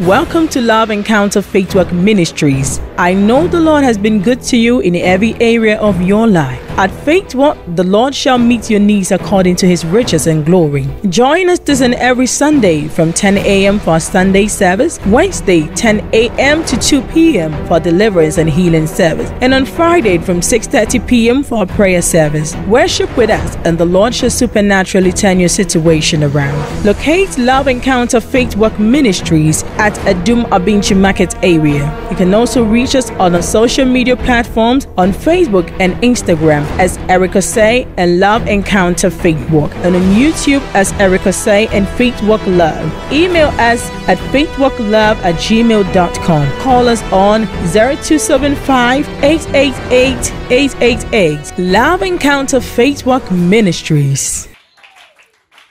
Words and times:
Welcome 0.00 0.46
to 0.48 0.60
Love 0.60 0.90
Encounter 0.90 1.40
Faith 1.40 1.74
Walk 1.74 1.90
Ministries. 1.90 2.80
I 2.98 3.12
know 3.12 3.46
the 3.46 3.60
Lord 3.60 3.84
has 3.84 3.98
been 3.98 4.22
good 4.22 4.40
to 4.44 4.56
you 4.56 4.80
in 4.80 4.96
every 4.96 5.34
area 5.34 5.78
of 5.78 6.00
your 6.00 6.26
life. 6.26 6.62
At 6.78 6.90
Faith 6.90 7.34
Walk, 7.34 7.56
the 7.74 7.84
Lord 7.84 8.14
shall 8.14 8.36
meet 8.36 8.68
your 8.68 8.80
needs 8.80 9.10
according 9.10 9.56
to 9.56 9.66
his 9.66 9.84
riches 9.86 10.26
and 10.26 10.44
glory. 10.44 10.86
Join 11.08 11.48
us 11.48 11.58
this 11.58 11.80
and 11.80 11.94
every 11.94 12.26
Sunday 12.26 12.86
from 12.86 13.14
10 13.14 13.38
a.m. 13.38 13.78
for 13.78 13.98
Sunday 13.98 14.46
service, 14.46 14.98
Wednesday 15.06 15.66
10 15.74 16.10
a.m. 16.12 16.62
to 16.66 16.76
2 16.78 17.00
p.m. 17.02 17.66
for 17.66 17.80
deliverance 17.80 18.36
and 18.36 18.48
healing 18.48 18.86
service, 18.86 19.30
and 19.40 19.54
on 19.54 19.64
Friday 19.64 20.18
from 20.18 20.40
6:30 20.40 21.06
p.m. 21.06 21.42
for 21.42 21.64
prayer 21.64 22.02
service. 22.02 22.54
Worship 22.66 23.14
with 23.16 23.30
us, 23.30 23.56
and 23.64 23.78
the 23.78 23.86
Lord 23.86 24.14
shall 24.14 24.30
supernaturally 24.30 25.12
turn 25.12 25.40
your 25.40 25.48
situation 25.48 26.24
around. 26.24 26.84
Locate 26.84 27.38
Love 27.38 27.68
Encounter 27.68 28.20
Faith 28.20 28.54
Walk 28.54 28.78
Ministries 28.78 29.64
at 29.78 29.94
Adum 30.04 30.44
Abinchi 30.50 30.94
Market 30.94 31.34
area. 31.42 31.84
You 32.10 32.16
can 32.16 32.34
also 32.34 32.62
reach 32.64 32.85
us 32.94 33.10
on 33.12 33.34
our 33.34 33.42
social 33.42 33.84
media 33.84 34.16
platforms 34.16 34.86
on 34.96 35.12
Facebook 35.12 35.70
and 35.80 35.94
Instagram 36.02 36.62
as 36.78 36.96
Erica 37.08 37.42
Say 37.42 37.86
and 37.96 38.20
Love 38.20 38.46
Encounter 38.46 39.10
Faith 39.10 39.50
Walk, 39.50 39.74
and 39.76 39.96
on 39.96 40.02
YouTube 40.14 40.62
as 40.74 40.92
Erica 40.94 41.32
Say 41.32 41.66
and 41.68 41.88
Faith 41.88 42.22
Walk 42.22 42.46
Love. 42.46 42.84
Email 43.12 43.48
us 43.58 43.90
at 44.08 44.18
faithwalklove 44.32 45.16
at 45.16 45.34
gmail.com. 45.36 46.60
Call 46.60 46.88
us 46.88 47.02
on 47.12 47.46
0275 47.72 49.08
888 49.24 50.32
888. 50.50 51.58
Love 51.58 52.02
Encounter 52.02 52.60
Faith 52.60 53.04
Walk 53.04 53.30
Ministries. 53.30 54.48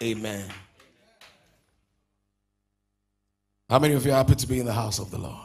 Amen. 0.03 0.45
How 3.69 3.79
many 3.79 3.95
of 3.95 4.05
you 4.05 4.11
are 4.11 4.15
happy 4.15 4.35
to 4.35 4.47
be 4.47 4.59
in 4.59 4.65
the 4.65 4.73
house 4.73 4.99
of 4.99 5.09
the 5.09 5.17
Lord? 5.17 5.44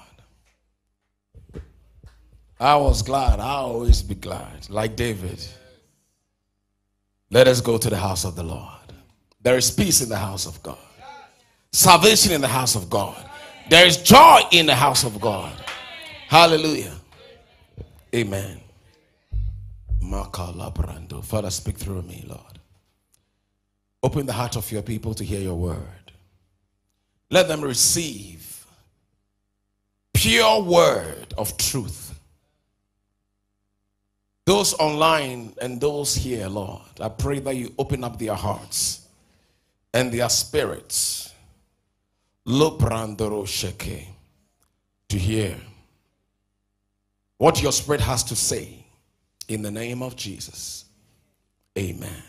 I 2.61 2.77
was 2.77 3.03
glad. 3.03 3.41
I'll 3.41 3.64
always 3.66 4.03
be 4.03 4.14
glad. 4.14 4.69
Like 4.69 4.94
David. 4.94 5.42
Let 7.30 7.48
us 7.48 7.61
go 7.61 7.78
to 7.78 7.89
the 7.89 7.97
house 7.97 8.25
of 8.25 8.36
the 8.36 8.42
Lord. 8.42 8.66
There 9.42 9.56
is 9.56 9.70
peace 9.70 10.03
in 10.03 10.08
the 10.08 10.16
house 10.16 10.47
of 10.47 10.62
God, 10.62 10.77
salvation 11.72 12.33
in 12.33 12.41
the 12.41 12.48
house 12.48 12.75
of 12.75 12.91
God. 12.91 13.16
There 13.70 13.86
is 13.86 13.97
joy 13.97 14.41
in 14.50 14.66
the 14.66 14.75
house 14.75 15.05
of 15.05 15.20
God. 15.20 15.53
Hallelujah. 16.28 16.92
Amen. 18.14 18.61
Father, 21.22 21.50
speak 21.50 21.78
through 21.78 22.03
me, 22.03 22.25
Lord. 22.27 22.58
Open 24.03 24.27
the 24.27 24.33
heart 24.33 24.56
of 24.56 24.70
your 24.72 24.83
people 24.83 25.14
to 25.14 25.25
hear 25.25 25.41
your 25.41 25.55
word. 25.55 25.78
Let 27.31 27.47
them 27.48 27.61
receive 27.61 28.66
pure 30.12 30.62
word 30.62 31.33
of 31.38 31.56
truth. 31.56 32.09
Those 34.51 34.75
online 34.81 35.55
and 35.62 35.81
those 35.81 36.17
here, 36.17 36.48
Lord, 36.48 36.83
I 37.01 37.09
pray 37.09 37.39
that 37.39 37.55
you 37.55 37.73
open 37.79 38.03
up 38.03 38.19
their 38.19 38.34
hearts 38.34 39.06
and 39.95 40.11
their 40.11 40.29
spirits. 40.29 41.33
sheke 42.48 44.06
to 45.09 45.17
hear 45.17 45.56
what 47.39 47.62
your 47.62 47.71
spirit 47.71 48.01
has 48.01 48.25
to 48.25 48.34
say 48.34 48.84
in 49.47 49.62
the 49.62 49.71
name 49.71 50.03
of 50.03 50.17
Jesus. 50.17 50.84
Amen. 51.78 52.23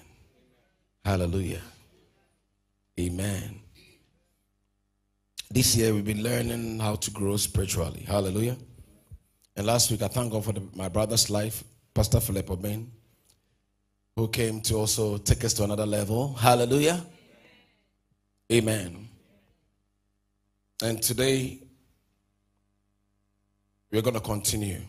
Hallelujah. 1.03 1.63
Amen. 2.99 3.61
This 5.49 5.75
year 5.75 5.91
we've 5.91 6.05
been 6.05 6.21
learning 6.21 6.79
how 6.81 6.97
to 6.97 7.09
grow 7.09 7.35
spiritually. 7.37 8.05
Hallelujah. 8.07 8.57
And 9.55 9.65
last 9.65 9.89
week 9.89 10.03
I 10.03 10.07
thank 10.07 10.31
God 10.31 10.45
for 10.45 10.53
the, 10.53 10.61
my 10.75 10.87
brother's 10.87 11.31
life, 11.31 11.63
Pastor 11.93 12.19
Philip 12.19 12.49
Oben, 12.49 12.89
who 14.15 14.27
came 14.27 14.61
to 14.61 14.75
also 14.75 15.17
take 15.17 15.43
us 15.43 15.53
to 15.53 15.63
another 15.63 15.85
level. 15.85 16.33
Hallelujah. 16.33 17.03
Amen. 18.51 19.07
And 20.83 21.01
today 21.01 21.59
we're 23.91 24.01
going 24.01 24.15
to 24.15 24.21
continue. 24.21 24.81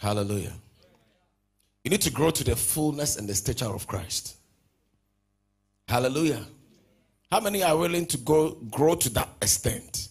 Hallelujah. 0.00 0.52
You 1.82 1.90
need 1.90 2.02
to 2.02 2.10
grow 2.10 2.30
to 2.30 2.44
the 2.44 2.56
fullness 2.56 3.16
and 3.16 3.28
the 3.28 3.34
stature 3.34 3.66
of 3.66 3.86
Christ. 3.86 4.36
Hallelujah. 5.86 6.44
How 7.30 7.40
many 7.40 7.62
are 7.62 7.76
willing 7.76 8.06
to 8.06 8.18
go 8.18 8.52
grow 8.70 8.94
to 8.94 9.10
that 9.10 9.28
extent? 9.42 10.08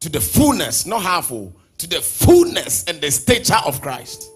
To 0.00 0.08
the 0.08 0.20
fullness, 0.20 0.86
not 0.86 1.02
half 1.02 1.28
full, 1.28 1.56
to 1.82 1.88
the 1.88 2.00
fullness 2.00 2.84
and 2.84 3.00
the 3.00 3.10
stature 3.10 3.58
of 3.66 3.80
Christ. 3.82 4.30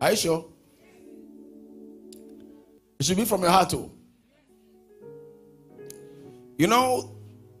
Are 0.00 0.10
you 0.10 0.16
sure? 0.16 0.44
It 2.98 3.06
should 3.06 3.16
be 3.16 3.24
from 3.24 3.42
your 3.42 3.50
heart 3.50 3.70
too. 3.70 3.88
You 6.58 6.66
know, 6.66 7.14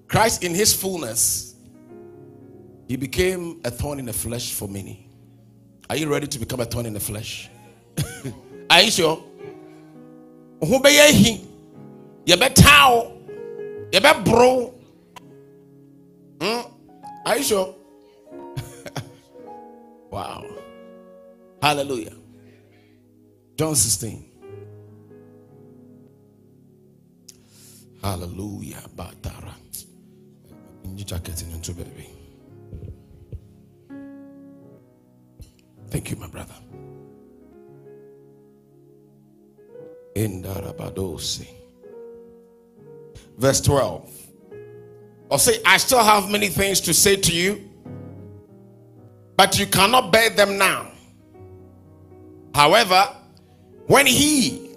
Christ 0.08 0.42
in 0.42 0.52
his 0.52 0.74
fullness, 0.74 1.54
he 2.88 2.96
became 2.96 3.60
a 3.64 3.70
thorn 3.70 4.00
in 4.00 4.06
the 4.06 4.12
flesh 4.12 4.52
for 4.52 4.66
many. 4.66 5.08
Are 5.88 5.94
you 5.96 6.10
ready 6.10 6.26
to 6.26 6.38
become 6.40 6.58
a 6.58 6.64
thorn 6.64 6.86
in 6.86 6.92
the 6.92 7.00
flesh? 7.00 7.48
are 8.70 8.82
you 8.82 8.90
sure? 8.90 9.22
Who 10.60 10.80
yɛbɛtaa 12.26 12.90
wo 12.90 13.12
yɛbɛboro 13.92 14.74
hmm? 16.40 16.60
are 17.24 17.36
you 17.38 17.44
sure 17.44 17.77
wow. 20.10 20.44
Hallelujah. 21.62 22.14
John 23.56 23.74
16 23.74 24.24
hallelujah. 28.02 28.82
Batara. 28.94 29.54
New 30.84 31.74
baby 31.74 32.08
thank 35.90 36.10
you 36.10 36.16
my 36.16 36.28
brother. 36.28 36.54
In 40.14 40.42
Darabadosi 40.42 41.48
verse 43.38 43.60
12. 43.60 44.10
Or 45.30 45.38
say, 45.38 45.60
I 45.64 45.76
still 45.76 46.02
have 46.02 46.30
many 46.30 46.48
things 46.48 46.80
to 46.82 46.94
say 46.94 47.16
to 47.16 47.32
you, 47.32 47.67
but 49.38 49.56
you 49.56 49.66
cannot 49.66 50.12
bear 50.12 50.30
them 50.30 50.58
now. 50.58 50.90
However, 52.52 53.08
when 53.86 54.04
he, 54.04 54.74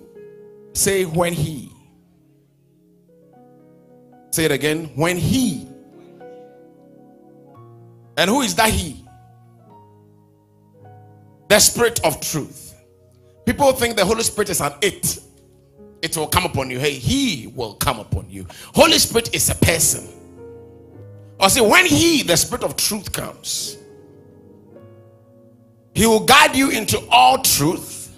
say, 0.74 1.04
when 1.04 1.34
he, 1.34 1.72
say 4.30 4.46
it 4.46 4.52
again, 4.52 4.86
when 4.96 5.18
he, 5.18 5.68
and 8.18 8.30
who 8.30 8.42
is 8.42 8.54
that 8.56 8.70
he? 8.70 9.04
The 11.50 11.60
Spirit 11.60 12.00
of 12.06 12.22
truth. 12.22 12.76
People 13.48 13.74
think 13.74 13.96
the 13.98 14.06
Holy 14.06 14.22
Spirit 14.22 14.52
is 14.52 14.62
an 14.62 14.74
it 14.82 15.20
it 16.02 16.18
will 16.18 16.28
come 16.28 16.46
upon 16.46 16.70
you. 16.70 16.80
Hey, 16.80 16.94
he 16.94 17.48
will 17.56 17.76
come 17.76 18.00
upon 18.00 18.30
you. 18.30 18.48
Holy 18.74 18.98
Spirit 18.98 19.36
is 19.36 19.50
a 19.50 19.56
person. 19.56 20.08
Or 21.40 21.50
say, 21.50 21.62
when 21.62 21.86
he, 21.86 22.24
the 22.24 22.36
spirit 22.38 22.64
of 22.64 22.76
truth, 22.76 23.12
comes, 23.12 23.78
he 25.94 26.06
will 26.06 26.26
guide 26.26 26.56
you 26.56 26.70
into 26.70 27.00
all 27.10 27.40
truth. 27.40 28.16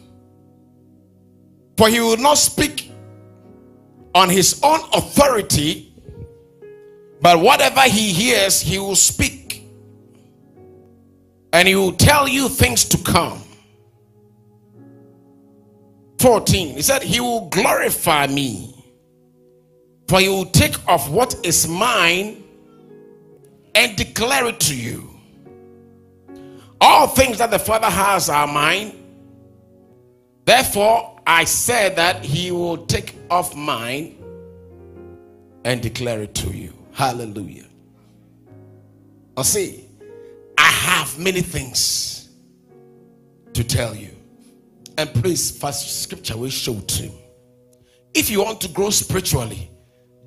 For 1.77 1.89
he 1.89 1.99
will 1.99 2.17
not 2.17 2.37
speak 2.37 2.91
on 4.13 4.29
his 4.29 4.59
own 4.63 4.79
authority, 4.93 5.91
but 7.19 7.39
whatever 7.39 7.81
he 7.81 8.13
hears, 8.13 8.61
he 8.61 8.77
will 8.77 8.95
speak. 8.95 9.63
And 11.51 11.67
he 11.67 11.75
will 11.75 11.93
tell 11.93 12.27
you 12.27 12.49
things 12.49 12.85
to 12.89 12.97
come. 13.03 13.41
14, 16.19 16.75
he 16.75 16.81
said, 16.81 17.03
He 17.03 17.19
will 17.19 17.49
glorify 17.49 18.27
me, 18.27 18.73
for 20.07 20.19
he 20.19 20.29
will 20.29 20.45
take 20.45 20.75
off 20.87 21.09
what 21.09 21.35
is 21.43 21.67
mine 21.67 22.43
and 23.75 23.95
declare 23.95 24.47
it 24.47 24.59
to 24.61 24.75
you. 24.75 25.12
All 26.85 27.07
things 27.07 27.37
that 27.37 27.49
the 27.49 27.59
Father 27.59 27.89
has 27.89 28.27
are 28.27 28.45
mine. 28.45 28.91
Therefore, 30.43 31.17
I 31.25 31.45
said 31.45 31.95
that 31.95 32.25
he 32.25 32.51
will 32.51 32.85
take 32.87 33.15
off 33.29 33.55
mine 33.55 34.17
and 35.63 35.81
declare 35.81 36.23
it 36.23 36.35
to 36.35 36.49
you. 36.49 36.73
Hallelujah. 36.91 37.67
I 39.37 39.43
see, 39.43 39.85
I 40.57 40.63
have 40.63 41.17
many 41.17 41.39
things 41.39 42.29
to 43.53 43.63
tell 43.63 43.95
you. 43.95 44.09
And 44.97 45.09
please, 45.13 45.57
first 45.57 46.01
scripture 46.01 46.35
will 46.35 46.49
show 46.49 46.77
to 46.77 47.03
him. 47.03 47.13
If 48.13 48.29
you 48.29 48.43
want 48.43 48.59
to 48.59 48.67
grow 48.67 48.89
spiritually, 48.89 49.71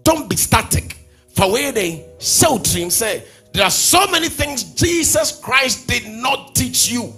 don't 0.05 0.31
be 0.31 0.37
static. 0.37 0.97
For 1.29 1.53
where 1.53 1.71
they 1.71 2.07
show 2.19 2.57
to 2.57 2.79
him, 2.79 2.89
say 2.89 3.25
there 3.57 3.65
are 3.65 3.71
so 3.71 4.07
many 4.09 4.29
things 4.29 4.63
Jesus 4.63 5.41
Christ 5.41 5.89
did 5.89 6.07
not 6.07 6.55
teach 6.55 6.91
you. 6.91 7.11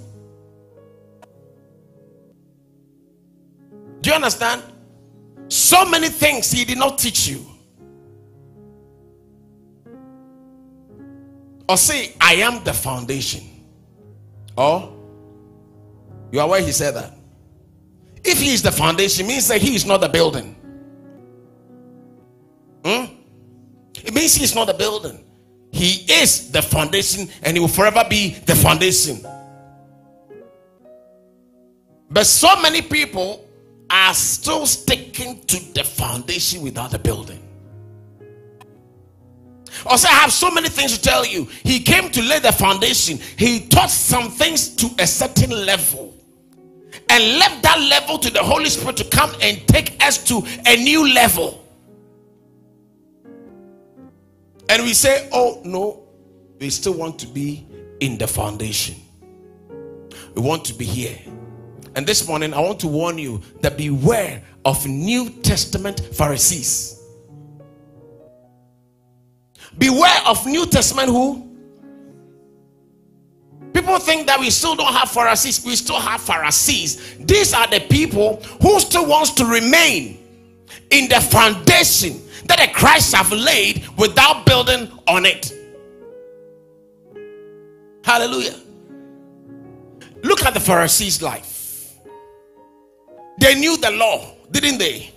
Do 4.00 4.11
you 4.11 4.14
understand? 4.14 4.62
So 5.49 5.85
many 5.85 6.08
things 6.08 6.52
he 6.52 6.64
did 6.64 6.79
not 6.79 6.96
teach 6.96 7.26
you. 7.26 7.44
Or 11.69 11.76
say, 11.76 12.14
I 12.20 12.35
am 12.35 12.62
the 12.62 12.73
foundation. 12.73 13.43
Or 14.56 14.94
you 16.31 16.38
are 16.38 16.46
aware 16.46 16.62
he 16.62 16.70
said 16.70 16.94
that. 16.94 17.14
If 18.23 18.38
he 18.38 18.52
is 18.55 18.62
the 18.62 18.70
foundation, 18.70 19.26
means 19.26 19.49
that 19.49 19.61
he 19.61 19.75
is 19.75 19.84
not 19.84 20.00
the 20.00 20.08
building. 20.08 20.55
Hmm? 22.84 23.12
It 24.05 24.14
means 24.14 24.37
he 24.37 24.44
is 24.44 24.55
not 24.55 24.69
the 24.69 24.75
building. 24.75 25.25
He 25.73 26.11
is 26.12 26.50
the 26.50 26.62
foundation 26.62 27.29
and 27.43 27.56
he 27.56 27.61
will 27.61 27.69
forever 27.69 28.05
be 28.09 28.35
the 28.47 28.55
foundation. 28.55 29.25
But 32.11 32.26
so 32.26 32.61
many 32.61 32.82
people 32.82 33.44
are 33.91 34.15
still 34.15 34.67
sticking 34.67 35.44
to 35.47 35.75
the 35.75 35.85
foundation 35.85 36.62
without 36.62 36.91
the 36.91 36.99
building. 36.99 37.43
Also, 39.87 40.09
I 40.09 40.12
have 40.12 40.32
so 40.32 40.50
many 40.50 40.69
things 40.69 40.97
to 40.97 41.03
tell 41.03 41.25
you. 41.25 41.44
He 41.62 41.81
came 41.81 42.11
to 42.11 42.23
lay 42.23 42.38
the 42.38 42.53
foundation, 42.53 43.19
he 43.37 43.67
taught 43.69 43.91
some 43.91 44.31
things 44.31 44.75
to 44.76 44.88
a 44.99 45.06
certain 45.06 45.50
level 45.50 46.15
and 47.11 47.38
left 47.38 47.62
that 47.62 47.81
level 47.88 48.19
to 48.19 48.31
the 48.31 48.43
Holy 48.43 48.69
Spirit 48.69 48.97
to 48.97 49.05
come 49.05 49.32
and 49.41 49.67
take 49.69 50.03
us 50.03 50.23
to 50.25 50.43
a 50.67 50.76
new 50.76 51.12
level. 51.12 51.57
And 54.69 54.82
we 54.82 54.94
say, 54.94 55.29
Oh, 55.32 55.61
no, 55.65 56.09
we 56.61 56.70
still 56.70 56.94
want 56.94 57.19
to 57.20 57.26
be 57.26 57.67
in 58.00 58.19
the 58.19 58.26
foundation. 58.26 58.97
We 60.35 60.43
want 60.43 60.65
to 60.67 60.75
be 60.75 60.85
here. 60.85 61.19
And 61.97 62.06
this 62.06 62.29
morning, 62.29 62.55
I 62.55 62.61
want 62.61 62.79
to 62.81 62.88
warn 62.88 63.19
you 63.19 63.43
that 63.61 63.76
beware 63.76 64.43
of 64.65 64.87
New 64.87 65.31
Testament 65.31 66.00
Pharisees. 66.00 67.03
Beware 69.76 70.20
of 70.26 70.44
New 70.47 70.67
Testament 70.67 71.09
who? 71.09 71.44
People 73.73 73.99
think 73.99 74.26
that 74.26 74.41
we 74.41 74.50
still 74.50 74.75
don't 74.75 74.93
have 74.93 75.11
Pharisees. 75.11 75.65
We 75.65 75.76
still 75.76 76.00
have 76.00 76.20
Pharisees. 76.20 77.17
These 77.19 77.55
are 77.55 77.67
the 77.67 77.81
people 77.81 78.43
who 78.61 78.81
still 78.81 79.06
wants 79.06 79.31
to 79.35 79.44
remain 79.44 80.19
in 80.91 81.09
the 81.09 81.20
foundation 81.20 82.20
that 82.49 82.59
the 82.59 82.69
Christ 82.75 83.15
have 83.15 83.31
laid 83.33 83.87
without 83.97 84.45
building 84.45 84.91
on 85.06 85.25
it. 85.25 85.53
Hallelujah. 88.05 88.56
Look 90.23 90.45
at 90.45 90.55
the 90.55 90.61
Pharisees' 90.61 91.23
life. 91.23 91.95
They 93.39 93.55
knew 93.55 93.77
the 93.77 93.91
law, 93.93 94.35
didn't 94.50 94.79
they? 94.79 95.12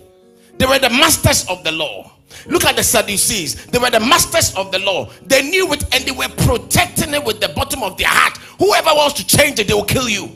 They 0.58 0.66
were 0.66 0.78
the 0.78 0.90
masters 0.90 1.46
of 1.48 1.64
the 1.64 1.72
law. 1.72 2.12
Look 2.46 2.64
at 2.64 2.76
the 2.76 2.82
Sadducees. 2.82 3.66
They 3.66 3.78
were 3.78 3.90
the 3.90 4.00
masters 4.00 4.54
of 4.54 4.70
the 4.70 4.78
law. 4.78 5.10
They 5.24 5.42
knew 5.42 5.72
it 5.72 5.84
and 5.94 6.04
they 6.04 6.12
were 6.12 6.28
protecting 6.28 7.14
it 7.14 7.24
with 7.24 7.40
the 7.40 7.48
bottom 7.48 7.82
of 7.82 7.96
their 7.96 8.08
heart. 8.08 8.36
Whoever 8.58 8.90
wants 8.94 9.14
to 9.14 9.26
change 9.26 9.58
it, 9.58 9.68
they 9.68 9.74
will 9.74 9.84
kill 9.84 10.08
you. 10.08 10.30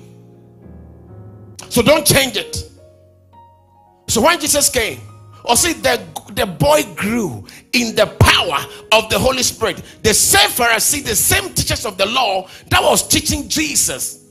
So 1.69 1.83
don't 1.83 2.07
change 2.07 2.37
it. 2.37 2.71
So 4.09 4.23
when 4.23 4.41
Jesus 4.41 4.69
came, 4.69 5.01
or 5.47 5.57
see, 5.57 5.75
the, 5.75 6.01
the 6.33 6.45
boy 6.45 6.83
grew 6.97 7.47
in 7.73 7.95
the 7.95 8.07
power 8.19 8.59
of 8.93 9.09
the 9.11 9.19
Holy 9.19 9.43
Spirit. 9.43 9.81
The 10.03 10.13
same 10.13 10.51
Pharisee, 10.51 11.05
the 11.05 11.15
same 11.15 11.55
teachers 11.55 11.87
of 11.87 11.97
the 11.97 12.07
law 12.07 12.49
that 12.69 12.83
was 12.83 13.07
teaching 13.07 13.49
Jesus. 13.49 14.25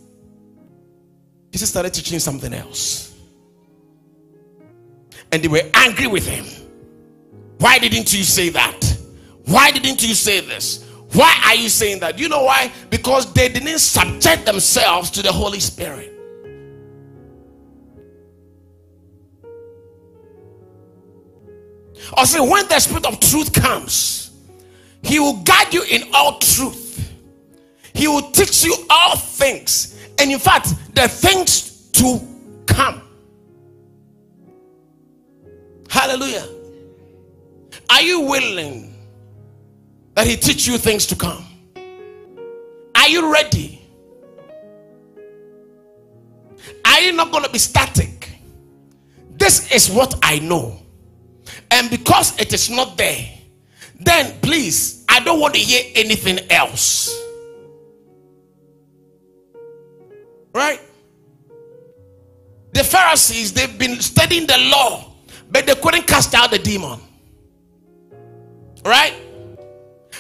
Jesus 1.51 1.69
started 1.69 1.93
teaching 1.93 2.19
something 2.19 2.53
else. 2.53 3.15
And 5.31 5.41
they 5.41 5.47
were 5.47 5.63
angry 5.73 6.07
with 6.07 6.27
him. 6.27 6.45
Why 7.59 7.79
didn't 7.79 8.13
you 8.13 8.23
say 8.23 8.49
that? 8.49 8.97
Why 9.45 9.71
didn't 9.71 10.05
you 10.05 10.13
say 10.13 10.41
this? 10.41 10.83
Why 11.13 11.33
are 11.45 11.55
you 11.55 11.69
saying 11.69 12.01
that? 12.01 12.19
You 12.19 12.27
know 12.27 12.43
why? 12.43 12.71
Because 12.89 13.31
they 13.31 13.47
didn't 13.47 13.79
subject 13.79 14.45
themselves 14.45 15.09
to 15.11 15.21
the 15.21 15.31
Holy 15.31 15.61
Spirit. 15.61 16.14
Or 22.17 22.25
say, 22.25 22.39
when 22.39 22.67
the 22.67 22.79
Spirit 22.79 23.05
of 23.05 23.19
truth 23.19 23.51
comes, 23.53 24.31
He 25.01 25.19
will 25.19 25.41
guide 25.43 25.73
you 25.73 25.83
in 25.83 26.03
all 26.13 26.39
truth. 26.39 27.13
He 27.93 28.07
will 28.07 28.31
teach 28.31 28.63
you 28.63 28.75
all 28.89 29.15
things. 29.15 29.95
And 30.19 30.31
in 30.31 30.39
fact, 30.39 30.69
the 30.93 31.07
things 31.07 31.89
to 31.91 32.19
come. 32.65 33.01
Hallelujah. 35.89 36.47
Are 37.89 38.01
you 38.01 38.21
willing 38.21 38.95
that 40.13 40.27
He 40.27 40.35
teach 40.35 40.67
you 40.67 40.77
things 40.77 41.05
to 41.07 41.15
come? 41.15 41.45
Are 42.95 43.09
you 43.09 43.31
ready? 43.31 43.81
Are 46.83 47.01
you 47.01 47.11
not 47.13 47.31
going 47.31 47.43
to 47.43 47.49
be 47.49 47.59
static? 47.59 48.29
This 49.37 49.71
is 49.71 49.89
what 49.89 50.15
I 50.23 50.39
know. 50.39 50.84
And 51.71 51.89
because 51.89 52.39
it 52.39 52.53
is 52.53 52.69
not 52.69 52.97
there, 52.97 53.27
then 53.99 54.39
please, 54.41 55.05
I 55.07 55.19
don't 55.21 55.39
want 55.39 55.53
to 55.55 55.59
hear 55.59 55.83
anything 55.95 56.39
else. 56.49 57.13
Right? 60.53 60.79
The 62.73 62.83
Pharisees, 62.83 63.53
they've 63.53 63.77
been 63.77 63.99
studying 64.01 64.47
the 64.47 64.57
law, 64.57 65.13
but 65.49 65.65
they 65.65 65.75
couldn't 65.75 66.07
cast 66.07 66.33
out 66.33 66.51
the 66.51 66.59
demon. 66.59 66.99
Right? 68.83 69.13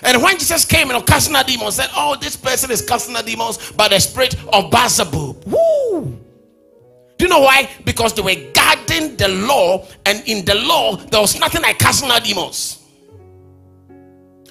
And 0.03 0.21
when 0.21 0.37
Jesus 0.37 0.65
came 0.65 0.91
and 0.91 1.05
casting 1.05 1.35
out 1.35 1.47
demons, 1.47 1.75
said, 1.75 1.89
Oh, 1.95 2.15
this 2.19 2.35
person 2.35 2.71
is 2.71 2.81
casting 2.81 3.15
out 3.15 3.25
demons 3.25 3.71
by 3.71 3.87
the 3.87 3.99
spirit 3.99 4.35
of 4.53 4.71
Beelzebub. 4.71 5.45
Woo! 5.45 6.24
You 7.25 7.29
know 7.29 7.39
why? 7.39 7.67
Because 7.83 8.13
they 8.13 8.21
were 8.21 8.51
guarding 8.53 9.15
the 9.15 9.27
law, 9.27 9.87
and 10.05 10.21
in 10.27 10.45
the 10.45 10.53
law, 10.53 10.95
there 10.95 11.19
was 11.19 11.39
nothing 11.39 11.63
like 11.63 11.79
casting 11.79 12.11
out 12.11 12.23
demons. 12.23 12.85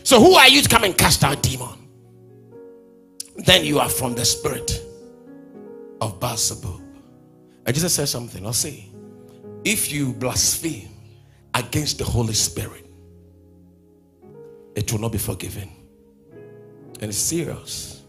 So, 0.02 0.18
who 0.18 0.34
are 0.34 0.48
you 0.48 0.60
to 0.60 0.68
come 0.68 0.82
and 0.82 0.98
cast 0.98 1.22
out 1.22 1.40
demon? 1.40 1.88
Then 3.36 3.64
you 3.64 3.78
are 3.78 3.88
from 3.88 4.16
the 4.16 4.24
spirit 4.24 4.84
of 6.00 6.18
Beelzebub. 6.18 6.80
And 7.64 7.72
Jesus 7.76 7.94
said 7.94 8.08
something. 8.08 8.44
I'll 8.44 8.52
say, 8.52 8.88
if 9.64 9.92
you 9.92 10.12
blaspheme 10.12 10.88
against 11.54 11.98
the 11.98 12.04
Holy 12.04 12.34
Spirit, 12.34 12.84
it 14.74 14.90
will 14.90 15.00
not 15.00 15.12
be 15.12 15.18
forgiven. 15.18 15.70
And 16.98 17.04
it's 17.04 17.18
serious. 17.18 18.02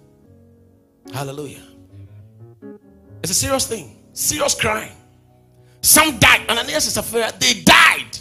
Hallelujah. 1.14 1.62
It's 3.22 3.30
a 3.32 3.36
serious 3.36 3.68
thing. 3.68 4.02
Serious 4.16 4.56
crime. 4.56 4.94
Some 5.82 6.18
died. 6.18 6.50
Ananias 6.50 6.86
and 6.86 7.06
Sapphira, 7.06 7.32
they 7.38 7.62
died. 7.62 8.18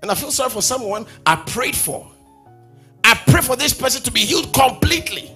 And 0.00 0.10
I 0.10 0.14
feel 0.14 0.30
sorry 0.30 0.48
for 0.48 0.62
someone 0.62 1.04
I 1.26 1.36
prayed 1.36 1.74
for. 1.76 2.08
I 3.02 3.14
prayed 3.26 3.44
for 3.44 3.56
this 3.56 3.74
person 3.74 4.00
to 4.04 4.12
be 4.12 4.20
healed 4.20 4.54
completely. 4.54 5.30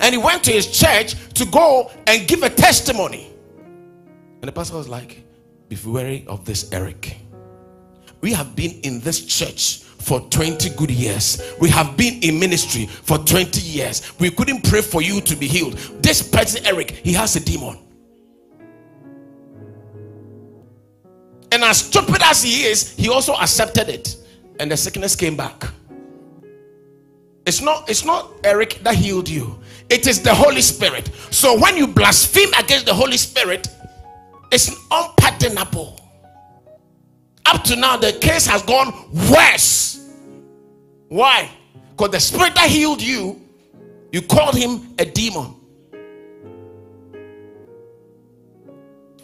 And 0.00 0.14
he 0.14 0.20
went 0.20 0.42
to 0.44 0.50
his 0.50 0.66
church 0.66 1.14
to 1.34 1.46
go 1.46 1.92
and 2.08 2.26
give 2.26 2.42
a 2.42 2.50
testimony. 2.50 3.30
And 4.40 4.48
the 4.48 4.52
pastor 4.52 4.76
was 4.76 4.88
like, 4.88 5.22
Be 5.68 5.78
wary 5.86 6.24
of 6.26 6.44
this, 6.44 6.72
Eric. 6.72 7.16
We 8.20 8.32
have 8.32 8.56
been 8.56 8.72
in 8.82 8.98
this 9.00 9.24
church 9.24 9.78
for 9.78 10.20
20 10.20 10.70
good 10.70 10.90
years. 10.90 11.40
We 11.60 11.68
have 11.70 11.96
been 11.96 12.20
in 12.22 12.40
ministry 12.40 12.86
for 12.86 13.18
20 13.18 13.60
years. 13.60 14.12
We 14.18 14.30
couldn't 14.30 14.68
pray 14.68 14.82
for 14.82 15.02
you 15.02 15.20
to 15.20 15.36
be 15.36 15.46
healed. 15.46 15.74
This 16.02 16.28
person, 16.28 16.66
Eric, 16.66 16.90
he 16.90 17.12
has 17.12 17.36
a 17.36 17.40
demon. 17.40 17.78
And 21.52 21.62
as 21.62 21.78
stupid 21.78 22.22
as 22.22 22.42
he 22.42 22.64
is, 22.64 22.96
he 22.96 23.10
also 23.10 23.34
accepted 23.34 23.90
it. 23.90 24.16
And 24.58 24.70
the 24.70 24.76
sickness 24.76 25.14
came 25.14 25.36
back. 25.36 25.64
It's 27.44 27.60
not, 27.60 27.90
it's 27.90 28.04
not 28.04 28.30
Eric 28.42 28.80
that 28.82 28.94
healed 28.94 29.28
you. 29.28 29.58
It 29.90 30.06
is 30.06 30.22
the 30.22 30.34
Holy 30.34 30.62
Spirit. 30.62 31.10
So 31.30 31.60
when 31.60 31.76
you 31.76 31.86
blaspheme 31.86 32.48
against 32.58 32.86
the 32.86 32.94
Holy 32.94 33.18
Spirit, 33.18 33.68
it's 34.50 34.70
unpardonable. 34.90 36.00
Up 37.44 37.62
to 37.64 37.76
now, 37.76 37.98
the 37.98 38.12
case 38.12 38.46
has 38.46 38.62
gone 38.62 38.94
worse. 39.30 40.10
Why? 41.08 41.50
Because 41.90 42.12
the 42.12 42.20
spirit 42.20 42.54
that 42.54 42.70
healed 42.70 43.02
you, 43.02 43.42
you 44.10 44.22
called 44.22 44.56
him 44.56 44.94
a 44.98 45.04
demon. 45.04 45.56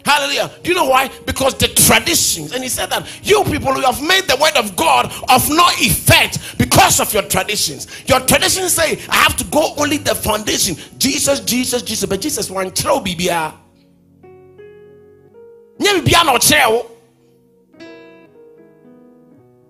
Hallelujah. 0.09 0.49
Do 0.63 0.71
you 0.71 0.75
know 0.75 0.85
why? 0.85 1.07
Because 1.27 1.53
the 1.53 1.67
traditions, 1.67 2.51
and 2.51 2.63
he 2.63 2.69
said 2.69 2.87
that 2.87 3.07
you 3.21 3.43
people 3.43 3.71
who 3.71 3.81
have 3.81 4.01
made 4.01 4.23
the 4.23 4.37
word 4.41 4.57
of 4.57 4.75
God 4.75 5.05
of 5.29 5.47
no 5.51 5.67
effect 5.77 6.57
because 6.57 6.99
of 6.99 7.13
your 7.13 7.21
traditions. 7.21 7.85
Your 8.07 8.19
traditions 8.21 8.73
say, 8.73 8.99
I 9.07 9.17
have 9.17 9.37
to 9.37 9.43
go 9.43 9.75
only 9.77 9.97
the 9.97 10.15
foundation. 10.15 10.77
Jesus, 10.97 11.41
Jesus, 11.41 11.83
Jesus. 11.83 12.09
But 12.09 12.21
Jesus 12.21 12.49
one 12.49 12.71
throw 12.71 12.99
bibia. 12.99 13.53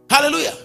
Hallelujah. 0.09 0.55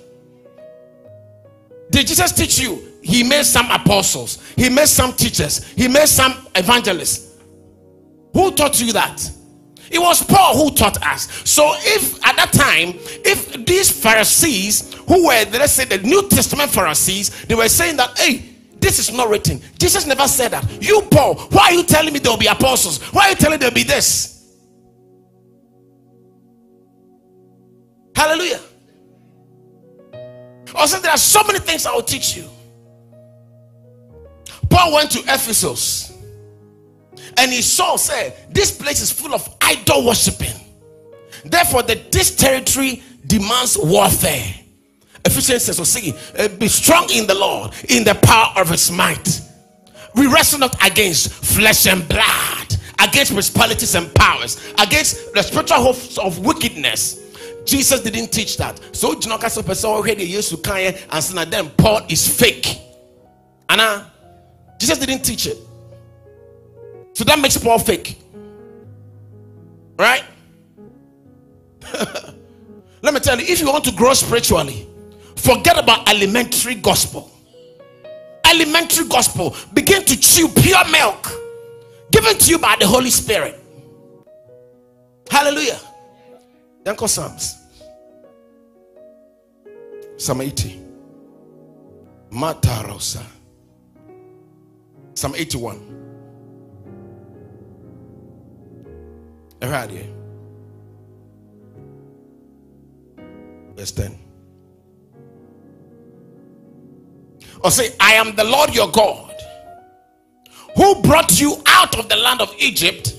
Did 1.91 2.07
Jesus 2.07 2.31
teach 2.31 2.61
you? 2.61 2.93
He 3.03 3.25
made 3.25 3.45
some 3.45 3.69
apostles, 3.73 4.39
he 4.55 4.69
made 4.69 4.87
some 4.87 5.13
teachers, 5.15 5.65
he 5.73 5.89
made 5.89 6.07
some 6.07 6.47
evangelists. 6.55 7.39
Who 8.35 8.53
taught 8.53 8.81
you 8.81 8.93
that? 8.93 9.31
It 9.91 9.99
was 9.99 10.23
Paul 10.23 10.57
who 10.57 10.75
taught 10.75 11.05
us. 11.07 11.31
So, 11.49 11.73
if 11.77 12.25
at 12.25 12.37
that 12.37 12.53
time, 12.53 12.95
if 13.25 13.65
these 13.67 13.91
Pharisees, 13.91 14.95
who 15.07 15.27
were, 15.27 15.45
let's 15.53 15.73
say, 15.73 15.85
the 15.85 15.99
New 15.99 16.29
Testament 16.29 16.71
Pharisees, 16.71 17.45
they 17.47 17.55
were 17.55 17.69
saying 17.69 17.97
that, 17.97 18.19
hey, 18.19 18.55
this 18.85 18.99
is 18.99 19.13
not 19.13 19.29
written. 19.29 19.61
Jesus 19.79 20.07
never 20.07 20.29
said 20.29 20.49
that. 20.53 20.83
You, 20.83 21.03
Paul, 21.11 21.37
why 21.51 21.65
are 21.65 21.73
you 21.73 21.85
telling 21.85 22.13
me 22.13 22.19
there 22.19 22.33
will 22.33 22.39
be 22.39 22.47
apostles? 22.47 23.03
Why 23.13 23.27
are 23.27 23.31
you 23.31 23.37
telling 23.37 23.59
there 23.59 23.71
will 23.71 23.75
be 23.75 23.83
this? 23.83 24.35
Hallelujah. 28.15 28.61
Also, 30.75 30.99
there 31.01 31.11
are 31.13 31.19
so 31.19 31.43
many 31.45 31.61
things 31.61 31.87
I 31.87 31.95
will 31.95 32.03
teach 32.03 32.37
you. 32.37 32.49
Paul 34.69 34.95
went 34.95 35.11
to 35.13 35.21
Ephesus 35.21 36.13
and 37.37 37.53
he 37.53 37.63
saw, 37.63 37.97
said, 37.97 38.37
This 38.51 38.77
place 38.77 39.01
is 39.01 39.11
full 39.11 39.35
of 39.35 39.54
idol 39.65 40.07
worshiping. 40.07 40.55
Therefore, 41.45 41.83
the, 41.83 42.01
this 42.11 42.35
territory 42.35 43.03
demands 43.27 43.77
warfare. 43.79 44.55
Ephesians 45.25 45.65
says, 45.65 45.77
so 45.79 45.85
see, 45.85 46.15
uh, 46.39 46.49
be 46.49 46.69
strong 46.69 47.09
in 47.11 47.27
the 47.27 47.35
Lord, 47.35 47.73
in 47.89 48.05
the 48.05 48.15
power 48.15 48.53
of 48.61 48.69
his 48.69 48.91
might. 48.91 49.41
We 50.15 50.27
wrestle 50.27 50.61
not 50.61 50.77
against 50.87 51.33
flesh 51.33 51.87
and 51.87 52.07
blood, 52.09 52.77
against 53.01 53.33
principalities 53.33 53.95
and 53.95 54.15
powers, 54.15 54.73
against 54.79 55.33
the 55.35 55.43
spiritual 55.43 55.79
hopes 55.79 56.19
of 56.19 56.39
wickedness. 56.39 57.21
Jesus 57.65 58.01
didn't 58.01 58.31
teach 58.31 58.59
that. 58.59 58.79
So, 58.93 59.15
know, 59.27 59.39
because 59.39 59.61
person 59.63 59.91
already 59.91 60.25
used 60.25 60.51
to 60.51 60.59
kind 60.59 61.03
and 61.11 61.25
say, 61.25 61.45
then 61.47 61.71
Paul 61.71 62.03
is 62.09 62.29
fake. 62.29 62.79
Anna, 63.69 64.13
Jesus 64.79 64.99
didn't 64.99 65.23
teach 65.23 65.47
it. 65.47 65.57
So 67.15 67.25
that 67.25 67.39
makes 67.39 67.57
Paul 67.57 67.79
fake. 67.79 68.19
Right? 69.99 70.25
Let 73.03 73.15
me 73.15 73.21
tell 73.21 73.39
you, 73.39 73.47
if 73.47 73.61
you 73.61 73.67
want 73.67 73.85
to 73.85 73.93
grow 73.93 74.15
spiritually, 74.15 74.87
forget 75.37 75.79
about 75.79 76.09
elementary 76.09 76.75
gospel. 76.75 77.31
Elementary 78.51 79.07
gospel. 79.09 79.55
Begin 79.73 80.05
to 80.05 80.19
chew 80.19 80.49
pure 80.49 80.89
milk 80.91 81.31
given 82.11 82.37
to 82.39 82.51
you 82.51 82.59
by 82.59 82.77
the 82.79 82.87
Holy 82.87 83.11
Spirit. 83.11 83.61
Hallelujah. 85.31 85.79
Uncle 86.87 87.09
Psalms. 87.09 87.57
Psalm 90.17 90.41
80. 90.41 90.81
Mata 92.31 92.69
Matarosa. 92.69 93.23
Psalm 95.15 95.35
81. 95.35 96.04
Here. 99.91 100.09
Verse 103.77 103.93
10. 103.93 104.19
Or 107.63 107.71
say, 107.71 107.95
I 107.99 108.15
am 108.15 108.35
the 108.37 108.45
Lord 108.45 108.75
your 108.75 108.91
God 108.91 109.35
who 110.77 111.01
brought 111.03 111.41
you 111.41 111.57
out 111.67 111.99
of 111.99 112.09
the 112.09 112.17
land 112.17 112.41
of 112.41 112.55
Egypt. 112.59 113.15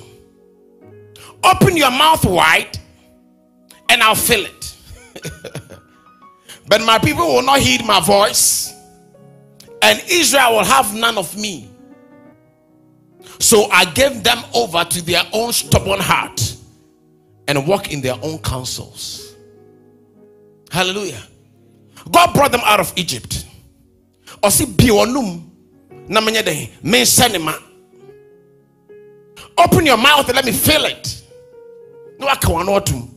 Open 1.44 1.78
your 1.78 1.92
mouth 1.92 2.26
wide 2.26 2.78
and 3.90 4.02
I'll 4.04 4.16
fill 4.16 4.46
it. 4.46 4.76
but 6.68 6.82
my 6.82 7.00
people 7.00 7.26
will 7.26 7.44
not 7.44 7.60
heed 7.60 7.86
my 7.86 8.00
voice, 8.00 8.74
and 9.82 10.02
Israel 10.10 10.58
will 10.58 10.66
have 10.66 10.94
none 10.94 11.18
of 11.18 11.36
me. 11.38 11.70
So 13.40 13.70
I 13.72 13.86
gave 13.86 14.24
them 14.24 14.40
over 14.54 14.84
to 14.84 15.02
their 15.06 15.24
own 15.34 15.52
stubborn 15.54 16.00
heart 16.00 16.56
and 17.48 17.68
walk 17.68 17.92
in 17.92 18.02
their 18.02 18.18
own 18.22 18.40
counsels. 18.40 19.36
Hallelujah. 20.72 21.22
God 22.12 22.34
brought 22.34 22.52
them 22.52 22.62
out 22.64 22.80
of 22.80 22.92
Egypt. 22.96 23.46
Osi. 24.44 24.66
Open 29.58 29.86
your 29.86 29.98
mouth 29.98 30.28
and 30.28 30.36
let 30.36 30.46
me 30.46 30.52
fill 30.52 30.86
it. 30.86 31.24
No 32.20 32.28
akawanotum. 32.28 33.10
I 33.10 33.15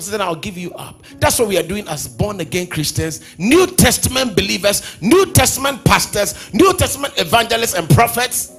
said, 0.00 0.12
then 0.12 0.22
I'll 0.22 0.34
give 0.34 0.56
you 0.56 0.72
up. 0.72 1.02
That's 1.18 1.38
what 1.38 1.48
we 1.48 1.58
are 1.58 1.62
doing 1.62 1.86
as 1.86 2.08
born 2.08 2.40
again 2.40 2.66
Christians, 2.66 3.20
New 3.38 3.66
Testament 3.66 4.34
believers, 4.34 5.00
New 5.02 5.26
Testament 5.32 5.84
pastors, 5.84 6.52
New 6.54 6.72
Testament 6.74 7.12
evangelists 7.18 7.74
and 7.74 7.88
prophets. 7.90 8.52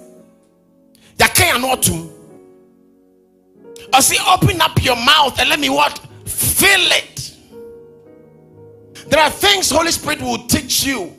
That 1.17 1.33
can 1.33 1.61
not 1.61 1.81
to. 1.83 2.11
I 3.91 3.99
say, 3.99 4.17
open 4.31 4.61
up 4.61 4.83
your 4.83 4.95
mouth 4.95 5.39
and 5.39 5.49
let 5.49 5.59
me 5.59 5.69
what? 5.69 5.99
Fill 6.25 6.91
it. 6.91 7.35
There 9.07 9.19
are 9.19 9.29
things 9.29 9.69
Holy 9.69 9.91
Spirit 9.91 10.21
will 10.21 10.47
teach 10.47 10.85
you 10.85 11.13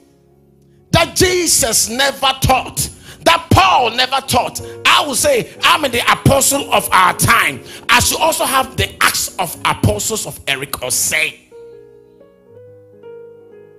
that 0.90 1.14
Jesus 1.16 1.88
never 1.88 2.32
taught 2.40 2.88
that 3.34 3.50
Paul 3.50 3.90
never 3.90 4.20
taught. 4.26 4.60
I 4.86 5.04
will 5.06 5.14
say, 5.14 5.52
I'm 5.62 5.82
the 5.82 6.00
apostle 6.10 6.72
of 6.72 6.88
our 6.92 7.14
time. 7.14 7.62
I 7.88 8.00
should 8.00 8.20
also 8.20 8.44
have 8.44 8.76
the 8.76 8.90
acts 9.02 9.36
of 9.38 9.56
apostles 9.64 10.26
of 10.26 10.38
Eric 10.46 10.82
or 10.82 10.90
say. 10.90 11.40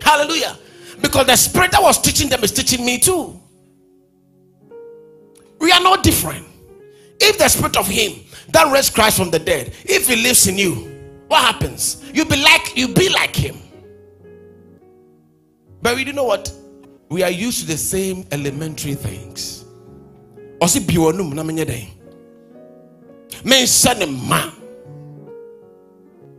Hallelujah. 0.01 0.57
Because 1.01 1.27
the 1.27 1.35
spirit 1.35 1.71
that 1.71 1.81
was 1.81 2.01
teaching 2.01 2.29
them 2.29 2.43
is 2.43 2.51
teaching 2.51 2.85
me 2.85 2.99
too. 2.99 3.39
We 5.59 5.71
are 5.71 5.81
not 5.81 6.03
different. 6.03 6.45
If 7.19 7.37
the 7.37 7.47
spirit 7.47 7.77
of 7.77 7.87
him 7.87 8.19
that 8.49 8.71
raised 8.71 8.93
Christ 8.93 9.17
from 9.17 9.31
the 9.31 9.39
dead, 9.39 9.73
if 9.85 10.07
he 10.07 10.17
lives 10.17 10.47
in 10.47 10.57
you, 10.57 10.73
what 11.27 11.41
happens? 11.41 12.03
You 12.13 12.25
be 12.25 12.41
like 12.41 12.77
you 12.77 12.89
be 12.89 13.09
like 13.09 13.35
him. 13.35 13.57
But 15.81 15.95
we 15.95 16.03
do 16.03 16.13
know 16.13 16.25
what? 16.25 16.51
We 17.09 17.23
are 17.23 17.29
used 17.29 17.61
to 17.61 17.67
the 17.67 17.77
same 17.77 18.25
elementary 18.31 18.95
things. 18.95 19.65
Ɔsi 20.59 20.85
bi 20.87 20.93
wɔnum 20.95 21.33
na 21.33 21.43
menyɛ 21.43 21.65
dɛn. 21.65 21.87
Menhyɛ 23.43 23.99
ne 23.99 24.05
ma. 24.05 24.51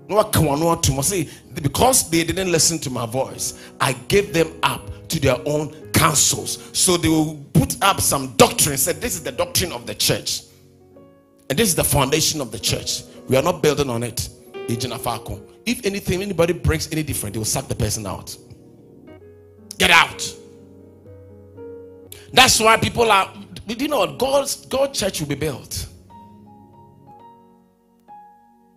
Na 0.09 0.17
waka 0.17 0.39
wɔn 0.39 0.61
atum. 0.61 0.97
Ɔsi 0.97 1.29
because 1.63 2.11
they 2.11 2.25
didn't 2.25 2.51
listen 2.51 2.79
to 2.81 2.91
my 2.91 3.07
voice, 3.07 3.55
I 3.81 3.93
gave 4.09 4.33
them 4.33 4.53
up 4.63 5.09
to 5.09 5.21
their 5.21 5.37
own 5.47 5.75
councils. 5.93 6.59
So 6.73 6.97
they 6.97 7.09
will 7.09 7.37
put 7.53 7.77
up 7.83 8.01
some 8.01 8.35
doctrine. 8.37 8.77
Said 8.77 9.01
this 9.01 9.15
is 9.15 9.23
the 9.23 9.33
doctrine 9.33 9.73
of 9.73 9.87
the 9.87 9.95
church, 9.95 10.43
and 11.49 11.59
this 11.59 11.69
is 11.69 11.75
the 11.75 11.85
foundation 11.85 12.41
of 12.41 12.51
the 12.51 12.59
church. 12.59 13.03
We 13.29 13.37
are 13.37 13.43
not 13.43 13.63
building 13.63 13.91
on 13.91 14.03
it. 14.03 14.29
If 14.69 15.87
anything, 15.87 16.23
anybody 16.23 16.53
brings 16.53 16.91
any 16.91 17.03
different, 17.05 17.35
they 17.35 17.39
will 17.39 17.45
sack 17.45 17.69
the 17.69 17.75
person 17.75 18.07
out. 18.07 18.37
Get 19.79 19.91
out. 19.91 20.35
That's 22.33 22.61
why 22.61 22.77
people 22.77 23.11
are, 23.11 23.33
you 23.67 23.89
know 23.89 23.99
what? 23.99 24.19
God's 24.19 24.67
God 24.67 24.93
church 24.95 25.21
will 25.21 25.29
be 25.29 25.35
built. 25.35 25.87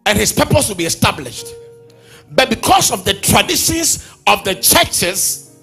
And 0.06 0.18
his 0.18 0.32
purpose 0.32 0.70
will 0.70 0.76
be 0.76 0.86
established. 0.86 1.48
But 2.32 2.50
because 2.50 2.92
of 2.92 3.06
the 3.06 3.14
traditions 3.14 4.08
of 4.28 4.44
the 4.44 4.56
churches, 4.56 5.58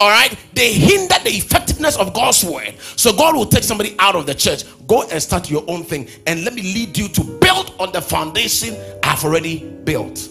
all 0.00 0.10
right, 0.10 0.36
they 0.54 0.72
hinder 0.72 1.14
the 1.22 1.30
effectiveness 1.30 1.96
of 1.96 2.12
God's 2.12 2.44
word. 2.44 2.74
So 2.96 3.12
God 3.12 3.36
will 3.36 3.46
take 3.46 3.62
somebody 3.62 3.94
out 3.98 4.16
of 4.16 4.26
the 4.26 4.34
church. 4.34 4.64
Go 4.86 5.02
and 5.08 5.22
start 5.22 5.50
your 5.50 5.64
own 5.68 5.84
thing. 5.84 6.08
And 6.26 6.44
let 6.44 6.54
me 6.54 6.62
lead 6.62 6.98
you 6.98 7.08
to 7.08 7.22
build 7.22 7.74
on 7.78 7.92
the 7.92 8.02
foundation 8.02 8.76
I've 9.02 9.24
already 9.24 9.64
built. 9.84 10.28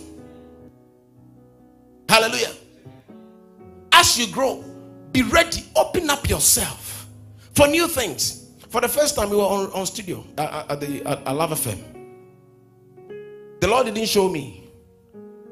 Hallelujah. 2.09 2.51
As 3.93 4.17
you 4.17 4.31
grow, 4.31 4.63
be 5.11 5.23
ready. 5.23 5.63
Open 5.75 6.09
up 6.09 6.29
yourself 6.29 6.82
for 7.53 7.67
new 7.67 7.87
things. 7.87 8.39
For 8.69 8.81
the 8.81 8.87
first 8.87 9.15
time, 9.15 9.29
we 9.29 9.35
were 9.37 9.43
on, 9.43 9.71
on 9.71 9.85
studio 9.85 10.23
at, 10.37 10.71
at 10.71 10.79
the 10.81 11.03
at, 11.05 11.27
at 11.27 11.35
Love 11.35 11.51
FM. 11.51 11.79
The 13.59 13.67
Lord 13.67 13.85
didn't 13.85 14.07
show 14.07 14.27
me, 14.27 14.69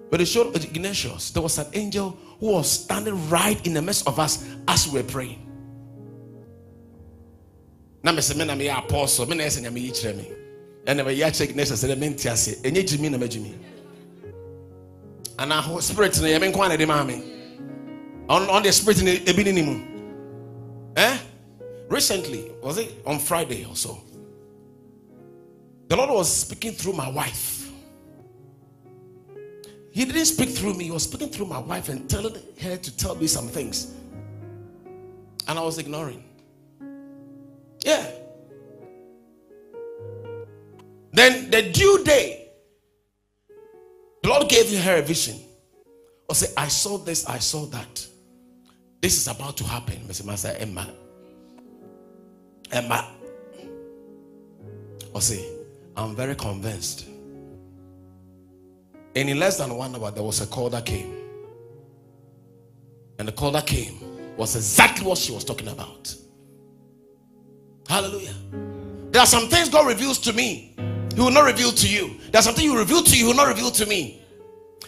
but 0.10 0.20
He 0.20 0.26
showed 0.26 0.56
Ignatius. 0.56 1.32
There 1.32 1.44
was 1.44 1.58
an 1.58 1.68
angel 1.74 2.18
who 2.40 2.54
was 2.54 2.70
standing 2.70 3.30
right 3.30 3.66
in 3.66 3.74
the 3.74 3.82
midst 3.82 4.08
of 4.08 4.20
us 4.20 4.44
as 4.68 4.88
we 4.88 5.02
were 5.02 5.08
praying. 5.08 5.48
Now, 8.04 8.12
me 8.14 8.22
say, 8.22 8.36
me 8.38 8.46
na 8.46 8.56
me 8.56 8.68
apostle, 8.70 9.28
me 9.28 9.38
na 9.38 9.48
say 9.50 9.70
me 9.70 9.90
yichire 9.90 10.18
me. 10.18 10.32
ɛna 10.86 11.04
bɛyɛ 11.06 11.32
check 11.38 11.56
ne 11.56 11.64
sɛ 11.64 11.76
sɛ 11.76 11.88
dɛ 11.94 11.98
mente 11.98 12.26
ase 12.26 12.56
ɛnyɛ 12.64 12.84
gyimi 12.88 13.12
na 13.12 13.18
magyimi 13.18 13.54
anaa 15.38 15.80
spirit 15.82 16.20
no 16.22 16.28
yɛme 16.28 16.52
nko 16.52 16.66
ana 16.66 16.78
de 16.78 16.86
maa 16.86 17.04
me 17.04 17.22
on, 18.28 18.64
the 18.64 18.72
spirit 18.72 19.02
no 19.04 19.12
ebi 19.12 19.44
ne 19.46 19.52
ne 19.62 21.20
recently 21.92 22.52
was 22.62 22.78
it 22.78 22.92
on 23.06 23.20
friday 23.20 23.66
or 23.66 23.76
so 23.76 24.00
the 25.88 25.96
lord 25.96 26.10
was 26.10 26.34
speaking 26.34 26.72
through 26.72 26.94
my 26.94 27.10
wife 27.10 27.70
he 29.92 30.06
didn't 30.06 30.26
speak 30.26 30.50
through 30.50 30.74
me 30.74 30.86
he 30.86 30.92
was 30.92 31.04
speaking 31.04 31.30
through 31.30 31.46
my 31.46 31.60
wife 31.60 31.90
and 31.90 32.10
telling 32.10 32.36
her 32.62 32.78
to 32.78 32.96
tell 32.98 33.16
me 33.16 33.28
some 33.28 33.48
things 33.48 33.94
and 35.48 35.60
i 35.60 35.62
was 35.62 35.78
ignoring 35.78 36.24
yeah 37.86 38.10
then 41.14 41.50
the 41.50 41.70
due 41.72 42.04
day, 42.04 42.48
the 44.24 44.30
Lord 44.30 44.50
gave 44.50 44.78
her 44.84 44.98
a 44.98 45.02
vision. 45.02 45.40
Or 46.30 46.36
say, 46.36 46.54
I 46.56 46.68
saw 46.68 46.98
this, 46.98 47.28
I 47.28 47.40
saw 47.40 47.66
that. 47.68 48.08
This 49.02 49.18
is 49.18 49.28
about 49.28 49.58
to 49.58 49.64
happen. 49.64 49.98
Mr. 50.08 50.26
Master 50.26 50.56
Emma. 50.58 50.88
Emma. 52.72 53.08
Or 55.14 55.22
say, 55.22 55.46
I'm 55.96 56.16
very 56.16 56.36
convinced. 56.36 57.08
And 59.16 59.30
in 59.30 59.40
less 59.40 59.58
than 59.58 59.76
one 59.76 59.96
hour, 59.96 60.12
there 60.12 60.24
was 60.24 60.42
a 60.42 60.48
call 60.48 60.70
that 60.70 60.86
came. 60.86 61.14
And 63.20 63.28
the 63.28 63.32
call 63.32 63.52
that 63.52 63.68
came 63.68 64.36
was 64.38 64.56
exactly 64.56 65.06
what 65.06 65.18
she 65.18 65.32
was 65.32 65.44
talking 65.44 65.68
about. 65.68 66.16
Hallelujah. 67.88 68.34
There 69.12 69.22
are 69.22 69.28
some 69.28 69.50
things 69.50 69.68
God 69.68 69.86
reveals 69.86 70.18
to 70.20 70.34
me 70.34 70.72
he 71.16 71.20
will 71.22 71.32
not 71.32 71.44
reveal 71.44 71.72
to 71.72 71.88
you. 71.88 72.16
There's 72.32 72.46
something 72.46 72.64
you 72.64 72.78
reveal 72.78 73.04
to 73.04 73.12
you, 73.12 73.26
he 73.26 73.28
will 73.28 73.36
not 73.36 73.48
reveal 73.48 73.72
to 73.72 73.86
me. 73.86 74.22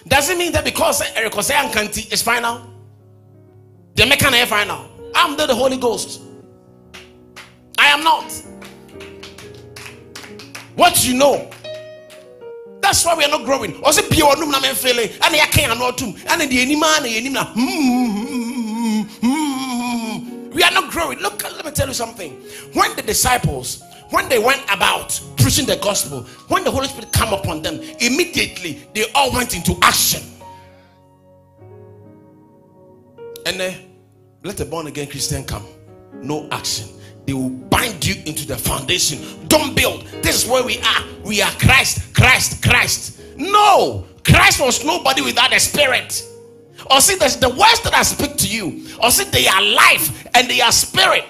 Doesn't 0.07 0.37
mean 0.37 0.51
that 0.53 0.65
because 0.65 1.01
Eric 1.15 1.33
Kanti 1.33 2.11
is 2.11 2.21
final. 2.21 2.69
The 3.95 4.05
mechanic 4.05 4.47
final. 4.47 4.89
I'm 5.15 5.37
the 5.37 5.53
Holy 5.53 5.77
Ghost. 5.77 6.21
I 7.83 7.87
am 7.87 8.01
not. 8.01 8.31
What 10.75 11.05
you 11.05 11.15
know. 11.15 11.49
That's 12.79 13.05
why 13.05 13.15
we 13.15 13.25
are 13.25 13.29
not 13.29 13.43
growing. 13.43 13.83
Also, 13.83 14.07
be 14.09 14.17
your 14.17 14.35
room, 14.37 14.53
and 14.53 14.65
I 14.65 15.47
can't 15.51 15.77
not 15.77 15.97
to. 15.97 16.05
And 16.05 16.41
the 16.41 16.61
enemy, 16.61 17.29
hmm, 17.35 18.11
hmm, 19.21 19.27
hmm, 19.27 20.49
we 20.51 20.63
are 20.63 20.71
not 20.71 20.91
growing. 20.91 21.19
Look, 21.19 21.43
let 21.43 21.65
me 21.65 21.71
tell 21.71 21.87
you 21.87 21.93
something. 21.93 22.31
When 22.73 22.95
the 22.95 23.01
disciples 23.01 23.83
when 24.11 24.29
they 24.29 24.37
went 24.37 24.61
about 24.69 25.19
preaching 25.37 25.65
the 25.65 25.75
gospel, 25.77 26.21
when 26.47 26.63
the 26.63 26.69
Holy 26.71 26.87
Spirit 26.87 27.11
came 27.11 27.33
upon 27.33 27.63
them, 27.63 27.81
immediately 27.99 28.87
they 28.93 29.05
all 29.15 29.31
went 29.33 29.55
into 29.55 29.75
action. 29.81 30.21
And 33.45 33.59
then 33.59 33.89
let 34.43 34.59
a 34.59 34.65
born 34.65 34.85
again 34.87 35.07
Christian 35.07 35.43
come, 35.43 35.65
no 36.21 36.47
action. 36.51 36.89
They 37.25 37.33
will 37.33 37.49
bind 37.49 38.05
you 38.05 38.21
into 38.25 38.45
the 38.45 38.57
foundation. 38.57 39.47
Don't 39.47 39.75
build. 39.75 40.05
This 40.21 40.43
is 40.43 40.49
where 40.49 40.63
we 40.63 40.79
are. 40.79 41.03
We 41.23 41.41
are 41.41 41.51
Christ, 41.51 42.13
Christ, 42.13 42.61
Christ. 42.61 43.21
No, 43.37 44.05
Christ 44.25 44.59
was 44.59 44.83
nobody 44.83 45.21
without 45.21 45.53
a 45.53 45.59
spirit. 45.59 46.23
Or 46.91 46.99
see, 46.99 47.15
there's 47.15 47.37
the 47.37 47.49
words 47.49 47.81
that 47.83 47.93
I 47.93 48.03
speak 48.03 48.35
to 48.37 48.47
you, 48.47 48.87
or 49.01 49.09
see, 49.09 49.23
they 49.25 49.47
are 49.47 49.61
life 49.61 50.27
and 50.35 50.49
they 50.49 50.59
are 50.59 50.71
spirit. 50.71 51.23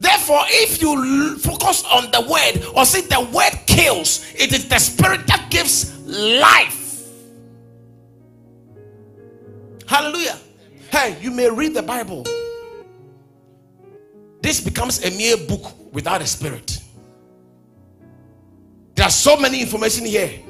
Therefore, 0.00 0.42
if 0.46 0.80
you 0.80 1.36
focus 1.38 1.84
on 1.84 2.10
the 2.10 2.20
word 2.20 2.74
or 2.74 2.84
see, 2.84 3.02
the 3.02 3.20
word 3.32 3.66
kills, 3.66 4.24
it 4.34 4.52
is 4.52 4.68
the 4.68 4.78
spirit 4.78 5.26
that 5.26 5.48
gives 5.50 5.98
life. 6.06 7.04
Hallelujah. 9.86 10.38
Hey, 10.90 11.16
you 11.20 11.30
may 11.30 11.50
read 11.50 11.74
the 11.74 11.82
Bible. 11.82 12.24
This 14.40 14.60
becomes 14.60 15.04
a 15.04 15.10
mere 15.16 15.36
book 15.36 15.92
without 15.92 16.22
a 16.22 16.26
spirit. 16.26 16.80
There 18.94 19.06
are 19.06 19.10
so 19.10 19.36
many 19.36 19.60
information 19.60 20.04
here, 20.04 20.40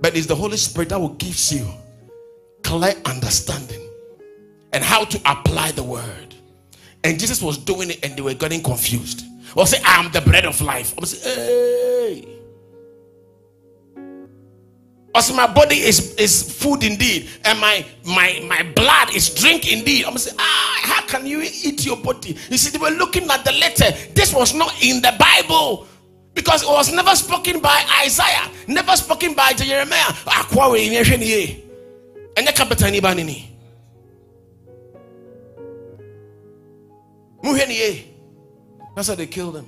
but 0.00 0.16
it's 0.16 0.26
the 0.26 0.34
Holy 0.34 0.56
Spirit 0.56 0.88
that 0.90 1.00
will 1.00 1.14
give 1.14 1.38
you 1.50 1.66
clear 2.62 2.94
understanding 3.04 3.88
and 4.72 4.82
how 4.82 5.04
to 5.04 5.20
apply 5.26 5.72
the 5.72 5.82
word. 5.82 6.34
And 7.04 7.18
Jesus 7.18 7.42
was 7.42 7.58
doing 7.58 7.90
it 7.90 8.04
and 8.04 8.16
they 8.16 8.22
were 8.22 8.34
getting 8.34 8.62
confused. 8.62 9.24
Or 9.54 9.66
say, 9.66 9.78
I 9.84 10.02
am 10.02 10.10
the 10.12 10.20
bread 10.20 10.46
of 10.46 10.60
life. 10.60 10.94
Say, 15.20 15.36
my 15.36 15.46
body 15.46 15.76
is, 15.76 16.14
is 16.14 16.42
food 16.42 16.82
indeed, 16.82 17.28
and 17.44 17.60
my 17.60 17.84
my 18.04 18.42
my 18.48 18.62
blood 18.74 19.14
is 19.14 19.32
drink 19.34 19.70
indeed. 19.70 20.06
I'm 20.06 20.16
say, 20.16 20.34
ah, 20.38 20.78
how 20.82 21.02
can 21.06 21.26
you 21.26 21.42
eat 21.42 21.84
your 21.84 21.98
body? 21.98 22.36
You 22.48 22.56
see, 22.56 22.70
they 22.70 22.78
were 22.78 22.96
looking 22.96 23.30
at 23.30 23.44
the 23.44 23.52
letter. 23.52 23.90
This 24.14 24.32
was 24.34 24.54
not 24.54 24.74
in 24.82 25.02
the 25.02 25.14
Bible 25.18 25.86
because 26.34 26.62
it 26.62 26.68
was 26.68 26.92
never 26.92 27.14
spoken 27.14 27.60
by 27.60 27.84
Isaiah, 28.04 28.50
never 28.66 28.96
spoken 28.96 29.34
by 29.34 29.52
Jeremiah. 29.52 30.12
And 32.36 32.46
the 32.46 32.52
That's 38.94 39.08
how 39.08 39.14
they 39.14 39.26
killed 39.26 39.56
him. 39.56 39.66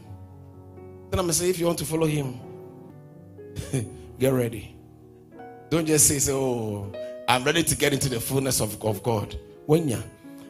Then 1.11 1.20
I'm 1.20 1.33
say, 1.33 1.50
if 1.50 1.59
you 1.59 1.66
want 1.66 1.78
to 1.78 1.85
follow 1.85 2.07
him, 2.07 2.40
get 4.18 4.33
ready. 4.33 4.73
Don't 5.74 5.87
just 5.87 6.06
say, 6.06 6.32
Oh, 6.32 6.87
I'm 7.26 7.42
ready 7.42 7.64
to 7.64 7.76
get 7.76 7.92
into 7.92 8.08
the 8.08 8.20
fullness 8.20 8.60
of, 8.60 8.80
of 8.84 9.02
God. 9.02 9.37
When 9.66 9.88
you 9.88 10.00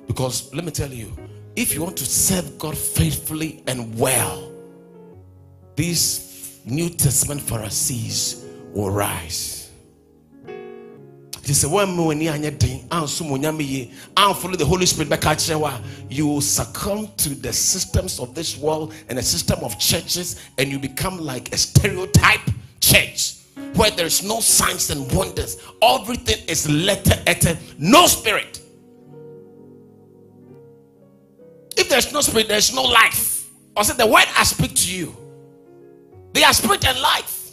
because 0.07 0.53
let 0.53 0.67
me 0.67 0.71
tell 0.71 0.91
you, 0.91 1.17
if 1.57 1.73
you 1.73 1.83
want 1.83 1.97
to 1.97 2.05
serve 2.05 2.59
God 2.59 2.77
faithfully 2.77 3.63
and 3.67 3.99
well, 3.99 4.53
these 5.77 6.61
New 6.67 6.91
Testament 6.91 7.41
Pharisees 7.41 8.45
will 8.75 8.91
rise. 8.91 9.71
Te 10.45 11.55
sɛ 11.55 11.71
woamma 11.71 12.05
w'ani 12.05 12.27
anyɛ 12.27 12.59
den 12.59 12.87
ansom 12.91 13.31
onyame 13.31 13.67
yie 13.67 13.93
follow 14.15 14.57
the 14.57 14.67
holy 14.67 14.85
spirit 14.85 15.09
wo 15.09 15.81
you 16.11 16.27
will 16.27 16.43
succumb 16.43 17.09
to 17.17 17.31
the 17.31 17.51
systems 17.51 18.21
of 18.21 18.35
this 18.35 18.59
world 18.59 18.93
and 19.09 19.17
the 19.17 19.23
system 19.23 19.65
of 19.65 19.79
churches 19.79 20.39
and 20.59 20.69
you 20.69 20.79
become 20.79 21.19
like 21.19 21.51
a 21.55 21.57
stereotype 21.57 22.51
church 22.83 23.44
where 23.75 23.91
there 23.91 24.07
is 24.07 24.23
no 24.23 24.41
signs 24.41 24.91
and 24.91 25.11
wonders 25.13 25.59
everything 25.83 26.43
is 26.49 26.69
letter 26.69 27.21
letter 27.27 27.57
no 27.79 28.07
spirit 28.07 28.61
if 31.77 31.89
there's 31.89 32.13
no 32.13 32.21
spirit 32.21 32.49
there's 32.49 32.75
no 32.75 32.83
life 32.83 33.51
or 33.77 33.85
say 33.85 33.95
the 33.97 34.07
word 34.07 34.25
i 34.37 34.45
speak 34.45 34.75
to 34.75 34.95
you 34.95 35.17
they 36.33 36.43
are 36.43 36.53
spirit 36.53 36.85
and 36.87 37.01
life 37.01 37.53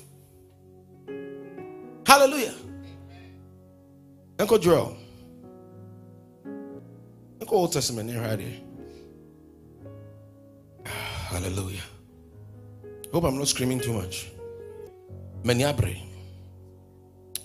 hallelujah 2.05 2.53
Uncle 4.41 4.57
Joel. 4.57 4.97
Uncle 7.39 7.57
Old 7.59 7.71
Testament 7.73 8.09
here, 8.09 8.21
right 8.21 8.39
here. 8.39 8.59
Hallelujah. 11.29 11.83
Hope 13.13 13.25
I'm 13.25 13.37
not 13.37 13.47
screaming 13.47 13.79
too 13.79 13.93
much. 13.93 14.31
Meniabre. 15.43 15.97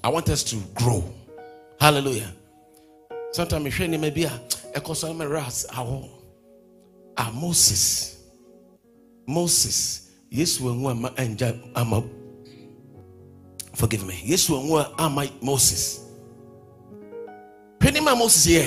I 0.05 0.09
want 0.09 0.29
us 0.29 0.43
to 0.45 0.57
grow. 0.75 1.05
Hallelujah. 1.81 2.33
Sometimes 3.33 3.67
if 3.67 3.81
you 3.81 3.89
may 3.99 4.11
be 4.11 4.25
a 4.25 4.81
cosmic 4.81 5.29
ras, 5.29 5.67
our 5.73 6.09
Moses. 7.33 8.23
Moses. 9.27 10.11
Yes, 10.31 10.61
one 10.61 11.09
and 11.17 11.41
forgive 13.75 14.07
me. 14.07 14.21
Yes, 14.25 14.49
when 14.49 14.69
one 14.69 15.31
Moses 15.43 16.07
hwɛ 17.97 18.03
ma 18.03 18.15
moses 18.15 18.47
yɛ 18.47 18.65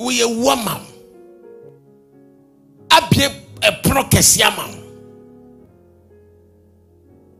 woyɛ 0.00 0.26
wu 0.36 0.48
ama 0.50 0.80
abie 2.90 3.28
kɛse 4.10 4.40
ama 4.42 4.77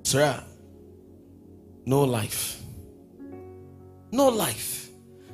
sir 0.08 0.42
no 1.86 2.02
life 2.02 2.62
no 4.10 4.28
life 4.28 4.88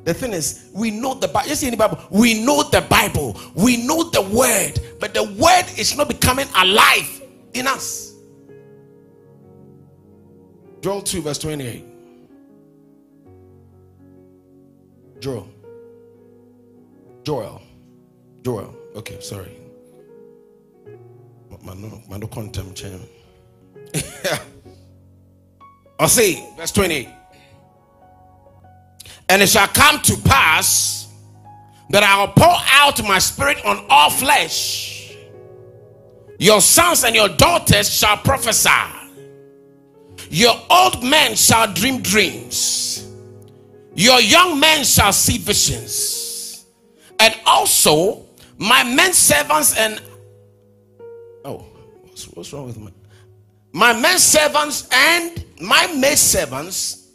the 0.04 0.12
thing 0.12 0.32
is 0.32 0.68
we 0.74 0.90
know 0.90 1.14
the 1.14 1.28
bible 1.28 1.48
you 1.48 1.54
see 1.54 1.66
in 1.66 1.70
the 1.70 1.76
bible 1.76 1.98
we 2.10 2.44
know 2.44 2.62
the 2.64 2.80
bible 2.82 3.40
we 3.54 3.76
know 3.86 4.02
the 4.10 4.22
word 4.22 4.78
but 5.00 5.14
the 5.14 5.22
word 5.22 5.64
is 5.78 5.96
not 5.96 6.08
becoming 6.08 6.46
alive 6.56 7.22
in 7.54 7.66
us 7.66 8.14
joel 10.80 11.02
2 11.02 11.22
verse 11.22 11.38
28 11.38 11.94
Joel. 15.24 15.48
Joel. 17.22 17.62
Joel. 18.42 18.76
Okay, 18.94 19.18
sorry. 19.20 19.56
mano 21.62 22.28
chem. 22.74 23.00
See, 26.08 26.44
verse 26.56 26.72
28. 26.72 27.08
And 29.28 29.42
it 29.42 29.48
shall 29.48 29.68
come 29.68 30.00
to 30.02 30.16
pass 30.18 31.12
that 31.90 32.02
I 32.02 32.20
will 32.20 32.32
pour 32.32 32.56
out 32.70 33.02
my 33.04 33.18
spirit 33.18 33.64
on 33.64 33.84
all 33.88 34.10
flesh. 34.10 35.14
Your 36.38 36.60
sons 36.60 37.04
and 37.04 37.14
your 37.14 37.28
daughters 37.28 37.90
shall 37.90 38.16
prophesy. 38.18 38.70
Your 40.30 40.54
old 40.68 41.02
men 41.02 41.36
shall 41.36 41.72
dream 41.72 42.02
dreams. 42.02 43.08
Your 43.94 44.20
young 44.20 44.58
men 44.58 44.84
shall 44.84 45.12
see 45.12 45.38
visions. 45.38 46.66
And 47.20 47.34
also, 47.46 48.26
my 48.58 48.82
men 48.82 49.12
servants 49.12 49.76
and 49.76 50.02
oh, 51.44 51.58
what's, 52.02 52.24
what's 52.28 52.52
wrong 52.52 52.66
with 52.66 52.78
my 52.78 52.90
my 53.72 53.92
men 53.92 54.18
servants 54.18 54.88
and 54.92 55.44
my 55.64 55.86
maid 55.94 56.18
servants? 56.18 57.08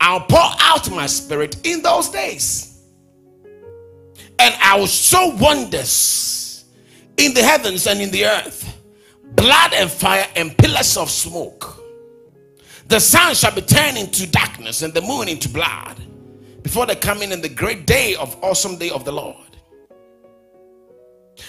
I'll 0.00 0.20
pour 0.20 0.40
out 0.60 0.90
my 0.90 1.06
spirit 1.06 1.66
in 1.66 1.82
those 1.82 2.08
days, 2.08 2.82
and 4.38 4.54
I 4.62 4.78
will 4.78 4.86
show 4.86 5.36
wonders 5.38 6.64
in 7.18 7.34
the 7.34 7.42
heavens 7.42 7.86
and 7.86 8.00
in 8.00 8.10
the 8.10 8.24
earth, 8.24 8.78
blood 9.34 9.74
and 9.74 9.90
fire 9.90 10.26
and 10.36 10.56
pillars 10.56 10.96
of 10.96 11.10
smoke. 11.10 11.76
The 12.88 12.98
sun 12.98 13.34
shall 13.34 13.54
be 13.54 13.60
turned 13.60 13.98
into 13.98 14.26
darkness 14.26 14.82
and 14.82 14.92
the 14.92 15.02
moon 15.02 15.28
into 15.28 15.48
blood 15.48 16.00
before 16.62 16.86
the 16.86 16.96
coming 16.96 17.30
in 17.30 17.40
the 17.40 17.48
great 17.48 17.86
day 17.86 18.16
of 18.16 18.36
awesome 18.42 18.78
day 18.78 18.90
of 18.90 19.04
the 19.04 19.12
Lord. 19.12 19.36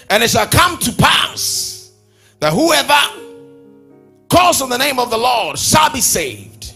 And 0.10 0.22
it 0.22 0.30
shall 0.30 0.48
come 0.48 0.78
to 0.78 0.92
pass 0.94 1.94
that 2.40 2.54
whoever 2.54 2.94
calls 4.32 4.62
on 4.62 4.70
the 4.70 4.78
name 4.78 5.00
of 5.00 5.10
the 5.10 5.18
Lord 5.18 5.60
shall 5.60 5.92
be 5.92 6.02
saved. 6.02 6.74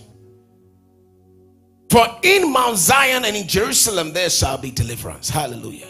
For 1.89 2.05
in 2.23 2.51
Mount 2.51 2.77
Zion 2.77 3.25
and 3.25 3.35
in 3.35 3.47
Jerusalem 3.47 4.13
there 4.13 4.29
shall 4.29 4.57
be 4.57 4.71
deliverance. 4.71 5.29
Hallelujah. 5.29 5.87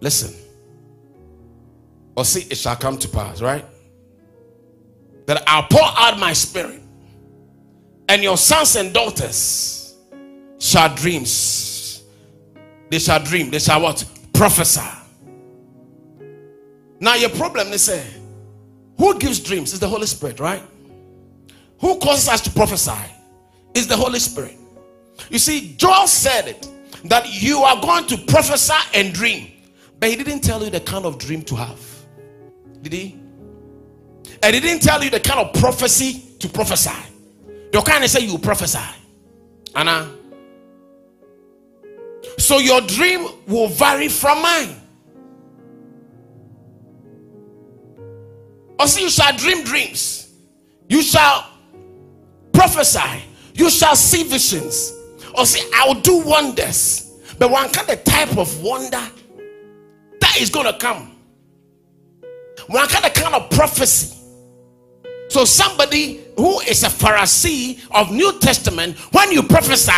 Listen. 0.00 0.34
Or 2.16 2.24
see, 2.24 2.42
it 2.50 2.56
shall 2.56 2.76
come 2.76 2.98
to 2.98 3.08
pass, 3.08 3.40
right? 3.42 3.64
that 5.30 5.44
I'll 5.46 5.62
pour 5.70 5.80
out 5.84 6.18
my 6.18 6.32
spirit, 6.32 6.82
and 8.08 8.20
your 8.20 8.36
sons 8.36 8.74
and 8.74 8.92
daughters 8.92 9.94
shall 10.58 10.92
dreams. 10.92 12.02
They 12.90 12.98
shall 12.98 13.22
dream. 13.22 13.48
They 13.48 13.60
shall 13.60 13.80
what? 13.80 14.04
Prophesy. 14.32 14.99
Now 17.00 17.14
your 17.14 17.30
problem 17.30 17.68
is 17.68 17.82
say, 17.82 18.04
who 18.98 19.18
gives 19.18 19.40
dreams? 19.40 19.72
Is 19.72 19.80
the 19.80 19.88
Holy 19.88 20.06
Spirit, 20.06 20.38
right? 20.38 20.62
Who 21.80 21.98
causes 21.98 22.28
us 22.28 22.42
to 22.42 22.50
prophesy? 22.50 22.92
Is 23.74 23.86
the 23.86 23.96
Holy 23.96 24.18
Spirit. 24.18 24.58
You 25.30 25.38
see, 25.38 25.74
Joel 25.76 26.06
said 26.06 26.48
it 26.48 26.68
that 27.04 27.42
you 27.42 27.60
are 27.62 27.80
going 27.80 28.06
to 28.06 28.18
prophesy 28.18 28.74
and 28.94 29.14
dream, 29.14 29.50
but 29.98 30.10
he 30.10 30.16
didn't 30.16 30.40
tell 30.40 30.62
you 30.62 30.70
the 30.70 30.80
kind 30.80 31.06
of 31.06 31.18
dream 31.18 31.42
to 31.44 31.56
have. 31.56 31.80
Did 32.82 32.92
he? 32.92 33.20
And 34.42 34.54
he 34.54 34.60
didn't 34.60 34.82
tell 34.82 35.02
you 35.02 35.10
the 35.10 35.20
kind 35.20 35.40
of 35.40 35.54
prophecy 35.54 36.22
to 36.38 36.48
prophesy. 36.48 36.90
The 37.72 37.80
kind 37.80 38.04
of 38.04 38.10
say 38.10 38.20
you 38.20 38.38
prophesy. 38.38 38.78
Anna. 39.74 40.10
So 42.38 42.58
your 42.58 42.80
dream 42.82 43.26
will 43.46 43.68
vary 43.68 44.08
from 44.08 44.42
mine. 44.42 44.76
See, 48.86 49.02
you 49.02 49.10
shall 49.10 49.36
dream 49.36 49.64
dreams. 49.64 50.32
You 50.88 51.02
shall 51.02 51.46
prophesy. 52.52 53.22
You 53.54 53.70
shall 53.70 53.96
see 53.96 54.24
visions. 54.24 54.92
Or 55.36 55.46
see, 55.46 55.68
I 55.74 55.86
will 55.86 56.00
do 56.00 56.22
wonders. 56.22 57.12
But 57.38 57.50
one 57.50 57.70
kind 57.70 57.88
of 57.90 58.02
type 58.04 58.36
of 58.36 58.62
wonder 58.62 59.02
that 60.20 60.36
is 60.40 60.50
to 60.50 60.76
come. 60.78 61.16
One 62.66 62.86
kind 62.88 63.04
of 63.04 63.14
kind 63.14 63.34
of 63.34 63.50
prophecy 63.50 64.20
so 65.30 65.44
somebody 65.44 66.24
who 66.36 66.58
is 66.62 66.82
a 66.82 66.88
Pharisee 66.88 67.80
of 67.92 68.10
New 68.10 68.36
Testament, 68.40 68.98
when 69.12 69.30
you 69.30 69.44
prophesy, 69.44 69.92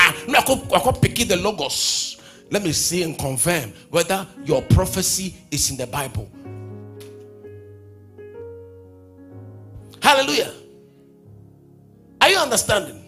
pick 1.00 1.14
the 1.26 1.38
logos. 1.40 2.20
Let 2.50 2.62
me 2.62 2.72
see 2.72 3.02
and 3.02 3.18
confirm 3.18 3.72
whether 3.88 4.26
your 4.44 4.60
prophecy 4.60 5.34
is 5.50 5.70
in 5.70 5.78
the 5.78 5.86
Bible. 5.86 6.30
Hallelujah. 10.02 10.52
Are 12.20 12.28
you 12.28 12.36
understanding? 12.36 12.98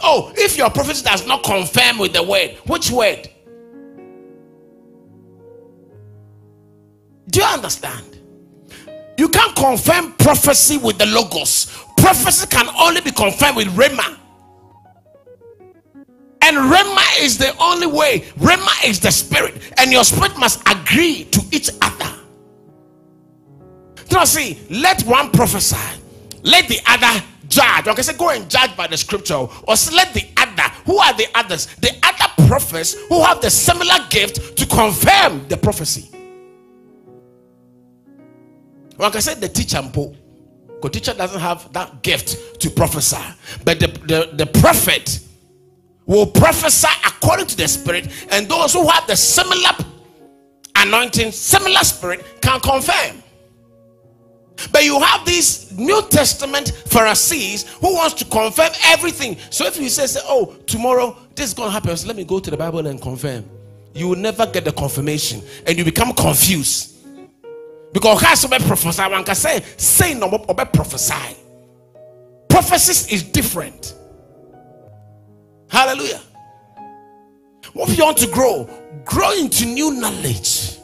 Oh, 0.00 0.32
if 0.36 0.56
your 0.56 0.70
prophecy 0.70 1.04
does 1.04 1.26
not 1.26 1.42
confirm 1.42 1.98
with 1.98 2.12
the 2.12 2.22
word, 2.22 2.56
which 2.66 2.90
word? 2.90 3.28
Do 7.28 7.40
you 7.40 7.44
understand? 7.44 8.20
You 9.18 9.28
can't 9.28 9.54
confirm 9.56 10.12
prophecy 10.12 10.78
with 10.78 10.98
the 10.98 11.06
logos. 11.06 11.66
Prophecy 11.96 12.46
can 12.46 12.68
only 12.78 13.00
be 13.00 13.10
confirmed 13.10 13.56
with 13.56 13.68
Rhema. 13.68 14.16
And 16.42 16.56
Rhema 16.56 17.24
is 17.24 17.36
the 17.36 17.56
only 17.60 17.88
way. 17.88 18.20
Rhema 18.38 18.88
is 18.88 19.00
the 19.00 19.10
spirit, 19.10 19.54
and 19.78 19.90
your 19.90 20.04
spirit 20.04 20.38
must 20.38 20.60
agree 20.68 21.24
to 21.24 21.42
each 21.50 21.70
other. 21.82 22.15
See, 24.24 24.58
let 24.70 25.02
one 25.02 25.30
prophesy, 25.30 25.76
let 26.42 26.68
the 26.68 26.80
other 26.86 27.22
judge. 27.48 27.86
Okay, 27.86 28.02
say 28.02 28.16
go 28.16 28.30
and 28.30 28.48
judge 28.50 28.76
by 28.76 28.86
the 28.86 28.96
scripture, 28.96 29.34
or 29.34 29.74
let 29.92 30.12
the 30.14 30.26
other. 30.36 30.74
Who 30.84 30.98
are 30.98 31.12
the 31.14 31.26
others? 31.34 31.66
The 31.76 31.92
other 32.02 32.48
prophets 32.48 32.94
who 33.08 33.22
have 33.22 33.40
the 33.40 33.50
similar 33.50 33.98
gift 34.10 34.56
to 34.56 34.66
confirm 34.66 35.46
the 35.48 35.56
prophecy. 35.56 36.10
Like 38.98 39.14
I 39.14 39.20
said, 39.20 39.40
the 39.40 39.48
teacher, 39.48 39.82
the 39.82 40.88
teacher 40.90 41.12
doesn't 41.12 41.40
have 41.40 41.72
that 41.72 42.02
gift 42.02 42.60
to 42.60 42.70
prophesy, 42.70 43.22
but 43.64 43.78
the, 43.78 43.86
the, 43.86 44.30
the 44.32 44.46
prophet 44.60 45.20
will 46.06 46.26
prophesy 46.26 46.88
according 47.06 47.46
to 47.48 47.56
the 47.56 47.68
spirit, 47.68 48.08
and 48.30 48.48
those 48.48 48.72
who 48.72 48.88
have 48.88 49.06
the 49.06 49.16
similar 49.16 49.70
anointing, 50.76 51.32
similar 51.32 51.80
spirit, 51.80 52.24
can 52.40 52.60
confirm. 52.60 53.22
But 54.72 54.84
you 54.84 55.00
have 55.00 55.24
these 55.26 55.76
New 55.76 56.02
Testament 56.08 56.70
Pharisees 56.86 57.64
who 57.80 57.94
wants 57.94 58.14
to 58.14 58.24
confirm 58.24 58.70
everything. 58.84 59.36
So 59.50 59.66
if 59.66 59.78
you 59.78 59.88
say, 59.88 60.06
say 60.06 60.20
"Oh, 60.24 60.56
tomorrow 60.66 61.16
this 61.34 61.48
is 61.48 61.54
going 61.54 61.68
to 61.68 61.72
happen," 61.72 61.96
so 61.96 62.06
let 62.06 62.16
me 62.16 62.24
go 62.24 62.40
to 62.40 62.50
the 62.50 62.56
Bible 62.56 62.86
and 62.86 63.00
confirm. 63.00 63.48
You 63.94 64.08
will 64.08 64.16
never 64.16 64.46
get 64.46 64.64
the 64.64 64.72
confirmation, 64.72 65.42
and 65.66 65.78
you 65.78 65.84
become 65.84 66.12
confused. 66.12 66.96
Because 67.92 68.20
has 68.22 68.42
to 68.42 68.48
be 68.48 68.58
prophesy 68.58 69.02
one 69.02 69.24
can 69.24 69.34
say 69.34 69.62
say 69.76 70.14
no 70.14 70.28
or 70.28 70.54
prophesy. 70.54 71.36
Prophecies 72.48 73.12
is 73.12 73.22
different. 73.22 73.94
Hallelujah. 75.68 76.20
What 77.72 77.90
if 77.90 77.98
you 77.98 78.04
want 78.04 78.18
to 78.18 78.28
grow? 78.28 78.68
Grow 79.04 79.32
into 79.32 79.66
new 79.66 79.92
knowledge 79.92 80.78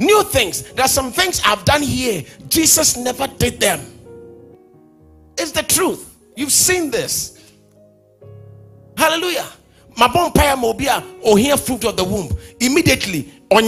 new 0.00 0.22
things. 0.24 0.62
There 0.72 0.84
are 0.84 0.88
some 0.88 1.12
things 1.12 1.40
i've 1.44 1.64
done 1.64 1.82
here. 1.82 2.24
Jesus 2.48 2.96
never 2.96 3.26
did 3.26 3.60
them. 3.60 3.80
It's 5.38 5.50
the 5.50 5.62
truth. 5.62 6.16
You've 6.36 6.52
seen 6.52 6.90
this. 6.90 7.52
Hallelujah. 8.96 9.46
My 9.96 10.08
bon 10.08 10.30
paya 10.32 10.56
mobia 10.56 11.04
or 11.22 11.38
here 11.38 11.56
fruit 11.56 11.84
of 11.84 11.96
the 11.96 12.04
womb. 12.04 12.36
Immediately 12.60 13.32
on 13.50 13.64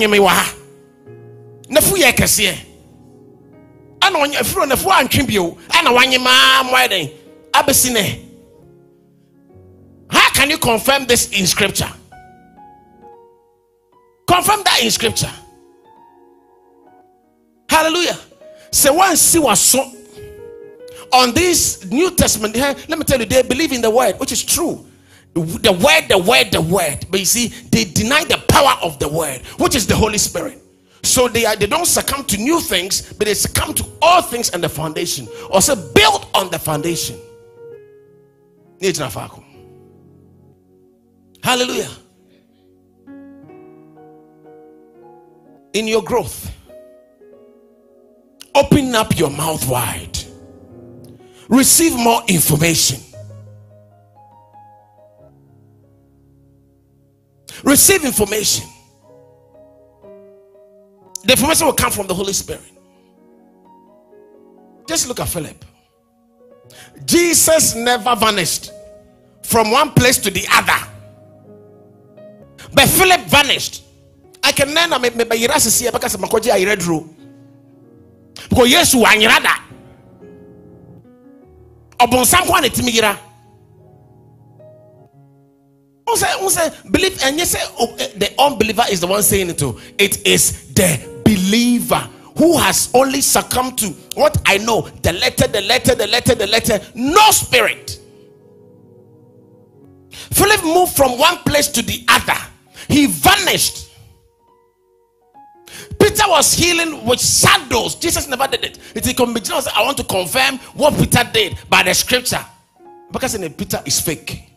nafu 1.69 1.97
yɛ 1.97 2.13
kɛseɛ 2.13 2.55
ɛna 4.01 4.19
ɔnyɛ 4.23 4.45
furo 4.45 4.67
nafu 4.67 4.91
antwe 4.91 5.27
bio 5.27 5.59
ɛna 5.69 5.93
wanye 5.93 6.19
maa 6.23 6.63
mmoa 6.63 6.89
den 6.89 7.11
abesi 7.53 8.23
how 10.09 10.31
can 10.31 10.51
you 10.51 10.59
confirm 10.59 11.05
this 11.07 11.29
in 11.33 11.47
scripture? 11.47 11.91
Confirm 14.29 14.63
that 14.65 14.81
in 14.83 14.91
scripture 14.91 15.33
hallelujah 17.77 18.19
sɛ 18.71 18.91
wansi 18.91 19.39
waso 19.39 19.93
on 21.13 21.33
this 21.35 21.85
new 21.87 22.11
testament 22.11 22.57
let 22.57 22.99
me 22.99 23.05
tell 23.05 23.19
you 23.21 23.27
they 23.27 23.43
believe 23.43 23.73
in 23.73 23.81
the 23.81 23.91
word 23.91 24.19
which 24.19 24.33
is 24.33 24.43
true 24.43 24.85
the 25.35 25.73
word 25.73 26.09
the 26.09 26.17
word 26.19 26.51
the 26.51 26.61
word 26.61 27.05
but 27.11 27.21
you 27.21 27.27
see 27.27 27.49
they 27.71 27.85
deny 27.85 28.25
the 28.25 28.39
power 28.49 28.77
of 28.83 28.99
the 28.99 29.09
word 29.09 29.41
which 29.59 29.75
is 29.75 29.87
the 29.87 29.95
holy 29.95 30.19
spirit 30.19 30.63
so 31.03 31.29
they 31.29 31.45
are 31.45 31.55
they 31.55 31.67
don't 31.67 31.87
succumb 31.87 32.25
to 32.25 32.37
new 32.37 32.59
things, 32.59 33.13
but 33.13 33.27
they 33.29 33.35
succumb 33.35 33.73
to 33.75 33.87
all 34.03 34.23
things 34.23 34.51
and 34.51 34.61
the 34.61 34.69
foundation. 34.69 35.29
Also 35.53 35.77
built 35.93 36.29
on 36.35 36.51
the 36.51 36.59
foundation. 36.59 37.17
Hallelujah. 41.45 41.89
in 45.77 45.87
your 45.87 46.03
growth, 46.03 46.56
open 48.57 48.95
up 48.95 49.19
your 49.19 49.31
mouth 49.31 49.69
wide, 49.69 50.19
receive 51.49 51.97
more 51.97 52.23
information. 52.29 53.01
Receive 57.63 58.05
information. 58.05 58.67
The 61.25 61.33
information 61.33 61.67
will 61.67 61.75
come 61.75 61.91
from 61.91 62.07
the 62.07 62.15
Holy 62.15 62.33
Spirit. 62.33 62.63
Just 64.87 65.09
look 65.09 65.19
at 65.21 65.29
Philip. 65.29 65.65
Jesus 67.05 67.75
never 67.75 68.15
vanished 68.15 68.71
from 69.43 69.71
one 69.71 69.91
place 69.93 70.19
to 70.19 70.31
the 70.31 70.47
other. 70.53 70.87
But 72.73 72.89
Philip 72.89 73.21
vanished. 73.23 73.83
I 74.43 74.53
can 74.53 74.73
learn 74.75 74.91
me 75.03 75.11
Because 78.57 78.73
Yesu 78.73 79.05
anyira 79.05 79.39
da. 79.43 79.61
Obonsam 81.99 82.47
kwa 82.47 82.61
ne 82.63 82.71
timi. 82.71 83.19
Who 86.07 86.17
say 86.51 86.71
believe 86.91 87.21
oh, 87.79 87.95
eh, 87.99 88.09
the 88.17 88.33
unbeliever 88.39 88.85
is 88.91 89.01
the 89.01 89.07
one 89.07 89.23
saying 89.23 89.51
it 89.51 89.59
too. 89.59 89.79
It 89.99 90.27
is 90.27 90.73
the 90.73 91.21
believer 91.23 92.09
who 92.39 92.57
has 92.57 92.89
only 92.95 93.21
succumbed 93.21 93.77
to 93.79 93.89
what 94.15 94.41
I 94.47 94.57
know 94.57 94.89
the 95.03 95.13
letter, 95.13 95.49
the 95.49 95.61
letter, 95.61 95.95
the 95.95 96.07
letter, 96.07 96.35
the 96.35 96.47
letter, 96.47 96.81
no 96.95 97.31
spirit. 97.33 98.01
Philip 100.33 100.65
moved 100.65 100.97
from 100.97 101.19
one 101.19 101.39
place 101.39 101.69
to 101.69 101.83
the 101.83 102.07
other, 102.09 102.41
he 102.89 103.05
vanished. 103.07 103.86
Peter 106.07 106.23
was 106.29 106.55
healing 106.55 107.05
with 107.05 107.21
shadows. 107.21 107.97
Jesus 107.97 108.29
never 108.29 108.47
did 108.47 108.65
it. 108.65 108.79
It's 108.95 109.09
a 109.09 109.15
combination. 109.15 109.57
I 109.75 109.83
want 109.83 109.97
to 109.97 110.05
confirm 110.05 110.59
what 110.75 110.95
Peter 110.95 111.29
did 111.33 111.59
by 111.69 111.83
the 111.83 111.93
scripture. 111.95 112.45
Because 113.11 113.35
in 113.35 113.53
Peter 113.53 113.83
is 113.85 114.01
fake. 114.01 114.49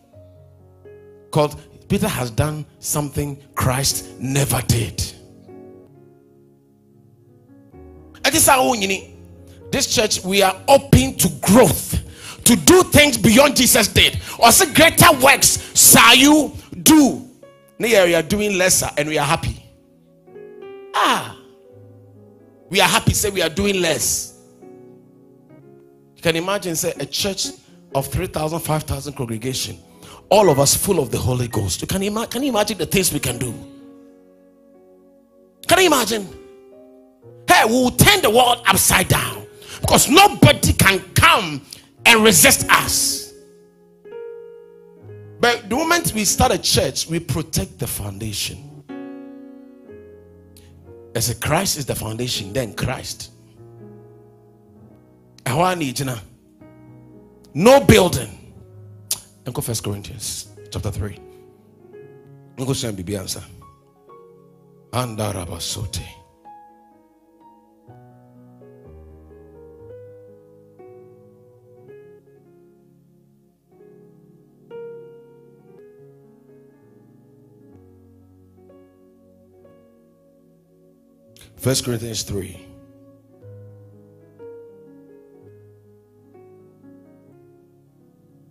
Called 1.32 1.60
Peter 1.88 2.08
has 2.08 2.30
done 2.30 2.68
something 2.78 3.42
Christ 3.56 4.20
never 4.20 4.62
did. 4.68 5.04
This 9.72 9.96
church, 9.96 10.24
we 10.24 10.44
are 10.44 10.56
open 10.68 11.16
to 11.16 11.30
growth, 11.42 12.44
to 12.44 12.56
do 12.56 12.84
things 12.84 13.18
beyond 13.18 13.56
Jesus 13.56 13.88
did. 13.88 14.20
Or 14.38 14.52
say 14.52 14.72
greater 14.72 15.12
works 15.20 15.72
shall 15.76 16.16
you 16.16 16.54
do. 16.84 17.28
Now 17.80 18.06
we 18.06 18.14
are 18.14 18.22
doing 18.22 18.56
lesser 18.56 18.90
and 18.98 19.10
we 19.10 19.18
are 19.18 19.26
happy. 19.26 19.64
Ah, 20.94 21.39
we 22.70 22.82
are 22.82 22.88
happy, 22.88 23.14
say 23.14 23.30
we 23.30 23.42
are 23.42 23.50
doing 23.50 23.82
less. 23.82 24.40
You 26.16 26.22
can 26.22 26.36
imagine, 26.36 26.76
say, 26.76 26.94
a 27.00 27.06
church 27.06 27.48
of 27.96 28.08
3,000, 28.08 28.60
5,000 28.60 29.14
congregation, 29.14 29.78
all 30.30 30.50
of 30.50 30.60
us 30.60 30.76
full 30.76 31.00
of 31.00 31.12
the 31.12 31.18
Holy 31.18 31.48
Ghost. 31.48 31.82
You 31.82 31.88
can, 31.88 32.04
ima- 32.04 32.28
can 32.28 32.44
you 32.44 32.50
imagine 32.50 32.78
the 32.78 32.86
things 32.86 33.12
we 33.12 33.20
can 33.20 33.38
do? 33.38 33.54
Can 35.68 35.80
you 35.80 35.88
imagine? 35.88 36.28
Hey, 37.48 37.66
we 37.66 37.72
will 37.72 37.92
turn 37.92 38.22
the 38.22 38.30
world 38.30 38.62
upside 38.68 39.08
down 39.08 39.48
because 39.82 40.10
nobody 40.10 40.74
can 40.74 41.00
come 41.16 41.62
and 42.06 42.24
resist 42.24 42.70
us. 42.70 43.34
But 45.40 45.70
the 45.70 45.76
moment 45.76 46.14
we 46.14 46.26
start 46.26 46.52
a 46.52 46.58
church, 46.58 47.08
we 47.08 47.20
protect 47.20 47.80
the 47.80 47.88
foundation. 47.88 48.69
As 51.20 51.30
a 51.30 51.36
Christ 51.36 51.78
is 51.78 51.86
the 51.86 51.96
foundation, 51.96 52.54
then 52.54 52.74
Christ. 52.74 53.32
No 57.54 57.82
building. 57.82 58.54
And 59.46 59.54
go 59.54 59.60
First 59.62 59.84
Corinthians 59.84 60.48
chapter 60.72 60.90
3. 60.90 61.20
Go 62.56 62.72
send 62.72 62.96
Bibi 62.96 63.18
answer. 63.18 63.44
Andarabasote. 64.92 66.08
First 81.60 81.84
Corinthians 81.84 82.24
3. 82.24 82.66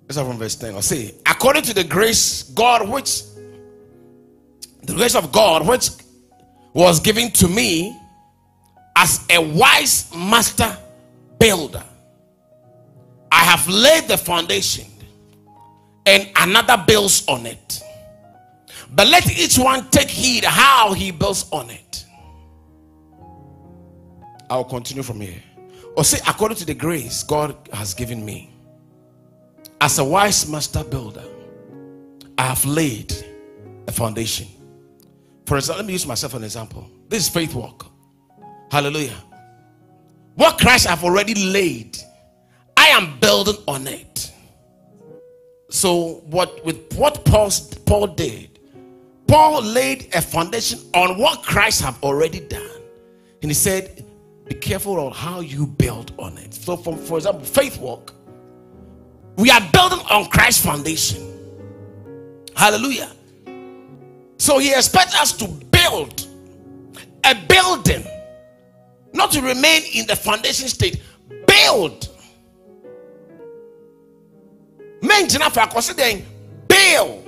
Let's 0.03 0.14
start 0.14 0.29
from 0.29 0.38
verse 0.38 0.57
10. 0.57 0.75
I'll 0.75 0.83
say, 0.83 1.14
according 1.27 1.62
to 1.62 1.75
the 1.75 1.85
grace 1.85 2.42
God 2.42 2.88
which 2.88 3.23
the 4.83 4.94
grace 4.94 5.14
of 5.14 5.33
God 5.33 5.66
which 5.66 5.88
was 6.75 7.01
given 7.01 7.31
to 7.33 7.49
me 7.49 7.99
as 8.97 9.25
a 9.31 9.38
wise 9.38 10.14
master 10.14 10.77
builder. 11.38 11.85
I 13.33 13.40
have 13.44 13.66
laid 13.68 14.05
the 14.09 14.18
foundation 14.18 14.87
and 16.05 16.29
another 16.37 16.83
builds 16.87 17.27
on 17.27 17.47
it. 17.47 17.83
But 18.90 19.09
let 19.09 19.31
each 19.31 19.59
one 19.59 19.88
take 19.90 20.09
heed 20.09 20.44
how 20.44 20.92
he 20.92 21.11
builds 21.11 21.47
on 21.53 21.71
it. 21.71 21.88
I'll 24.50 24.64
continue 24.64 25.02
from 25.02 25.20
here. 25.20 25.42
Or 25.96 26.04
say, 26.04 26.18
according 26.28 26.56
to 26.58 26.64
the 26.66 26.74
grace 26.74 27.22
God 27.22 27.56
has 27.72 27.94
given 27.94 28.24
me, 28.24 28.54
as 29.80 29.98
a 29.98 30.04
wise 30.04 30.48
master 30.48 30.84
builder, 30.84 31.24
I 32.37 32.42
have 32.42 32.64
laid 32.64 33.12
a 33.87 33.92
foundation. 33.92 34.46
For 35.46 35.56
example, 35.56 35.78
let 35.80 35.87
me 35.87 35.92
use 35.94 36.06
myself 36.06 36.34
an 36.34 36.44
example. 36.44 36.88
This 37.08 37.24
is 37.24 37.28
faith 37.28 37.54
walk. 37.54 37.87
Hallelujah. 38.70 39.16
What 40.34 40.58
Christ 40.58 40.87
have 40.87 41.04
already 41.04 41.34
laid, 41.34 41.98
I 42.76 42.88
am 42.88 43.18
building 43.18 43.56
on 43.66 43.87
it. 43.87 44.32
So, 45.70 46.22
what 46.26 46.64
with 46.64 46.92
what 46.94 47.24
Paul, 47.24 47.50
Paul 47.87 48.06
did, 48.08 48.58
Paul 49.26 49.62
laid 49.62 50.08
a 50.14 50.22
foundation 50.22 50.78
on 50.94 51.18
what 51.18 51.42
Christ 51.42 51.82
have 51.82 52.02
already 52.02 52.40
done. 52.40 52.80
And 53.42 53.50
he 53.50 53.54
said, 53.54 54.04
be 54.48 54.54
careful 54.54 55.06
of 55.06 55.14
how 55.14 55.40
you 55.40 55.66
build 55.66 56.12
on 56.18 56.38
it. 56.38 56.54
So, 56.54 56.76
for, 56.76 56.96
for 56.96 57.18
example, 57.18 57.44
faith 57.44 57.78
walk, 57.78 58.14
we 59.37 59.50
are 59.50 59.61
building 59.72 60.00
on 60.11 60.26
Christ's 60.30 60.64
foundation. 60.64 61.22
Hallelujah. 62.56 63.11
So, 64.38 64.58
he 64.58 64.72
expects 64.72 65.20
us 65.20 65.32
to 65.38 65.46
build 65.46 66.26
a 67.24 67.34
building, 67.48 68.04
not 69.12 69.30
to 69.32 69.42
remain 69.42 69.82
in 69.94 70.06
the 70.06 70.16
foundation 70.16 70.68
state. 70.68 71.02
Build. 71.46 72.08
Maintain 75.02 75.48
for 75.50 75.66
considering 75.66 76.24
build. 76.68 77.27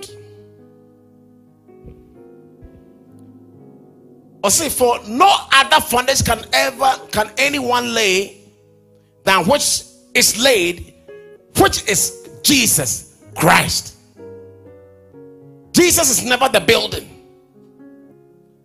Or 4.43 4.51
say, 4.51 4.69
for 4.69 4.99
no 5.07 5.31
other 5.53 5.81
foundation 5.81 6.25
can 6.25 6.45
ever 6.53 6.93
can 7.11 7.31
anyone 7.37 7.95
lay 7.95 8.39
than 9.25 9.47
which 9.47 9.83
is 10.15 10.43
laid, 10.43 10.95
which 11.59 11.89
is 11.89 12.29
Jesus 12.43 13.19
Christ. 13.37 13.97
Jesus 15.73 16.11
is 16.11 16.25
never 16.25 16.49
the 16.49 16.61
building. 16.61 17.09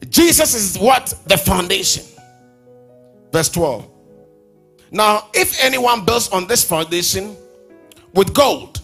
Jesus 0.10 0.54
is 0.54 0.78
what? 0.78 1.14
The 1.28 1.38
foundation. 1.38 2.04
Verse 3.32 3.50
12. 3.50 3.86
Now, 4.92 5.28
if 5.34 5.62
anyone 5.62 6.06
builds 6.06 6.30
on 6.30 6.48
this 6.48 6.64
foundation 6.64 7.36
with 8.14 8.34
gold, 8.34 8.82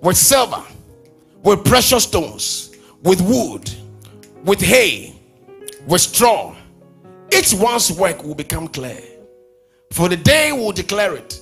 with 0.00 0.16
silver, 0.16 0.62
with 1.42 1.64
precious 1.64 2.04
stones, 2.04 2.76
with 3.02 3.20
wood, 3.20 3.70
with 4.44 4.60
hay, 4.60 5.09
with 5.86 6.00
straw, 6.00 6.54
each 7.32 7.54
one's 7.54 7.90
work 7.92 8.22
will 8.22 8.34
become 8.34 8.68
clear. 8.68 9.00
For 9.92 10.08
the 10.08 10.16
day 10.16 10.52
will 10.52 10.72
declare 10.72 11.16
it, 11.16 11.40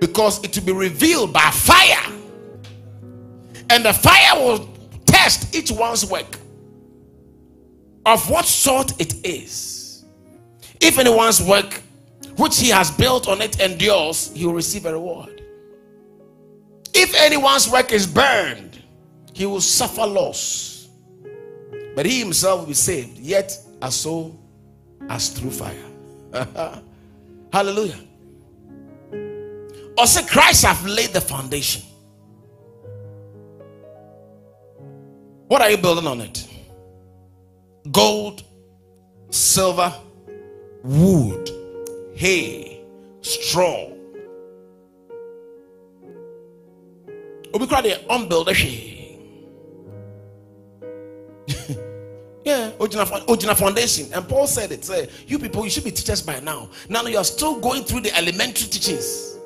because 0.00 0.42
it 0.42 0.56
will 0.56 0.66
be 0.66 0.72
revealed 0.72 1.32
by 1.32 1.50
fire, 1.50 2.12
and 3.70 3.84
the 3.84 3.92
fire 3.92 4.42
will 4.42 4.68
test 5.06 5.54
each 5.54 5.70
one's 5.70 6.04
work 6.04 6.38
of 8.04 8.28
what 8.28 8.44
sort 8.46 9.00
it 9.00 9.24
is. 9.24 10.04
If 10.80 10.98
anyone's 10.98 11.40
work 11.40 11.80
which 12.36 12.58
he 12.58 12.70
has 12.70 12.90
built 12.90 13.28
on 13.28 13.40
it 13.40 13.60
endures, 13.60 14.32
he 14.34 14.44
will 14.44 14.54
receive 14.54 14.86
a 14.86 14.92
reward. 14.92 15.42
If 16.94 17.14
anyone's 17.14 17.70
work 17.70 17.92
is 17.92 18.06
burned, 18.06 18.82
he 19.32 19.46
will 19.46 19.60
suffer 19.60 20.04
loss 20.04 20.71
but 21.94 22.06
he 22.06 22.18
himself 22.20 22.60
will 22.60 22.68
be 22.68 22.74
saved, 22.74 23.18
yet 23.18 23.56
as 23.80 23.94
so 23.94 24.36
as 25.08 25.28
through 25.30 25.50
fire. 25.50 25.76
Hallelujah. 27.52 27.98
Say 30.04 30.26
Christ 30.26 30.64
have 30.64 30.84
laid 30.84 31.10
the 31.10 31.20
foundation. 31.20 31.82
What 35.46 35.62
are 35.62 35.70
you 35.70 35.76
building 35.76 36.06
on 36.06 36.20
it? 36.22 36.48
Gold, 37.90 38.42
silver, 39.30 39.92
wood, 40.82 41.50
hay, 42.14 42.80
straw. 43.20 43.90
Obi 47.54 47.66
the 47.66 48.00
unbuilder 48.08 48.54
Yeah, 48.54 49.01
Ojina 52.88 53.56
Foundation. 53.56 54.12
And 54.12 54.28
Paul 54.28 54.46
said 54.46 54.72
it. 54.72 54.84
Say, 54.84 55.08
you 55.26 55.38
people, 55.38 55.64
you 55.64 55.70
should 55.70 55.84
be 55.84 55.90
teachers 55.90 56.22
by 56.22 56.40
now. 56.40 56.68
Now 56.88 57.02
you 57.04 57.16
are 57.16 57.24
still 57.24 57.60
going 57.60 57.84
through 57.84 58.00
the 58.00 58.16
elementary 58.16 58.68
teachings. 58.68 59.36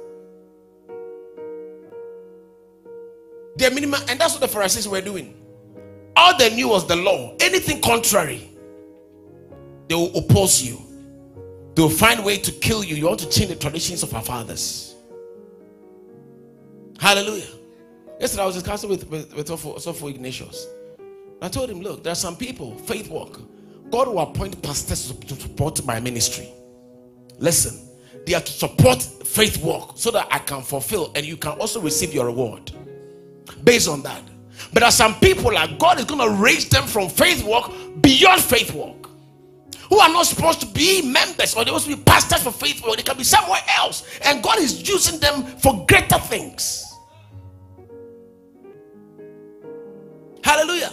The 3.57 3.71
minimum, 3.71 4.01
and 4.09 4.19
that's 4.21 4.33
what 4.35 4.41
the 4.41 4.49
Pharisees 4.49 4.87
were 4.89 5.01
doing. 5.01 5.35
All 6.15 6.37
they 6.37 6.55
knew 6.55 6.69
was 6.69 6.87
the 6.87 6.97
law. 6.97 7.35
Anything 7.41 7.81
contrary, 7.81 8.51
they 9.89 9.95
will 9.95 10.17
oppose 10.17 10.63
you. 10.63 10.79
They 11.75 11.83
will 11.83 11.91
find 11.91 12.21
a 12.21 12.23
way 12.23 12.39
to 12.39 12.53
kill 12.53 12.83
you. 12.83 12.97
You 12.97 13.07
want 13.07 13.21
to 13.21 13.29
change 13.29 13.51
the 13.51 13.57
traditions 13.57 14.03
of 14.03 14.15
our 14.15 14.23
fathers. 14.23 14.95
Hallelujah. 16.99 17.49
Yesterday 18.19 18.43
I 18.43 18.47
was 18.47 18.55
discussing 18.55 18.89
with 18.89 19.09
with, 19.11 19.35
with 19.35 19.47
Sopho 19.47 20.09
Ignatius. 20.09 20.67
I 21.43 21.49
told 21.49 21.71
him, 21.71 21.81
look, 21.81 22.03
there 22.03 22.13
are 22.13 22.17
some 22.17 22.37
people, 22.37 22.77
Faith 22.79 23.11
Walk. 23.11 23.41
God 23.91 24.09
will 24.09 24.19
appoint 24.21 24.61
pastors 24.63 25.13
to 25.13 25.35
support 25.35 25.85
my 25.85 26.01
ministry. 26.01 26.49
Listen, 27.39 27.79
they 28.27 28.35
are 28.35 28.41
to 28.41 28.53
support 28.53 29.03
Faith 29.03 29.63
Walk 29.63 29.93
so 29.97 30.11
that 30.11 30.27
I 30.31 30.39
can 30.39 30.63
fulfill 30.63 31.13
and 31.15 31.25
you 31.25 31.37
can 31.37 31.53
also 31.53 31.81
receive 31.81 32.13
your 32.13 32.27
reward 32.27 32.73
based 33.65 33.89
on 33.89 34.03
that. 34.03 34.23
But 34.73 34.81
there 34.81 34.89
are 34.89 34.93
some 34.93 35.15
people 35.21 35.53
like 35.53 35.79
God 35.79 35.99
is 35.99 36.07
going 36.07 36.21
to 36.21 36.43
raise 36.43 36.69
them 36.69 36.87
from 36.87 37.09
Faith 37.09 37.45
Walk 37.45 37.73
beyond 38.01 38.41
Faith 38.41 38.73
Walk 38.75 38.97
who 39.89 39.99
are 39.99 40.09
not 40.09 40.27
supposed 40.27 40.61
to 40.61 40.67
be 40.67 41.03
members 41.03 41.55
or 41.55 41.65
they 41.65 41.71
must 41.71 41.87
be 41.87 41.97
pastors 41.97 42.43
for 42.43 42.51
Faith 42.51 42.85
Walk. 42.85 42.97
They 42.97 43.03
can 43.03 43.17
be 43.17 43.25
somewhere 43.25 43.61
else, 43.79 44.05
and 44.25 44.43
God 44.43 44.59
is 44.59 44.89
using 44.89 45.21
them 45.21 45.45
for 45.45 45.87
greater 45.87 46.19
things. 46.19 46.85
Hallelujah. 50.43 50.93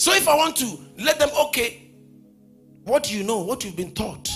So 0.00 0.14
if 0.14 0.28
I 0.28 0.34
want 0.34 0.56
to 0.56 0.78
let 0.96 1.18
them, 1.18 1.28
okay, 1.48 1.82
what 2.84 3.12
you 3.12 3.22
know, 3.22 3.40
what 3.40 3.62
you've 3.66 3.76
been 3.76 3.92
taught, 3.92 4.30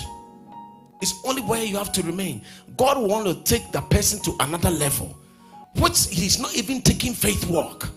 is 1.01 1.11
only 1.25 1.41
where 1.41 1.63
you 1.63 1.75
have 1.75 1.91
to 1.93 2.03
remain. 2.03 2.43
God 2.77 2.99
want 2.99 3.25
to 3.25 3.33
take 3.51 3.71
the 3.71 3.81
person 3.81 4.21
to 4.25 4.35
another 4.41 4.69
level, 4.69 5.17
which 5.77 6.07
he's 6.11 6.39
not 6.39 6.55
even 6.55 6.83
taking 6.83 7.15
Faith 7.15 7.49
Walk. 7.49 7.89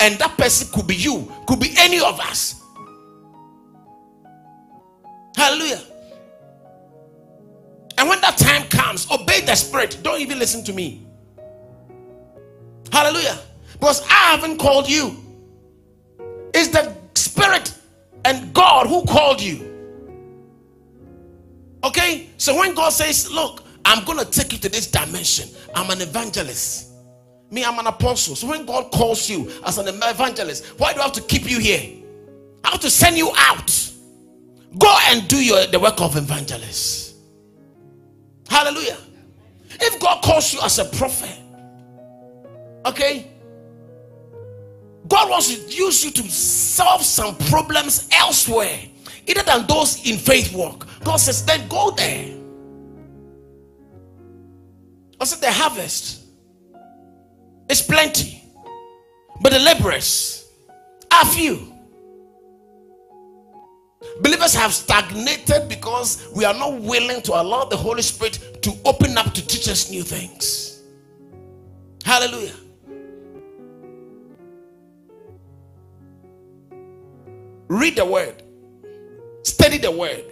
And 0.00 0.18
that 0.18 0.38
person 0.38 0.68
could 0.72 0.86
be 0.86 0.94
you, 0.94 1.30
could 1.46 1.60
be 1.60 1.74
any 1.76 2.00
of 2.00 2.18
us. 2.20 2.62
Hallelujah. 5.36 5.82
And 7.98 8.08
when 8.08 8.22
that 8.22 8.38
time 8.38 8.66
comes, 8.68 9.06
obey 9.10 9.42
the 9.42 9.56
spirit. 9.56 9.98
Don't 10.02 10.22
even 10.22 10.38
listen 10.38 10.64
to 10.64 10.72
me. 10.72 11.06
Hallelujah. 12.90 13.38
Because 13.74 14.02
I 14.08 14.32
haven't 14.32 14.56
called 14.56 14.88
you. 14.88 15.16
It's 16.54 16.68
the 16.68 16.98
Spirit 17.24 17.74
and 18.24 18.52
God 18.52 18.86
who 18.86 19.04
called 19.04 19.40
you. 19.40 19.66
Okay? 21.84 22.28
So 22.36 22.56
when 22.58 22.74
God 22.74 22.90
says, 22.90 23.30
Look, 23.30 23.64
I'm 23.84 24.04
going 24.04 24.18
to 24.18 24.24
take 24.24 24.52
you 24.52 24.58
to 24.58 24.68
this 24.68 24.86
dimension, 24.86 25.48
I'm 25.74 25.90
an 25.90 26.00
evangelist. 26.00 26.88
Me, 27.50 27.64
I'm 27.64 27.78
an 27.80 27.88
apostle. 27.88 28.36
So 28.36 28.46
when 28.46 28.64
God 28.64 28.92
calls 28.92 29.28
you 29.28 29.50
as 29.66 29.78
an 29.78 29.88
evangelist, 29.88 30.78
why 30.78 30.92
do 30.92 31.00
I 31.00 31.04
have 31.04 31.12
to 31.12 31.22
keep 31.22 31.50
you 31.50 31.58
here? 31.58 31.96
I 32.62 32.70
have 32.70 32.80
to 32.80 32.90
send 32.90 33.16
you 33.16 33.32
out. 33.36 33.90
Go 34.78 34.96
and 35.08 35.26
do 35.26 35.44
your 35.44 35.66
the 35.66 35.80
work 35.80 36.00
of 36.00 36.16
evangelist. 36.16 37.16
Hallelujah. 38.48 38.98
If 39.80 39.98
God 39.98 40.22
calls 40.22 40.52
you 40.52 40.60
as 40.62 40.78
a 40.78 40.84
prophet, 40.84 41.36
okay, 42.86 43.26
God 45.10 45.28
wants 45.28 45.54
to 45.54 45.60
use 45.76 46.04
you 46.04 46.10
to 46.12 46.22
solve 46.30 47.02
some 47.02 47.36
problems 47.36 48.08
elsewhere, 48.12 48.78
other 49.28 49.42
than 49.42 49.66
those 49.66 50.08
in 50.08 50.16
Faith 50.16 50.54
Walk. 50.54 50.86
God 51.04 51.16
says, 51.16 51.44
then 51.44 51.68
go 51.68 51.90
there. 51.90 52.36
I 55.20 55.24
said, 55.24 55.40
the 55.40 55.52
harvest 55.52 56.22
is 57.68 57.82
plenty, 57.82 58.42
but 59.42 59.52
the 59.52 59.58
laborers 59.58 60.48
are 61.12 61.26
few. 61.26 61.74
Believers 64.22 64.54
have 64.54 64.72
stagnated 64.72 65.68
because 65.68 66.28
we 66.34 66.44
are 66.44 66.54
not 66.54 66.80
willing 66.80 67.20
to 67.22 67.32
allow 67.32 67.64
the 67.64 67.76
Holy 67.76 68.02
Spirit 68.02 68.62
to 68.62 68.72
open 68.84 69.18
up 69.18 69.34
to 69.34 69.46
teach 69.46 69.68
us 69.68 69.90
new 69.90 70.02
things. 70.02 70.82
Hallelujah. 72.04 72.54
Read 77.70 77.94
the 77.94 78.04
word, 78.04 78.42
study 79.44 79.78
the 79.78 79.92
word, 79.92 80.24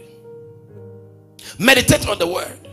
meditate 1.56 2.08
on 2.08 2.18
the 2.18 2.26
word. 2.26 2.68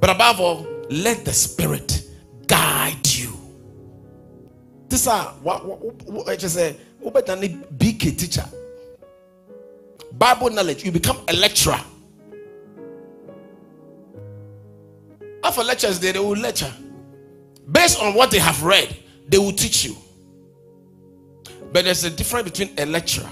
But 0.00 0.10
above 0.10 0.40
all, 0.40 0.66
let 0.90 1.24
the 1.24 1.32
Spirit 1.32 2.02
guide 2.48 3.06
you. 3.06 3.32
This 4.88 5.02
is 5.02 5.06
what 5.06 6.28
I 6.28 6.34
just 6.34 6.56
than 6.56 7.64
be 7.78 7.90
a 7.90 8.10
teacher. 8.10 8.44
Bible 10.18 10.50
knowledge, 10.50 10.84
you 10.84 10.90
become 10.90 11.18
a 11.28 11.32
lecturer. 11.32 11.80
After 15.44 15.62
lectures, 15.62 16.00
they, 16.00 16.10
they 16.10 16.18
will 16.18 16.36
lecture. 16.36 16.72
Based 17.70 18.02
on 18.02 18.14
what 18.14 18.32
they 18.32 18.40
have 18.40 18.60
read, 18.64 18.96
they 19.28 19.38
will 19.38 19.52
teach 19.52 19.84
you. 19.84 19.96
But 21.76 21.84
there's 21.84 22.04
a 22.04 22.10
difference 22.10 22.50
between 22.50 22.70
a 22.78 22.86
lecturer 22.86 23.30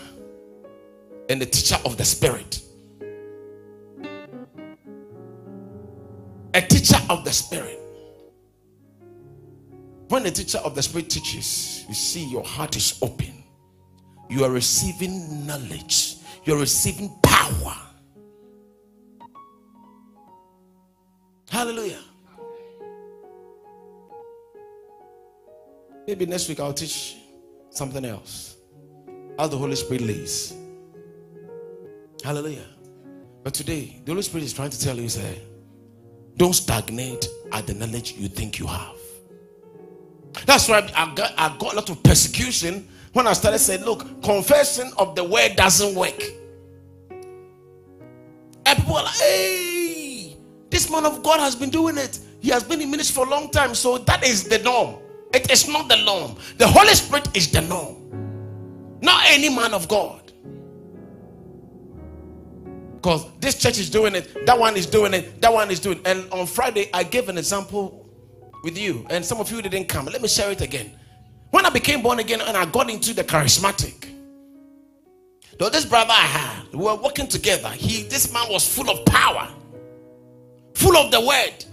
and 1.31 1.41
the 1.41 1.47
teacher 1.47 1.79
of 1.87 1.97
the 1.97 2.05
spirit. 2.05 2.61
A 6.53 6.61
teacher 6.61 6.99
of 7.09 7.25
the 7.25 7.33
spirit. 7.33 7.81
When 10.09 10.25
the 10.25 10.31
teacher 10.31 10.59
of 10.59 10.75
the 10.75 10.83
spirit 10.83 11.09
teaches, 11.09 11.87
you 11.89 11.95
see 11.95 12.29
your 12.29 12.45
heart 12.45 12.77
is 12.77 12.99
open. 13.01 13.33
You 14.29 14.45
are 14.45 14.51
receiving 14.51 15.47
knowledge, 15.47 16.17
you're 16.45 16.59
receiving 16.59 17.17
power. 17.23 17.75
Hallelujah. 21.49 22.01
Maybe 26.07 26.27
next 26.27 26.47
week 26.51 26.61
I'll 26.61 26.75
teach 26.75 27.17
something 27.75 28.05
else. 28.05 28.57
How 29.39 29.47
the 29.49 29.59
Holy 29.59 29.77
Spirit 29.77 30.03
leads. 30.03 30.55
Hallelujah. 32.23 32.67
But 33.43 33.53
today, 33.53 34.01
the 34.05 34.13
Holy 34.13 34.23
Spirit 34.23 34.45
is 34.45 34.53
trying 34.53 34.71
to 34.71 34.81
tell 34.81 34.97
you, 34.97 35.09
say, 35.09 35.43
don't 36.37 36.55
stagnate 36.55 37.29
at 37.53 37.67
the 37.67 37.75
knowledge 37.75 38.13
you 38.13 38.29
think 38.29 38.59
you 38.59 38.67
have. 38.67 38.97
That's 40.47 40.69
why 40.69 40.91
I 40.97 41.15
got, 41.15 41.33
I 41.37 41.57
got 41.59 41.73
a 41.75 41.77
lot 41.77 41.91
of 41.91 42.03
persecution 42.03 42.89
when 43.13 43.27
I 43.27 43.33
started 43.35 43.59
saying, 43.59 43.85
look, 43.85 44.23
confession 44.23 44.91
of 44.99 45.15
the 45.15 45.25
word 45.25 45.57
doesn't 45.57 45.95
work. 45.95 46.21
And 48.67 48.79
people 48.79 48.97
are 48.97 49.05
like, 49.05 49.15
hey, 49.15 50.37
this 50.71 50.91
man 50.91 51.07
of 51.07 51.23
God 51.23 51.41
has 51.41 51.55
been 51.55 51.71
doing 51.71 51.99
it. 51.99 52.19
He 52.41 52.51
has 52.51 52.65
been 52.65 52.81
in 52.81 52.91
ministry 52.91 53.15
for 53.15 53.27
a 53.27 53.31
long 53.31 53.51
time. 53.51 53.75
So 53.75 53.99
that 53.99 54.27
is 54.27 54.45
the 54.45 54.59
norm. 54.59 54.97
It 55.35 55.51
is 55.51 55.69
not 55.69 55.89
the 55.89 55.97
norm. 55.97 56.37
The 56.59 56.67
Holy 56.67 56.95
Spirit 56.95 57.37
is 57.37 57.51
the 57.51 57.61
norm. 57.61 57.97
Not 59.01 59.25
any 59.27 59.49
man 59.49 59.75
of 59.75 59.89
God. 59.89 60.21
Because 62.95 63.27
this 63.41 63.57
church 63.57 63.79
is 63.79 63.91
doing 63.91 64.15
it, 64.15 64.47
that 64.47 64.59
one 64.59 64.77
is 64.77 64.87
doing 64.87 65.13
it, 65.13 65.41
that 65.43 65.53
one 65.53 65.71
is 65.71 65.81
doing 65.81 65.99
it. 65.99 66.07
And 66.07 66.31
on 66.33 66.47
Friday, 66.47 66.89
I 66.95 67.03
gave 67.03 67.29
an 67.29 67.37
example 67.37 68.09
with 68.63 68.79
you, 68.79 69.05
and 69.11 69.23
some 69.23 69.41
of 69.41 69.51
you 69.51 69.61
didn't 69.61 69.89
come. 69.89 70.07
Let 70.07 70.23
me 70.23 70.29
share 70.29 70.51
it 70.51 70.63
again. 70.63 70.93
When 71.51 71.67
I 71.67 71.71
became 71.71 72.01
born 72.01 72.19
again 72.21 72.41
and 72.41 72.57
I 72.57 72.65
got 72.65 72.89
into 72.89 73.13
the 73.13 73.23
charismatic, 73.23 74.09
though 75.59 75.69
this 75.69 75.85
brother 75.85 76.13
I 76.13 76.15
had, 76.15 76.73
we 76.73 76.85
were 76.85 76.95
working 76.95 77.29
together. 77.29 77.69
He, 77.71 78.05
this 78.05 78.33
man 78.33 78.47
was 78.51 78.67
full 78.67 78.89
of 78.89 79.05
power, 79.05 79.51
full 80.75 80.97
of 80.97 81.11
the 81.11 81.21
word, 81.21 81.65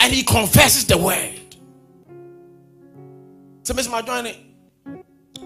and 0.00 0.12
he 0.12 0.22
confesses 0.22 0.84
the 0.84 0.96
word. 0.98 1.47
So, 3.68 3.74
Mr. 3.74 3.90
Madwane, 3.90 4.34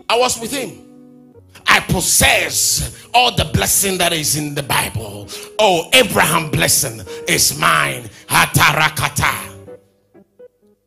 I 0.09 0.17
was 0.17 0.39
with 0.39 0.53
him. 0.53 1.35
I 1.67 1.81
possess 1.81 3.05
all 3.13 3.35
the 3.35 3.47
blessing 3.47 3.99
that 3.99 4.13
is 4.13 4.37
in 4.37 4.55
the 4.55 4.63
Bible. 4.63 5.27
Oh, 5.59 5.91
Abraham 5.93 6.49
blessing 6.49 7.01
is 7.27 7.59
mine. 7.59 8.09
Hatarakata. 8.29 9.67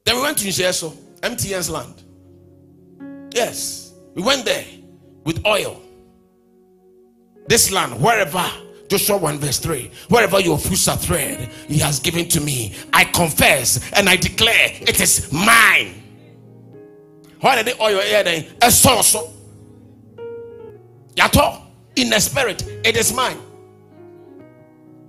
Then 0.06 0.16
we 0.16 0.22
went 0.22 0.38
to 0.38 0.48
Ncheso, 0.48 0.96
MTN's 1.20 1.70
land. 1.70 2.06
Yes, 3.36 3.94
we 4.14 4.24
went 4.24 4.46
there 4.46 4.64
with 5.26 5.46
oil. 5.46 5.82
This 7.50 7.70
land, 7.70 8.02
wherever 8.02 8.50
Joshua 8.88 9.18
1 9.18 9.40
verse 9.40 9.60
3 9.60 9.92
wherever 10.10 10.40
your 10.40 10.60
foot 10.60 10.88
are 10.88 10.96
thread 10.96 11.50
he 11.68 11.80
has 11.80 12.00
given 12.00 12.30
to 12.30 12.40
me 12.40 12.76
I 12.94 13.04
confess 13.06 13.92
and 13.94 14.08
I 14.08 14.16
declare 14.16 14.70
it 14.82 15.02
is 15.02 15.34
mine 15.34 16.05
why 17.42 17.56
did 17.56 17.66
the 17.66 17.82
oil 17.82 18.00
air 18.00 18.24
then? 18.24 18.46
A 18.62 18.72
source 18.72 19.16
yato 21.16 21.62
in 21.96 22.10
the 22.10 22.20
spirit 22.20 22.64
it 22.84 22.96
is 22.98 23.14
mine. 23.14 23.38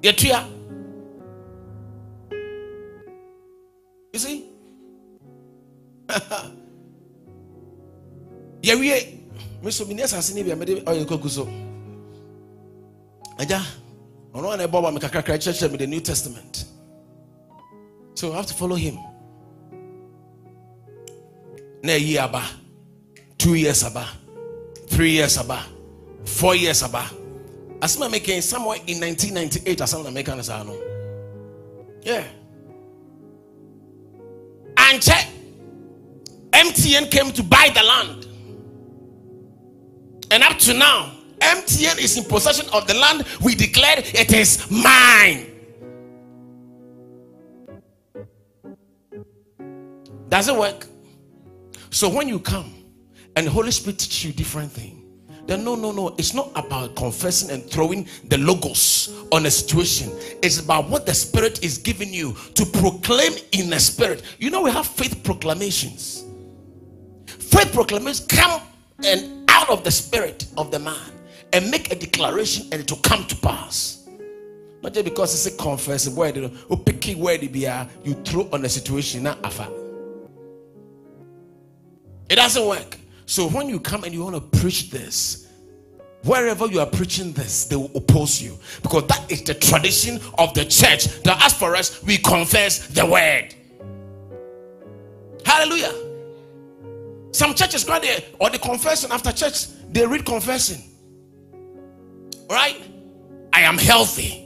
Yetua 0.02 0.48
you 4.12 4.18
see? 4.18 4.44
Yɛwie 8.62 9.18
meso 9.62 9.86
meni 9.86 10.02
asase 10.02 10.34
ne 10.34 10.42
bia 10.42 10.56
mede 10.56 10.84
ɔyɛ 10.84 11.04
kɔgu 11.04 11.28
so. 11.28 11.48
Agya 13.38 13.62
ɔno 14.34 14.52
ana 14.52 14.66
ɛbɔ 14.66 14.82
ba 14.82 14.92
me 14.92 15.00
kakrakra 15.00 15.38
kyerɛkyerɛ 15.38 15.70
me 15.70 15.76
the 15.78 15.86
new 15.86 16.00
testament. 16.00 16.64
So 18.14 18.32
i 18.32 18.36
have 18.36 18.46
to 18.46 18.54
follow 18.54 18.76
him 18.76 18.98
na 21.82 21.92
ɛyi 21.92 22.16
aba. 22.18 22.42
Two 23.38 23.54
years 23.54 23.82
aba. 23.84 24.06
Three 24.88 25.10
years 25.12 25.36
aba. 25.38 25.62
Four 26.24 26.54
years 26.56 26.82
aba. 26.82 27.04
Asɛm 27.80 28.06
a 28.06 28.18
mekɛn 28.18 28.42
somewhere 28.42 28.78
in 28.86 29.00
1998 29.00 29.78
asɛm 29.78 30.04
na 30.04 30.10
meka 30.10 30.36
no 30.36 30.42
saa 30.42 30.62
no. 30.62 30.76
Yeah. 32.02 32.24
Ankyɛ 34.74 35.26
mtn 36.52 37.10
came 37.10 37.32
to 37.32 37.42
buy 37.42 37.70
the 37.74 37.82
land. 37.82 38.26
And 40.30 40.42
up 40.42 40.58
to 40.60 40.74
now 40.74 41.12
MTN 41.40 41.98
is 42.02 42.16
in 42.16 42.24
possession 42.24 42.66
of 42.72 42.86
the 42.86 42.94
land. 42.94 43.24
We 43.42 43.54
declared 43.54 44.00
it 44.00 44.32
is 44.32 44.70
mine. 44.70 45.46
Does 50.28 50.48
it 50.48 50.56
work? 50.56 50.86
So 51.97 52.11
when 52.11 52.28
you 52.28 52.38
come 52.38 52.74
and 53.36 53.47
the 53.47 53.51
Holy 53.51 53.70
Spirit 53.70 53.99
teach 53.99 54.22
you 54.22 54.30
different 54.30 54.70
thing, 54.70 55.03
then 55.47 55.64
no, 55.64 55.74
no, 55.74 55.92
no. 55.92 56.14
It's 56.18 56.34
not 56.34 56.51
about 56.55 56.94
confessing 56.94 57.51
and 57.51 57.64
throwing 57.70 58.07
the 58.24 58.36
logos 58.36 59.24
on 59.32 59.47
a 59.47 59.51
situation. 59.51 60.11
It's 60.42 60.61
about 60.61 60.90
what 60.90 61.07
the 61.07 61.14
Spirit 61.14 61.64
is 61.64 61.78
giving 61.78 62.12
you 62.12 62.36
to 62.53 62.66
proclaim 62.66 63.32
in 63.53 63.70
the 63.70 63.80
Spirit. 63.80 64.24
You 64.38 64.51
know, 64.51 64.61
we 64.61 64.70
have 64.72 64.86
faith 64.86 65.24
proclamations. 65.24 66.26
Faith 67.24 67.72
proclamations 67.72 68.26
come 68.26 68.61
and 69.03 69.49
out 69.49 69.70
of 69.70 69.82
the 69.82 69.90
spirit 69.90 70.49
of 70.59 70.70
the 70.70 70.78
man 70.78 71.12
and 71.55 71.70
make 71.70 71.90
a 71.92 71.94
declaration 71.94 72.66
and 72.72 72.82
it 72.82 72.90
will 72.90 72.99
come 72.99 73.24
to 73.24 73.36
pass. 73.36 74.07
Not 74.82 74.92
just 74.92 75.05
because 75.07 75.47
it's 75.47 75.55
a 75.55 75.57
confess 75.57 76.07
word, 76.11 76.36
you 76.36 76.53
oh, 76.68 76.76
pick 76.76 77.16
word 77.16 77.42
you 77.42 78.14
throw 78.22 78.51
on 78.53 78.61
the 78.61 78.68
situation, 78.68 79.22
not 79.22 79.42
afa. 79.42 79.86
It 82.28 82.36
doesn't 82.36 82.66
work. 82.66 82.98
So 83.26 83.48
when 83.48 83.68
you 83.68 83.80
come 83.80 84.04
and 84.04 84.14
you 84.14 84.24
want 84.24 84.34
to 84.36 84.58
preach 84.60 84.90
this, 84.90 85.46
wherever 86.22 86.66
you 86.66 86.80
are 86.80 86.86
preaching 86.86 87.32
this, 87.32 87.66
they 87.66 87.76
will 87.76 87.90
oppose 87.94 88.40
you 88.42 88.58
because 88.82 89.06
that 89.08 89.30
is 89.30 89.42
the 89.42 89.54
tradition 89.54 90.20
of 90.38 90.54
the 90.54 90.64
church. 90.64 91.06
That 91.22 91.42
as 91.44 91.52
for 91.52 91.76
us, 91.76 92.02
we 92.02 92.18
confess 92.18 92.88
the 92.88 93.06
word. 93.06 93.54
Hallelujah. 95.44 95.92
Some 97.32 97.54
churches 97.54 97.84
go 97.84 98.00
there 98.00 98.20
or 98.38 98.50
the 98.50 98.58
confession 98.58 99.12
after 99.12 99.32
church, 99.32 99.66
they 99.90 100.06
read 100.06 100.24
confession. 100.24 100.82
Right? 102.50 102.80
I 103.52 103.60
am 103.62 103.78
healthy. 103.78 104.42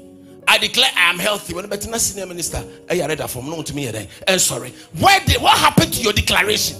I 0.48 0.58
declare 0.58 0.90
I 0.96 1.10
am 1.10 1.18
healthy. 1.18 1.54
When 1.54 1.68
the 1.68 1.98
senior 1.98 2.26
minister, 2.26 2.64
I 2.90 2.98
read 3.06 3.18
that 3.18 3.30
from 3.30 3.48
known 3.48 3.62
to 3.64 3.74
me. 3.74 3.86
And 3.86 4.08
eh, 4.26 4.38
sorry. 4.38 4.72
Where 4.98 5.20
did 5.20 5.40
what 5.40 5.56
happened 5.56 5.92
to 5.92 6.02
your 6.02 6.12
declaration? 6.12 6.76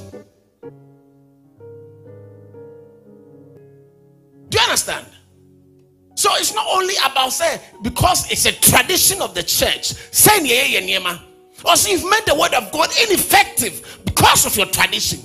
Do 4.50 4.58
you 4.58 4.64
understand? 4.64 5.06
So 6.16 6.28
it's 6.34 6.54
not 6.54 6.66
only 6.70 6.94
about 7.04 7.32
say 7.32 7.60
because 7.82 8.30
it's 8.30 8.44
a 8.44 8.52
tradition 8.52 9.22
of 9.22 9.34
the 9.34 9.42
church. 9.42 9.94
Say 10.12 10.40
or 11.64 11.76
so 11.76 11.90
you've 11.90 12.04
made 12.04 12.24
the 12.26 12.34
word 12.34 12.54
of 12.54 12.70
God 12.72 12.90
ineffective 13.08 14.00
because 14.04 14.46
of 14.46 14.56
your 14.56 14.66
tradition. 14.66 15.20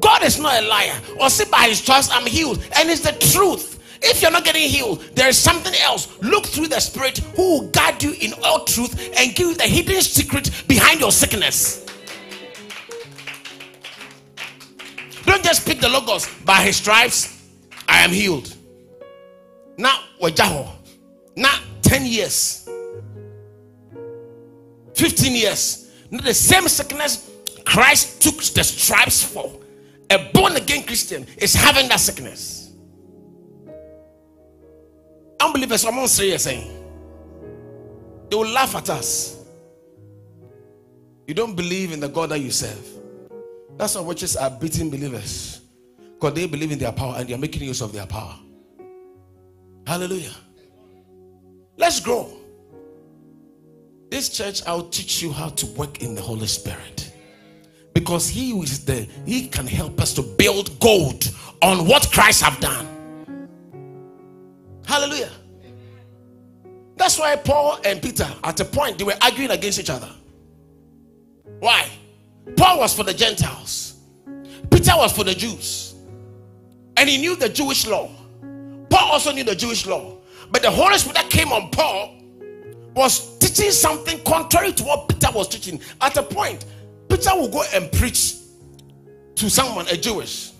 God 0.00 0.22
is 0.22 0.38
not 0.38 0.62
a 0.62 0.66
liar. 0.66 1.00
Or 1.20 1.30
say 1.30 1.48
by 1.50 1.68
his 1.68 1.80
trust, 1.84 2.14
I'm 2.14 2.26
healed. 2.26 2.62
And 2.76 2.90
it's 2.90 3.00
the 3.00 3.12
truth. 3.32 3.98
If 4.02 4.20
you're 4.20 4.30
not 4.30 4.44
getting 4.44 4.68
healed, 4.68 5.00
there 5.14 5.28
is 5.28 5.38
something 5.38 5.72
else. 5.80 6.20
Look 6.20 6.44
through 6.46 6.68
the 6.68 6.80
Spirit 6.80 7.18
who 7.36 7.42
will 7.42 7.70
guide 7.70 8.02
you 8.02 8.12
in 8.20 8.34
all 8.44 8.64
truth 8.64 9.12
and 9.16 9.34
give 9.34 9.48
you 9.48 9.54
the 9.54 9.64
hidden 9.64 10.02
secret 10.02 10.50
behind 10.68 11.00
your 11.00 11.12
sickness. 11.12 11.83
Don't 15.26 15.42
just 15.42 15.66
pick 15.66 15.80
the 15.80 15.88
logos 15.88 16.28
by 16.44 16.62
his 16.62 16.76
stripes. 16.76 17.42
I 17.88 18.00
am 18.00 18.10
healed. 18.10 18.54
Now, 19.76 19.98
wajaho. 20.20 20.70
Now, 21.36 21.58
10 21.82 22.06
years, 22.06 22.68
15 24.94 25.32
years. 25.34 25.90
Not 26.10 26.24
the 26.24 26.34
same 26.34 26.68
sickness 26.68 27.30
Christ 27.64 28.22
took 28.22 28.36
the 28.36 28.62
stripes 28.62 29.22
for 29.22 29.52
a 30.10 30.30
born 30.32 30.56
again 30.56 30.84
Christian 30.84 31.26
is 31.38 31.54
having 31.54 31.88
that 31.88 32.00
sickness. 32.00 32.72
Unbelievers, 35.40 35.84
not 35.84 36.08
serious 36.08 36.44
saying 36.44 36.70
they 38.30 38.36
will 38.36 38.48
laugh 38.48 38.74
at 38.74 38.90
us. 38.90 39.44
You 41.26 41.34
don't 41.34 41.54
believe 41.54 41.92
in 41.92 42.00
the 42.00 42.08
God 42.08 42.30
that 42.30 42.40
you 42.40 42.50
serve. 42.50 42.93
That's 43.76 43.94
why 43.94 44.02
witches 44.02 44.36
are 44.36 44.50
beating 44.50 44.90
believers 44.90 45.60
because 46.14 46.34
they 46.34 46.46
believe 46.46 46.72
in 46.72 46.78
their 46.78 46.92
power 46.92 47.14
and 47.18 47.28
they 47.28 47.34
are 47.34 47.38
making 47.38 47.62
use 47.62 47.80
of 47.80 47.92
their 47.92 48.06
power. 48.06 48.34
Hallelujah. 49.86 50.34
Let's 51.76 52.00
grow. 52.00 52.30
This 54.10 54.28
church, 54.28 54.62
I'll 54.66 54.88
teach 54.88 55.22
you 55.22 55.32
how 55.32 55.48
to 55.48 55.66
work 55.66 56.02
in 56.02 56.14
the 56.14 56.22
Holy 56.22 56.46
Spirit 56.46 57.04
because 57.94 58.28
he 58.28 58.50
is 58.58 58.84
there 58.84 59.06
he 59.24 59.48
can 59.48 59.66
help 59.66 60.00
us 60.00 60.12
to 60.12 60.22
build 60.22 60.78
gold 60.80 61.32
on 61.62 61.86
what 61.86 62.10
christ 62.12 62.42
have 62.42 62.58
done 62.60 62.86
hallelujah 64.86 65.30
that's 66.96 67.18
why 67.18 67.34
paul 67.36 67.78
and 67.84 68.02
peter 68.02 68.26
at 68.42 68.58
a 68.60 68.64
point 68.64 68.98
they 68.98 69.04
were 69.04 69.16
arguing 69.22 69.50
against 69.50 69.78
each 69.78 69.90
other 69.90 70.10
why 71.60 71.88
paul 72.56 72.78
was 72.78 72.94
for 72.94 73.02
the 73.02 73.14
gentiles 73.14 73.96
peter 74.70 74.92
was 74.96 75.12
for 75.12 75.24
the 75.24 75.34
jews 75.34 75.94
and 76.96 77.08
he 77.08 77.18
knew 77.18 77.36
the 77.36 77.48
jewish 77.48 77.86
law 77.86 78.10
paul 78.90 79.12
also 79.12 79.32
knew 79.32 79.44
the 79.44 79.54
jewish 79.54 79.86
law 79.86 80.16
but 80.50 80.62
the 80.62 80.70
holy 80.70 80.96
spirit 80.98 81.16
that 81.16 81.30
came 81.30 81.52
on 81.52 81.70
paul 81.70 82.16
was 82.94 83.38
teaching 83.38 83.70
something 83.70 84.22
contrary 84.24 84.72
to 84.72 84.84
what 84.84 85.08
peter 85.08 85.28
was 85.34 85.48
teaching 85.48 85.80
at 86.00 86.16
a 86.16 86.22
point 86.22 86.64
Peter 87.08 87.30
will 87.36 87.48
go 87.48 87.62
and 87.72 87.90
preach 87.92 88.34
to 89.36 89.48
someone, 89.48 89.86
a 89.88 89.96
Jewish, 89.96 90.52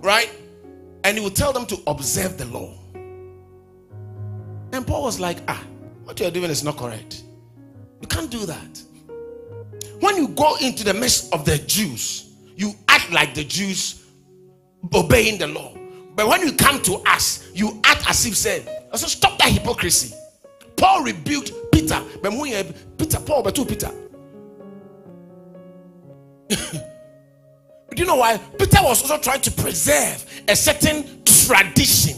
right? 0.00 0.30
And 1.02 1.18
he 1.18 1.22
will 1.22 1.30
tell 1.30 1.52
them 1.52 1.66
to 1.66 1.78
observe 1.86 2.38
the 2.38 2.46
law. 2.46 2.72
And 4.72 4.86
Paul 4.86 5.02
was 5.02 5.20
like, 5.20 5.38
ah, 5.48 5.62
what 6.04 6.18
you're 6.18 6.30
doing 6.30 6.50
is 6.50 6.64
not 6.64 6.76
correct. 6.76 7.24
You 8.00 8.08
can't 8.08 8.30
do 8.30 8.46
that. 8.46 8.82
When 10.00 10.16
you 10.16 10.28
go 10.28 10.56
into 10.56 10.84
the 10.84 10.94
midst 10.94 11.32
of 11.32 11.44
the 11.44 11.58
Jews, 11.58 12.34
you 12.56 12.74
act 12.88 13.10
like 13.12 13.34
the 13.34 13.44
Jews 13.44 14.04
obeying 14.94 15.38
the 15.38 15.46
law. 15.46 15.76
But 16.14 16.28
when 16.28 16.42
you 16.42 16.52
come 16.52 16.80
to 16.82 16.94
us, 17.06 17.48
you 17.54 17.80
act 17.84 18.08
as 18.08 18.24
if 18.26 18.36
said, 18.36 18.68
so 18.94 19.06
stop 19.06 19.38
that 19.38 19.50
hypocrisy. 19.50 20.14
Paul 20.76 21.02
rebuked 21.02 21.52
Peter. 21.72 22.00
But 22.22 22.32
when 22.32 22.72
Peter, 22.98 23.18
Paul, 23.20 23.42
but 23.42 23.54
two 23.54 23.64
Peter. 23.64 23.90
Do 26.48 28.00
you 28.02 28.06
know 28.06 28.16
why? 28.16 28.38
Peter 28.58 28.78
was 28.82 29.02
also 29.02 29.18
trying 29.18 29.40
to 29.42 29.50
preserve 29.50 30.44
a 30.48 30.56
certain 30.56 31.22
tradition. 31.24 32.16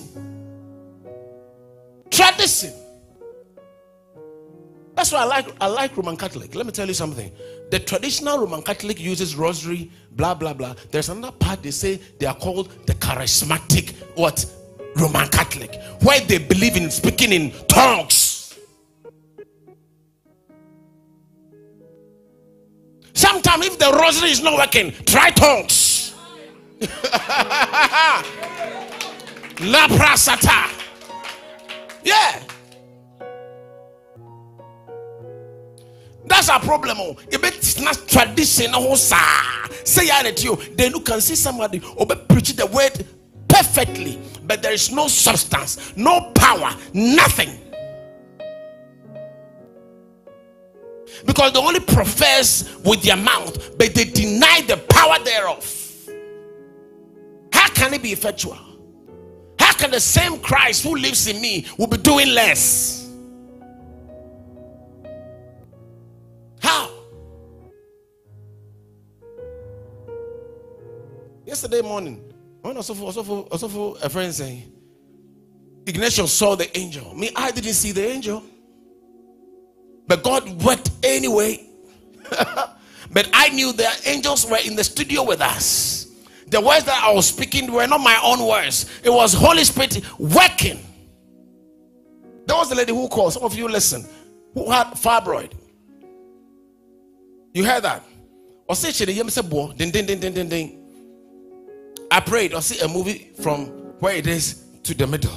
Tradition. 2.11 2.73
That's 4.95 5.13
why 5.13 5.21
I 5.21 5.25
like 5.25 5.47
I 5.61 5.67
like 5.67 5.97
Roman 5.97 6.17
Catholic. 6.17 6.55
Let 6.55 6.65
me 6.65 6.73
tell 6.73 6.89
you 6.89 6.95
something. 6.95 7.31
The 7.71 7.81
traditional 7.81 8.39
Roman 8.39 8.63
Catholic 8.63 9.01
uses 9.01 9.35
rosary, 9.35 9.91
blah 10.13 10.35
blah 10.35 10.55
blah. 10.55 10.75
There's 10.91 11.09
another 11.09 11.37
part 11.37 11.63
they 11.63 11.73
say 11.73 12.01
they 12.19 12.27
are 12.27 12.35
called 12.35 12.87
the 12.87 12.95
charismatic 12.95 13.95
what 14.15 14.47
Roman 14.97 15.29
Catholic, 15.29 15.75
where 16.03 16.21
they 16.21 16.39
believe 16.39 16.77
in 16.77 16.91
speaking 16.91 17.33
in 17.33 17.53
tongues. 17.67 18.59
Sometimes 23.13 23.67
if 23.67 23.79
the 23.79 23.91
rosary 23.93 24.31
is 24.31 24.43
not 24.43 24.59
working, 24.59 24.93
try 25.07 25.31
tongues. 25.31 26.15
La 29.61 29.89
prasata. 29.89 30.69
Yeah. 32.05 32.43
That's 36.37 36.51
our 36.51 36.61
problem. 36.61 36.99
Oh, 37.01 37.17
it's 37.31 37.81
not 37.81 37.97
traditional. 38.07 38.93
Oh, 38.93 38.95
Say 39.85 40.07
it 40.27 40.45
you. 40.45 40.57
Then 40.75 40.93
you 40.93 41.01
can 41.01 41.23
see 41.23 41.35
somebody 41.35 41.81
preach 42.29 42.53
the 42.53 42.67
word 42.67 43.07
perfectly, 43.49 44.19
but 44.45 44.61
there 44.61 44.75
is 44.75 44.93
no 44.93 45.09
substance, 45.09 45.97
no 45.97 46.33
power, 46.35 46.77
nothing. 46.93 47.59
Because 51.25 51.55
they 51.55 51.59
only 51.59 51.81
profess 51.81 52.77
with 52.85 53.01
their 53.03 53.17
mouth, 53.17 53.79
but 53.79 53.95
they 53.95 54.05
deny 54.05 54.61
the 54.67 54.77
power 54.91 55.19
thereof. 55.25 56.11
How 57.51 57.71
can 57.71 57.95
it 57.95 58.03
be 58.03 58.13
effectual? 58.13 58.59
How 59.59 59.73
can 59.73 59.91
the 59.91 60.01
same 60.01 60.39
Christ 60.41 60.85
who 60.85 60.97
lives 60.97 61.29
in 61.29 61.41
me 61.41 61.65
will 61.79 61.87
be 61.87 61.97
doing 61.97 62.29
less? 62.35 63.06
Yesterday 71.57 71.81
morning, 71.81 72.23
when 72.61 72.77
also 72.77 72.93
for 72.93 73.97
a 74.03 74.11
friend 74.11 74.35
saying, 74.35 74.71
Ignatius 75.87 76.31
saw 76.31 76.55
the 76.55 76.77
angel. 76.77 77.15
Me, 77.15 77.31
I 77.35 77.51
didn't 77.51 77.73
see 77.73 77.93
the 77.93 78.07
angel. 78.07 78.43
But 80.07 80.23
God 80.23 80.63
worked 80.63 80.91
anyway. 81.03 81.67
but 82.31 83.31
I 83.33 83.49
knew 83.55 83.73
the 83.73 83.89
angels 84.05 84.45
were 84.45 84.59
in 84.67 84.77
the 84.77 84.85
studio 84.85 85.23
with 85.23 85.41
us. 85.41 86.09
The 86.49 86.61
words 86.61 86.85
that 86.85 87.03
I 87.03 87.11
was 87.11 87.29
speaking 87.29 87.73
were 87.73 87.87
not 87.87 88.03
my 88.03 88.21
own 88.23 88.47
words, 88.47 88.85
it 89.03 89.09
was 89.09 89.33
Holy 89.33 89.65
Spirit 89.65 90.03
working. 90.19 90.79
There 92.45 92.55
was 92.55 92.69
the 92.69 92.75
lady 92.75 92.93
who 92.93 93.09
called. 93.09 93.33
Some 93.33 93.45
of 93.45 93.55
you 93.55 93.67
listen, 93.67 94.05
who 94.53 94.71
had 94.71 94.89
fibroid. 94.89 95.53
You 97.55 97.65
heard 97.65 97.85
that? 97.85 98.05
Or 98.69 98.77
say 98.77 98.93
ding 98.93 99.91
ding 99.91 100.05
ding 100.05 100.21
ding 100.21 100.35
ding 100.35 100.49
ding. 100.51 100.76
I 102.11 102.21
prayed 102.21 102.55
or 102.55 102.63
see 102.63 102.81
a 102.81 102.89
movie 102.89 103.33
from 103.41 103.67
where 104.01 104.15
it 104.15 104.27
is 104.27 104.65
to 104.85 104.95
the 104.95 105.07
middle. 105.07 105.33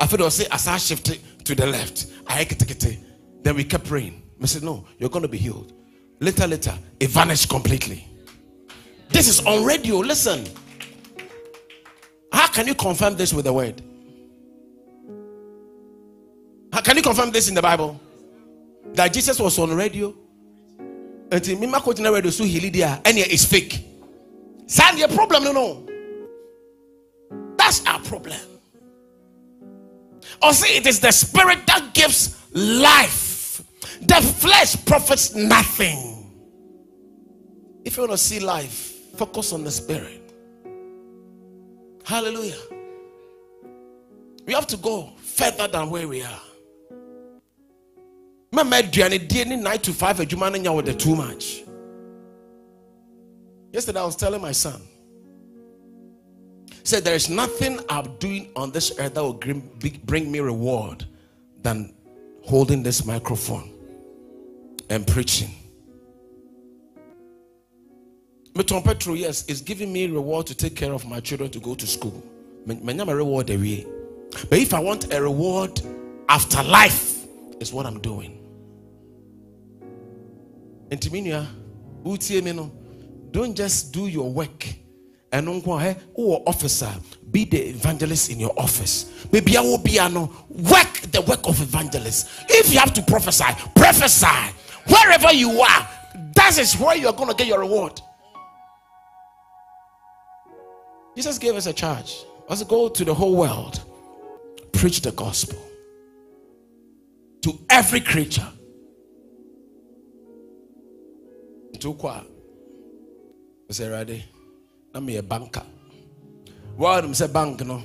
I 0.00 0.06
feel 0.06 0.22
or 0.22 0.30
say 0.30 0.46
as 0.50 0.66
I 0.68 0.76
shifted 0.78 1.20
to 1.44 1.54
the 1.54 1.66
left. 1.66 2.06
I. 2.26 2.44
Then 3.42 3.56
we 3.56 3.64
kept 3.64 3.84
praying. 3.86 4.22
I 4.42 4.46
said, 4.46 4.62
No, 4.62 4.84
you're 4.98 5.10
going 5.10 5.22
to 5.22 5.28
be 5.28 5.38
healed. 5.38 5.72
Later, 6.20 6.46
later, 6.46 6.76
it 7.00 7.10
vanished 7.10 7.48
completely. 7.48 8.06
This 9.08 9.28
is 9.28 9.44
on 9.46 9.64
radio. 9.64 9.98
Listen. 9.98 10.44
How 12.32 12.48
can 12.48 12.66
you 12.66 12.74
confirm 12.74 13.16
this 13.16 13.32
with 13.32 13.46
the 13.46 13.52
word? 13.52 13.80
How 16.72 16.80
can 16.82 16.96
you 16.96 17.02
confirm 17.02 17.30
this 17.30 17.48
in 17.48 17.54
the 17.54 17.62
Bible? 17.62 17.98
That 18.94 19.12
Jesus 19.12 19.38
was 19.40 19.58
on 19.58 19.74
radio 19.74 20.14
nti 21.30 21.56
mima 21.58 21.78
kɔ 21.80 21.94
gyina 21.94 22.12
radio 22.12 22.30
so 22.30 22.44
hili 22.44 22.70
deɛ 22.70 22.84
a 22.84 23.00
ɛneɛ 23.04 23.26
is 23.28 23.44
fake 23.44 23.84
saa 24.66 24.92
deɛ 24.92 25.14
problem 25.14 25.44
no 25.44 25.52
no 25.52 25.87
that's 27.68 27.86
our 27.86 28.00
problem. 28.00 28.40
Or 30.42 30.54
see 30.54 30.78
it 30.78 30.86
is 30.86 31.00
the 31.00 31.12
spirit 31.12 31.66
that 31.66 31.92
gives 31.92 32.34
life. 32.54 33.62
The 34.00 34.14
flesh 34.14 34.82
profits 34.86 35.34
nothing. 35.34 36.30
If 37.84 37.96
you 37.96 38.02
want 38.02 38.12
to 38.12 38.18
see 38.18 38.40
life 38.40 38.94
focus 39.16 39.52
on 39.52 39.64
the 39.64 39.70
spirit. 39.70 40.32
Hallelujah. 42.04 42.56
We 44.46 44.54
have 44.54 44.66
to 44.68 44.78
go 44.78 45.10
further 45.18 45.68
than 45.68 45.90
where 45.90 46.08
we 46.08 46.22
are. 46.22 46.40
Mama 48.50 48.76
aduane 48.76 49.28
die 49.28 49.44
ne 49.44 49.56
9 49.56 49.78
to 49.80 49.92
5 49.92 50.20
adwuma 50.20 50.50
no 50.50 50.58
nya 50.58 50.74
with 50.74 50.86
the 50.86 50.94
too 50.94 51.14
much. 51.14 51.64
Yesterday 53.72 54.00
i 54.00 54.04
was 54.06 54.16
telling 54.16 54.40
my 54.40 54.52
son 54.52 54.80
said 56.88 57.04
there 57.04 57.14
is 57.14 57.28
nothing 57.28 57.78
i'm 57.90 58.16
doing 58.16 58.50
on 58.56 58.70
this 58.70 58.92
earth 58.98 59.14
that 59.14 59.22
will 59.22 59.40
bring 60.04 60.32
me 60.32 60.40
reward 60.40 61.04
than 61.62 61.94
holding 62.42 62.82
this 62.82 63.04
microphone 63.04 63.70
and 64.88 65.06
preaching 65.06 65.50
Meton 68.54 68.82
Petro, 68.82 69.14
yes, 69.14 69.44
is 69.46 69.60
giving 69.60 69.92
me 69.92 70.08
reward 70.08 70.44
to 70.48 70.54
take 70.54 70.74
care 70.74 70.92
of 70.92 71.06
my 71.06 71.20
children 71.20 71.48
to 71.48 71.60
go 71.60 71.76
to 71.76 71.86
school. 71.86 72.24
reward 72.66 73.50
away. 73.50 73.86
But 74.50 74.58
if 74.58 74.74
I 74.74 74.80
want 74.80 75.14
a 75.14 75.22
reward 75.22 75.80
after 76.28 76.64
life, 76.64 77.24
is 77.60 77.72
what 77.72 77.86
I'm 77.86 78.00
doing 78.00 78.38
And 80.90 81.12
mi 81.12 81.32
don't 83.30 83.54
just 83.54 83.92
do 83.92 84.08
your 84.08 84.32
work 84.32 84.66
ɛno 85.32 85.62
nko 85.62 85.78
ɛ 85.80 85.96
wowɔ 86.16 86.42
officer 86.46 86.92
be 87.30 87.44
the 87.44 87.68
evangelist 87.68 88.30
in 88.30 88.40
your 88.40 88.52
office. 88.56 89.26
Maybe 89.30 89.56
I 89.56 89.60
will 89.60 89.78
be 89.78 89.96
no 89.96 90.30
work 90.48 91.00
the 91.12 91.20
work 91.20 91.46
of 91.46 91.60
evangelist. 91.60 92.28
If 92.48 92.72
you 92.72 92.78
have 92.78 92.94
to 92.94 93.02
prophesy 93.02 93.44
prophesy. 93.74 94.54
Wherever 94.86 95.32
you 95.32 95.60
are 95.60 95.88
that 96.34 96.58
is 96.58 96.74
where 96.78 96.96
you're 96.96 97.12
going 97.12 97.28
to 97.28 97.34
get 97.34 97.46
your 97.46 97.60
reward. 97.60 98.00
Jesus 101.14 101.36
gave 101.36 101.56
us 101.56 101.66
a 101.66 101.72
charge. 101.72 102.24
Let's 102.48 102.62
go 102.62 102.88
to 102.88 103.04
the 103.04 103.12
whole 103.12 103.36
world 103.36 103.82
preach 104.78 105.00
the 105.00 105.10
gospel 105.12 105.58
to 107.42 107.58
every 107.68 108.00
creature. 108.00 108.46
Nti 111.72 111.86
wokɔ 111.86 112.24
a 113.68 113.72
sɛ 113.72 113.84
awurade 113.86 114.22
na 114.92 115.00
meyɛ 115.00 115.22
banka 115.28 115.62
woanom 116.78 117.12
sɛ 117.14 117.26
bank 117.32 117.60
no 117.66 117.82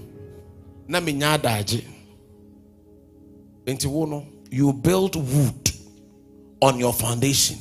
na 0.87 0.99
menya 0.99 1.33
adagye. 1.37 1.81
Nti 3.65 3.87
wo 3.87 4.05
no 4.05 4.25
you 4.51 4.73
build 4.73 5.15
wood 5.15 5.71
on 6.61 6.77
your 6.79 6.93
foundation. 6.93 7.57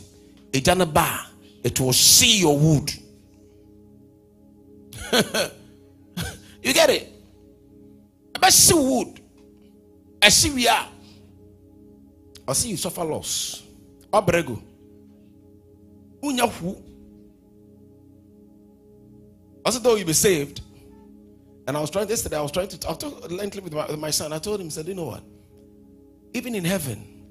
Ɛgya 0.53 0.93
ba 0.93 1.27
it 1.63 1.79
will 1.81 1.93
see 1.93 2.41
your 2.41 2.59
wood. 2.59 2.93
You 6.63 6.73
get 6.73 6.91
it? 6.91 7.09
Ɛbɛhye 8.35 8.75
wood 8.89 9.21
ɛhye 10.21 10.55
wie 10.55 10.67
a 10.69 10.89
ɔse 12.47 12.67
you 12.69 12.77
suffer 12.77 13.05
loss. 13.05 13.63
Ɔbrɛ 14.13 14.47
go. 14.47 14.63
Also, 19.65 19.79
though 19.79 19.95
you 19.95 20.05
be 20.05 20.13
saved, 20.13 20.61
and 21.67 21.77
I 21.77 21.81
was 21.81 21.91
trying 21.91 22.09
yesterday, 22.09 22.37
I 22.37 22.43
was 22.43 22.51
trying 22.51 22.69
to 22.69 22.79
talk, 22.79 22.99
talk 22.99 23.31
lengthily 23.31 23.63
with 23.63 23.73
my, 23.73 23.87
with 23.87 23.99
my 23.99 24.11
son. 24.11 24.33
I 24.33 24.39
told 24.39 24.61
him, 24.61 24.69
said, 24.71 24.89
you 24.89 24.95
know 24.95 25.05
what? 25.05 25.23
Even 26.35 26.55
in 26.55 26.65
heaven, 26.65 27.23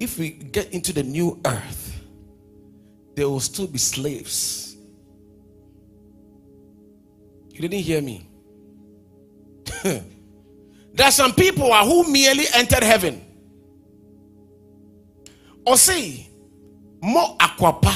if 0.00 0.18
we 0.18 0.30
get 0.30 0.72
into 0.72 0.92
the 0.92 1.02
new 1.02 1.38
earth, 1.44 2.00
there 3.14 3.28
will 3.28 3.40
still 3.40 3.66
be 3.66 3.78
slaves. 3.78 4.76
You 7.50 7.60
didn't 7.60 7.84
hear 7.84 8.00
me. 8.00 8.26
there 9.82 10.02
are 11.06 11.10
some 11.10 11.34
people 11.34 11.72
who 11.84 12.10
merely 12.10 12.46
entered 12.54 12.82
heaven. 12.82 13.20
Or 15.66 15.76
say, 15.76 16.28
mo 17.02 17.36
akwapa 17.38 17.94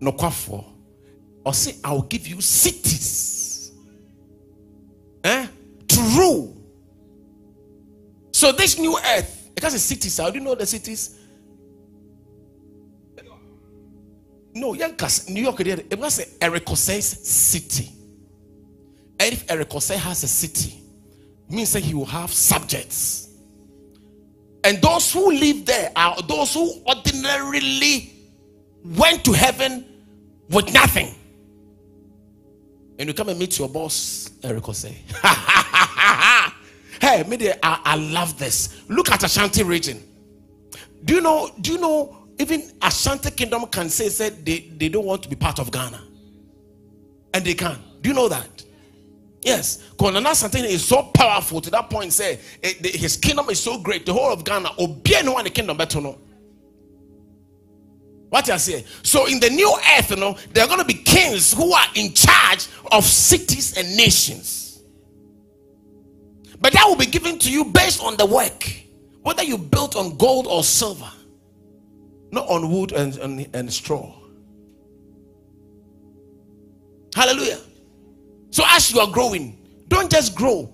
nokwafoɔ 0.00 0.64
ɔse 1.48 1.80
i 1.84 1.92
will 1.92 2.02
give 2.02 2.26
you 2.26 2.40
cities 2.40 3.72
eh, 5.24 5.46
to 5.88 6.00
rule. 6.16 6.56
So 8.32 8.52
this 8.52 8.78
new 8.78 8.96
earth 8.98 9.50
because 9.54 9.74
a 9.74 9.78
cities 9.78 10.18
how 10.18 10.30
do 10.30 10.38
you 10.38 10.44
know 10.44 10.54
the 10.54 10.66
cities. 10.66 11.16
No 14.54 14.72
new 14.72 15.42
york 15.42 15.60
it 15.60 15.98
was 15.98 16.36
Eric 16.40 16.68
city. 16.68 17.90
And 19.20 19.32
if 19.32 19.50
Eric 19.50 19.72
has 19.72 20.22
a 20.22 20.28
city 20.28 20.82
means 21.48 21.72
that 21.72 21.80
he 21.80 21.94
will 21.94 22.06
have 22.06 22.32
subjects. 22.32 23.28
And 24.64 24.80
those 24.82 25.12
who 25.12 25.32
live 25.32 25.64
there 25.64 25.90
are 25.96 26.20
those 26.22 26.54
who 26.54 26.82
ordinarily 26.86 28.12
went 28.84 29.24
to 29.24 29.32
heaven 29.32 29.84
with 30.50 30.72
nothing. 30.72 31.14
And 32.98 33.08
you 33.08 33.14
come 33.14 33.28
and 33.28 33.38
meet 33.38 33.58
your 33.58 33.68
boss, 33.68 34.30
Eric 34.42 34.66
will 34.66 34.74
say, 34.74 34.96
Hey, 37.00 37.24
maybe 37.28 37.50
I, 37.52 37.56
I 37.62 37.96
love 37.96 38.38
this. 38.38 38.82
Look 38.88 39.10
at 39.10 39.22
Ashanti 39.22 39.62
region. 39.62 40.02
Do 41.04 41.14
you 41.14 41.20
know? 41.20 41.50
Do 41.60 41.72
you 41.72 41.78
know? 41.78 42.16
Even 42.40 42.70
Ashanti 42.82 43.30
Kingdom 43.32 43.66
can 43.66 43.88
say 43.88 44.08
said 44.08 44.44
they, 44.44 44.60
they 44.76 44.88
don't 44.88 45.04
want 45.04 45.22
to 45.24 45.28
be 45.28 45.36
part 45.36 45.58
of 45.58 45.70
Ghana. 45.70 46.00
And 47.34 47.44
they 47.44 47.54
can. 47.54 47.78
Do 48.00 48.10
you 48.10 48.14
know 48.14 48.28
that? 48.28 48.64
Yes, 49.42 49.90
Konana 49.96 50.34
Santini 50.34 50.68
is 50.68 50.84
so 50.86 51.02
powerful 51.14 51.60
to 51.60 51.70
that 51.70 51.88
point. 51.90 52.12
Say 52.12 52.38
eh, 52.62 52.72
his 52.82 53.16
kingdom 53.16 53.48
is 53.50 53.60
so 53.60 53.78
great, 53.78 54.04
the 54.06 54.12
whole 54.12 54.32
of 54.32 54.44
Ghana, 54.44 54.70
obey 54.78 55.22
no 55.24 55.32
one 55.34 55.44
the 55.44 55.50
kingdom 55.50 55.76
better 55.76 56.00
know. 56.00 56.18
What 58.30 58.48
I 58.50 58.58
say? 58.58 58.84
So 59.02 59.26
in 59.26 59.40
the 59.40 59.48
new 59.48 59.74
earth, 59.96 60.10
you 60.10 60.16
know, 60.16 60.36
there 60.52 60.64
are 60.64 60.66
going 60.66 60.80
to 60.80 60.84
be 60.84 60.94
kings 60.94 61.52
who 61.52 61.72
are 61.72 61.86
in 61.94 62.12
charge 62.12 62.66
of 62.92 63.04
cities 63.04 63.76
and 63.76 63.96
nations. 63.96 64.82
But 66.60 66.72
that 66.72 66.84
will 66.86 66.96
be 66.96 67.06
given 67.06 67.38
to 67.38 67.50
you 67.50 67.64
based 67.64 68.02
on 68.02 68.16
the 68.16 68.26
work, 68.26 68.70
whether 69.22 69.42
you 69.42 69.56
built 69.56 69.96
on 69.96 70.16
gold 70.16 70.46
or 70.46 70.62
silver, 70.62 71.10
not 72.30 72.48
on 72.48 72.70
wood 72.70 72.92
and, 72.92 73.16
and, 73.18 73.48
and 73.54 73.72
straw. 73.72 74.14
Hallelujah. 77.14 77.60
So 78.50 78.64
as 78.68 78.92
you 78.92 79.00
are 79.00 79.10
growing, 79.10 79.58
don't 79.88 80.10
just 80.10 80.34
grow. 80.34 80.72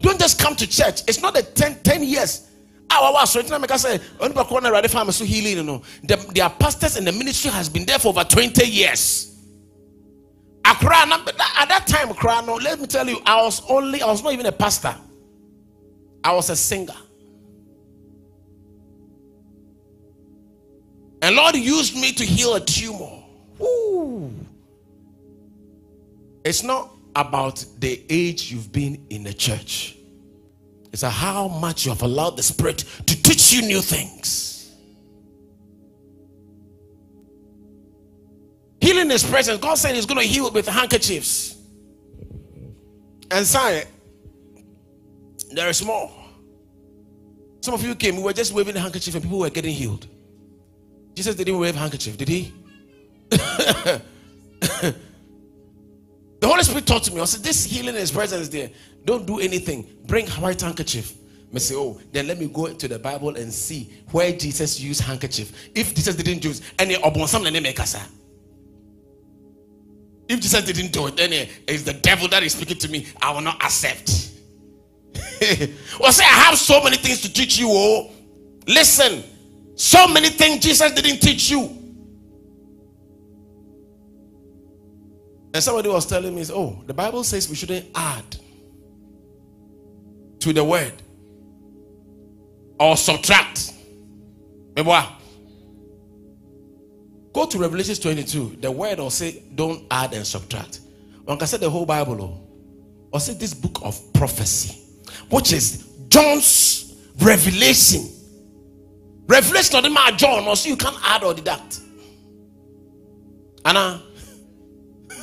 Don't 0.00 0.18
just 0.18 0.40
come 0.40 0.56
to 0.56 0.66
church. 0.66 1.02
It's 1.06 1.20
not 1.20 1.36
a 1.36 1.42
10, 1.42 1.82
10 1.82 2.02
years. 2.02 2.48
Ah, 2.96 3.20
Our 3.20 3.26
so 3.26 3.58
make 3.58 3.70
us 3.72 3.82
say 3.82 4.00
only 4.20 4.34
corner 4.44 4.70
ready 4.70 4.88
farm 4.88 5.10
so 5.10 5.24
healing. 5.24 5.56
You 5.56 5.62
know, 5.64 5.82
the, 6.02 6.16
their 6.34 6.48
pastors 6.48 6.96
and 6.96 7.06
the 7.06 7.12
ministry 7.12 7.50
has 7.50 7.68
been 7.68 7.84
there 7.84 7.98
for 7.98 8.08
over 8.08 8.22
20 8.24 8.64
years. 8.66 9.30
Accra, 10.64 10.96
at 10.96 11.68
that 11.68 11.86
time, 11.86 12.10
Accra, 12.10 12.42
no, 12.46 12.54
let 12.54 12.80
me 12.80 12.86
tell 12.86 13.06
you, 13.08 13.18
I 13.26 13.42
was 13.42 13.62
only, 13.68 14.00
I 14.00 14.06
was 14.06 14.22
not 14.22 14.32
even 14.32 14.46
a 14.46 14.52
pastor. 14.52 14.94
I 16.22 16.32
was 16.32 16.48
a 16.50 16.56
singer. 16.56 16.94
And 21.20 21.36
Lord 21.36 21.56
used 21.56 21.96
me 21.96 22.12
to 22.12 22.24
heal 22.24 22.54
a 22.54 22.60
tumor. 22.60 23.22
Ooh. 23.60 24.32
It's 26.44 26.62
not 26.62 26.90
about 27.16 27.64
the 27.78 28.02
age 28.08 28.52
you've 28.52 28.72
been 28.72 29.04
in 29.10 29.24
the 29.24 29.32
church. 29.32 29.96
It's 30.94 31.02
how 31.02 31.48
much 31.48 31.84
you 31.84 31.90
have 31.90 32.02
allowed 32.02 32.36
the 32.36 32.42
Spirit 32.44 32.84
to 33.06 33.22
teach 33.22 33.52
you 33.52 33.62
new 33.62 33.80
things. 33.80 34.72
Healing 38.80 39.10
is 39.10 39.24
present. 39.24 39.60
God 39.60 39.74
said 39.74 39.96
He's 39.96 40.06
going 40.06 40.20
to 40.20 40.26
heal 40.26 40.52
with 40.52 40.68
handkerchiefs. 40.68 41.56
And 43.28 43.44
sign 43.44 43.82
there 45.50 45.68
is 45.68 45.84
more. 45.84 46.12
Some 47.60 47.74
of 47.74 47.82
you 47.84 47.96
came, 47.96 48.18
we 48.18 48.22
were 48.22 48.32
just 48.32 48.52
waving 48.52 48.76
handkerchief 48.76 49.16
and 49.16 49.24
people 49.24 49.40
were 49.40 49.50
getting 49.50 49.74
healed. 49.74 50.06
Jesus 51.16 51.34
didn't 51.34 51.58
wave 51.58 51.74
handkerchief, 51.74 52.16
did 52.16 52.28
he? 52.28 52.52
The 56.44 56.50
Holy 56.50 56.62
Spirit 56.62 56.86
talked 56.86 57.06
to 57.06 57.14
me. 57.14 57.22
I 57.22 57.24
said, 57.24 57.42
This 57.42 57.64
healing 57.64 57.94
is 57.94 58.10
presence 58.10 58.50
there. 58.50 58.68
Don't 59.06 59.24
do 59.26 59.40
anything. 59.40 59.86
Bring 60.04 60.26
white 60.26 60.60
handkerchief. 60.60 61.14
I 61.54 61.56
say, 61.56 61.74
Oh, 61.74 61.98
then 62.12 62.26
let 62.26 62.38
me 62.38 62.48
go 62.48 62.70
to 62.70 62.86
the 62.86 62.98
Bible 62.98 63.34
and 63.34 63.50
see 63.50 63.90
where 64.10 64.30
Jesus 64.30 64.78
used 64.78 65.00
handkerchief. 65.00 65.70
If 65.74 65.94
Jesus 65.94 66.14
didn't 66.14 66.44
use 66.44 66.60
any 66.78 66.96
obonsam 66.96 67.50
make 67.62 67.80
us. 67.80 67.94
Ah. 67.98 68.06
If 70.28 70.42
Jesus 70.42 70.62
didn't 70.66 70.92
do 70.92 71.06
it, 71.06 71.16
then 71.16 71.32
eh, 71.32 71.46
it's 71.66 71.84
the 71.84 71.94
devil 71.94 72.28
that 72.28 72.42
is 72.42 72.52
speaking 72.52 72.76
to 72.76 72.88
me. 72.90 73.06
I 73.22 73.30
will 73.30 73.40
not 73.40 73.64
accept. 73.64 74.32
well, 75.98 76.12
say 76.12 76.24
I 76.24 76.44
have 76.44 76.58
so 76.58 76.84
many 76.84 76.98
things 76.98 77.22
to 77.22 77.32
teach 77.32 77.58
you. 77.58 77.68
Oh, 77.70 78.10
listen, 78.66 79.24
so 79.76 80.06
many 80.08 80.28
things 80.28 80.62
Jesus 80.62 80.92
didn't 80.92 81.22
teach 81.22 81.50
you. 81.50 81.83
And 85.54 85.62
somebody 85.62 85.88
was 85.88 86.04
telling 86.04 86.34
me, 86.34 86.44
oh, 86.52 86.82
the 86.84 86.92
Bible 86.92 87.22
says 87.22 87.48
we 87.48 87.54
shouldn't 87.54 87.86
add 87.94 88.36
to 90.40 90.52
the 90.52 90.64
word 90.64 90.92
or 92.80 92.96
subtract. 92.96 93.72
Remember? 94.76 95.06
Go 97.32 97.46
to 97.46 97.58
Revelation 97.58 97.94
22. 97.94 98.56
The 98.60 98.70
word 98.70 98.98
will 98.98 99.10
say, 99.10 99.44
don't 99.54 99.84
add 99.92 100.12
and 100.12 100.26
subtract. 100.26 100.80
One 101.24 101.38
can 101.38 101.46
say 101.46 101.58
the 101.58 101.70
whole 101.70 101.86
Bible, 101.86 102.20
oh, 102.20 102.40
or 103.12 103.20
say 103.20 103.34
this 103.34 103.54
book 103.54 103.78
of 103.84 104.12
prophecy, 104.12 104.82
which 105.30 105.52
is 105.52 105.88
John's 106.08 106.96
revelation. 107.20 108.10
Revelation 109.28 109.76
of 109.76 109.84
the 109.84 109.90
man 109.90 110.18
John, 110.18 110.48
or 110.48 110.56
so 110.56 110.68
you 110.68 110.76
can't 110.76 110.98
add 111.04 111.22
or 111.22 111.32
deduct. 111.32 111.80
Anna. 113.64 114.02
but 114.02 114.13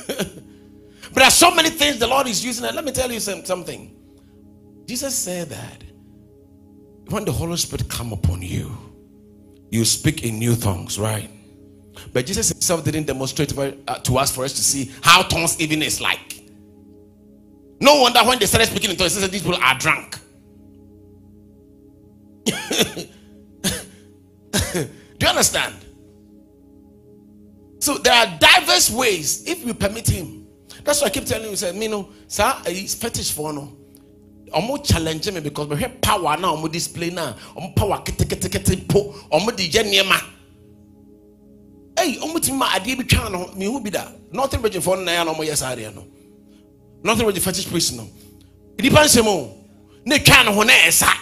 there 1.12 1.24
are 1.24 1.30
so 1.30 1.54
many 1.54 1.70
things 1.70 1.98
the 1.98 2.06
Lord 2.06 2.26
is 2.26 2.44
using. 2.44 2.64
And 2.64 2.74
let 2.74 2.84
me 2.84 2.92
tell 2.92 3.10
you 3.10 3.20
something. 3.20 3.96
Jesus 4.86 5.14
said 5.14 5.48
that 5.50 5.84
when 7.08 7.24
the 7.24 7.32
Holy 7.32 7.56
Spirit 7.56 7.88
come 7.88 8.12
upon 8.12 8.42
you, 8.42 8.76
you 9.70 9.84
speak 9.84 10.24
in 10.24 10.38
new 10.38 10.56
tongues, 10.56 10.98
right? 10.98 11.30
But 12.12 12.26
Jesus 12.26 12.48
himself 12.48 12.84
didn't 12.84 13.04
demonstrate 13.06 13.56
uh, 13.56 13.72
to 13.98 14.18
us 14.18 14.34
for 14.34 14.44
us 14.44 14.52
to 14.54 14.62
see 14.62 14.92
how 15.02 15.22
tongues 15.22 15.60
even 15.60 15.82
is 15.82 16.00
like. 16.00 16.42
No 17.80 18.02
wonder 18.02 18.20
when 18.20 18.38
they 18.38 18.46
started 18.46 18.68
speaking 18.68 18.90
in 18.90 18.96
tongues, 18.96 19.12
said 19.12 19.30
these 19.30 19.42
people 19.42 19.56
are 19.62 19.78
drunk. 19.78 20.18
Do 24.72 25.26
you 25.26 25.28
understand? 25.28 25.74
So 27.82 27.98
there 27.98 28.12
are 28.14 28.38
diverse 28.38 28.92
ways 28.92 29.42
if 29.44 29.66
you 29.66 29.74
permit 29.74 30.08
him. 30.08 30.46
That's 30.84 31.00
why 31.00 31.08
I 31.08 31.10
keep 31.10 31.24
telling 31.24 31.50
you, 31.50 31.56
say, 31.56 31.72
me 31.72 31.88
no, 31.88 32.10
sir, 32.28 32.44
eh, 32.64 32.70
it's 32.70 32.94
fetish 32.94 33.32
for 33.32 33.52
no. 33.52 33.76
Omo 34.52 34.86
challenge 34.86 35.28
me 35.32 35.40
because 35.40 35.66
we 35.66 35.74
have 35.78 36.00
power 36.00 36.36
now, 36.36 36.54
omo 36.54 36.70
display 36.70 37.10
now, 37.10 37.32
omo 37.56 37.74
power 37.74 37.96
kete 37.98 38.24
kete 38.24 38.48
kete 38.48 38.88
po, 38.88 39.12
omo 39.32 39.50
di 39.56 39.68
jeniema. 39.68 40.16
Hey, 41.98 42.18
omo 42.22 42.40
ti 42.40 42.52
ma 42.52 42.66
adi 42.72 42.94
bi 42.94 43.02
twa 43.02 43.28
no, 43.28 43.52
me 43.56 43.64
hu 43.64 43.80
bi 43.80 43.90
da. 43.90 44.12
Nothing 44.30 44.60
virgin 44.60 44.80
for 44.80 44.96
na 44.96 45.24
no 45.24 45.42
yes 45.42 45.62
area 45.62 45.90
no. 45.90 46.06
Nothing 47.02 47.26
virgin 47.26 47.42
fetish 47.42 47.68
priest 47.68 47.96
no. 47.96 48.06
Pan 48.78 49.08
se 49.08 49.22
mo. 49.22 49.58
Ne 50.04 50.18
twa 50.18 50.44
no 50.44 50.52
ho 50.52 50.62
na 50.62 50.72
esa. 50.86 51.12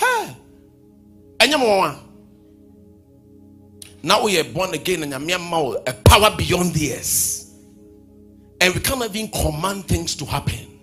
Ha. 0.00 0.36
Anya 1.38 1.56
mo 1.56 2.13
now 4.04 4.22
we 4.22 4.38
are 4.38 4.44
born 4.44 4.74
again 4.74 5.02
and 5.02 5.14
a 5.14 5.92
power 6.04 6.36
beyond 6.36 6.74
the 6.74 6.92
earth. 6.92 7.50
And 8.60 8.74
we 8.74 8.80
can't 8.80 9.02
even 9.02 9.30
command 9.30 9.86
things 9.86 10.14
to 10.16 10.26
happen. 10.26 10.78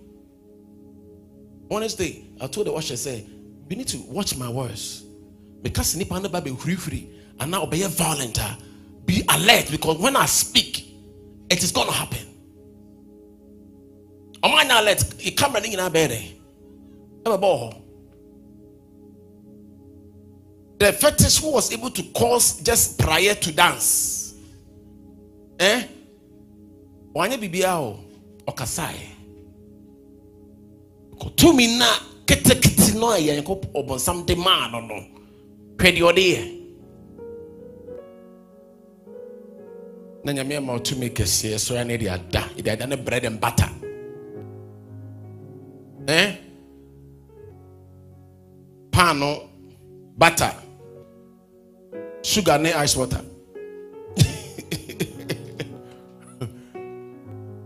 Honestly, 1.70 2.26
I 2.42 2.48
told 2.48 2.66
the 2.66 2.72
washer, 2.72 2.98
say, 2.98 3.28
we 3.70 3.76
need 3.76 3.88
to 3.90 4.00
watch 4.00 4.36
my 4.38 4.50
words. 4.50 5.04
Because 5.62 5.96
nipa 5.96 6.20
never 6.20 6.42
be 6.42 6.56
free 6.56 6.76
free 6.76 7.12
and 7.40 7.52
now 7.52 7.66
be 7.68 7.84
violent. 7.84 8.40
Ah. 8.42 8.58
Be 9.06 9.24
alert 9.30 9.70
because 9.70 10.00
when 10.00 10.16
I 10.16 10.26
speak, 10.26 10.88
it 11.50 11.64
is 11.64 11.72
gonna 11.72 11.92
happen. 11.92 12.26
Am 14.44 14.56
I 14.56 14.64
not 14.64 14.82
alert? 14.82 15.04
You 15.20 15.34
come 15.34 15.54
running 15.54 15.74
in 15.74 15.80
our 15.80 15.92
bed. 15.92 16.12
A 17.26 17.38
ball. 17.38 17.81
The 20.82 20.92
fetish 20.92 21.38
who 21.38 21.52
was 21.52 21.72
able 21.72 21.92
to 21.92 22.02
cause 22.10 22.60
just 22.64 22.98
prior 22.98 23.36
to 23.36 23.52
dance. 23.52 24.34
Eh? 25.60 25.84
Wanya 27.14 27.38
bibia 27.38 27.78
o 27.78 28.00
okasae. 28.48 29.06
Tumi 31.36 31.78
na 31.78 31.86
kete 32.26 32.56
kete 32.56 32.96
no 33.00 33.12
aye 33.12 33.28
yanko 33.28 33.62
obonsam 33.76 34.26
de 34.26 34.36
ma 34.36 34.72
no 34.72 34.80
no. 34.80 35.06
Ɔde 35.78 36.18
yɛ. 36.18 36.62
Na 40.24 40.32
nyame 40.32 40.58
ama 40.58 40.74
ɔtumi 40.80 41.12
kɛseɛ 41.12 41.60
so 41.60 41.76
ya 41.76 41.84
ne 41.84 41.98
de 41.98 42.10
ada. 42.10 42.50
De 42.60 42.72
ada 42.72 42.88
ne 42.88 42.96
bread 42.96 43.26
and 43.26 43.40
butter. 43.40 43.70
Eh? 46.08 46.36
Pan 48.92 49.20
no 49.20 49.48
butter 50.18 50.61
sugar 52.22 52.58
ne 52.58 52.74
ice 52.74 52.96
water 52.96 53.22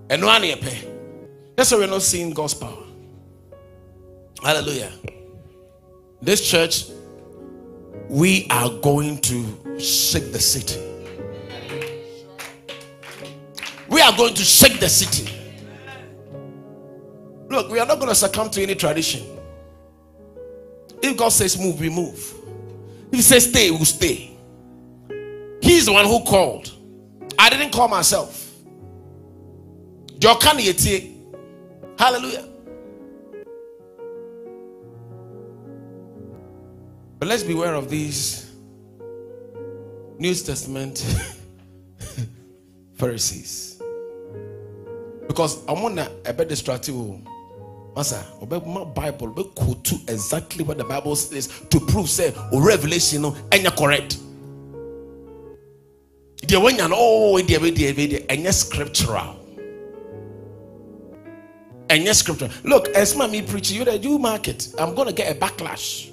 And 0.08 0.22
no 0.22 0.28
one 0.28 0.44
year 0.44 0.56
pay. 0.58 0.88
that's 1.56 1.72
why 1.72 1.80
we're 1.80 1.88
not 1.88 2.02
seeing 2.04 2.32
God's 2.32 2.54
power 2.54 2.84
hallelujah 4.44 4.92
This 6.22 6.42
church, 6.50 6.86
we 8.10 8.48
are 8.50 8.70
going 8.82 9.20
to 9.22 9.80
shake 9.80 10.32
the 10.32 10.40
city. 10.40 10.82
We 13.88 14.02
are 14.02 14.16
going 14.18 14.34
to 14.34 14.42
shake 14.44 14.80
the 14.80 14.90
city. 14.90 15.32
Look, 17.50 17.70
we 17.70 17.80
are 17.80 17.86
not 17.86 17.96
going 18.00 18.10
to 18.10 18.16
succumb 18.16 18.50
to 18.52 18.64
any 18.64 18.74
tradition. 18.76 19.24
If 21.02 21.16
God 21.16 21.30
says 21.30 21.60
move, 21.60 21.80
we 21.80 21.90
move. 21.90 22.34
If 23.12 23.18
He 23.18 23.22
says 23.22 23.48
stay, 23.50 23.70
we 23.70 23.78
will 23.78 23.86
stay. 23.86 24.35
He's 25.66 25.88
the 25.88 25.94
one 25.94 26.06
who 26.06 26.24
called. 26.24 26.72
I 27.40 27.50
didn't 27.50 27.72
call 27.72 27.88
myself. 27.88 28.54
Hallelujah. 31.98 32.48
But 37.18 37.30
let's 37.30 37.42
beware 37.42 37.74
of 37.74 37.90
these 37.90 38.52
New 40.20 40.36
Testament 40.36 41.00
Pharisees. 42.94 43.82
Because 45.28 45.66
I'm 45.68 45.82
gonna 45.82 46.12
a 46.28 46.34
bit 46.34 46.48
distracted. 46.48 46.94
Master, 47.96 48.24
my 48.68 48.84
Bible 48.84 49.30
to 49.86 49.96
exactly 50.08 50.64
what 50.64 50.78
the 50.78 50.84
Bible 50.84 51.16
says 51.16 51.48
to 51.72 51.80
prove 51.80 52.08
say 52.08 52.36
or 52.52 52.62
revelation 52.62 53.24
no 53.24 53.36
and 53.52 53.66
correct. 53.76 54.20
The 56.44 56.60
one 56.60 56.78
you 56.78 56.88
oh 56.92 57.42
the 57.42 57.58
the 57.58 58.26
and 58.30 58.44
yes, 58.44 58.68
scriptural. 58.68 59.40
And 61.90 62.04
yes, 62.04 62.20
scripture. 62.20 62.50
Look, 62.64 62.90
as 62.90 63.16
my 63.16 63.28
me 63.28 63.42
preaching, 63.42 63.78
you 63.78 63.86
that 63.86 64.04
you 64.04 64.18
market, 64.18 64.74
I'm 64.80 64.96
gonna 64.96 65.14
get 65.14 65.36
a 65.36 65.40
backlash. 65.40 66.12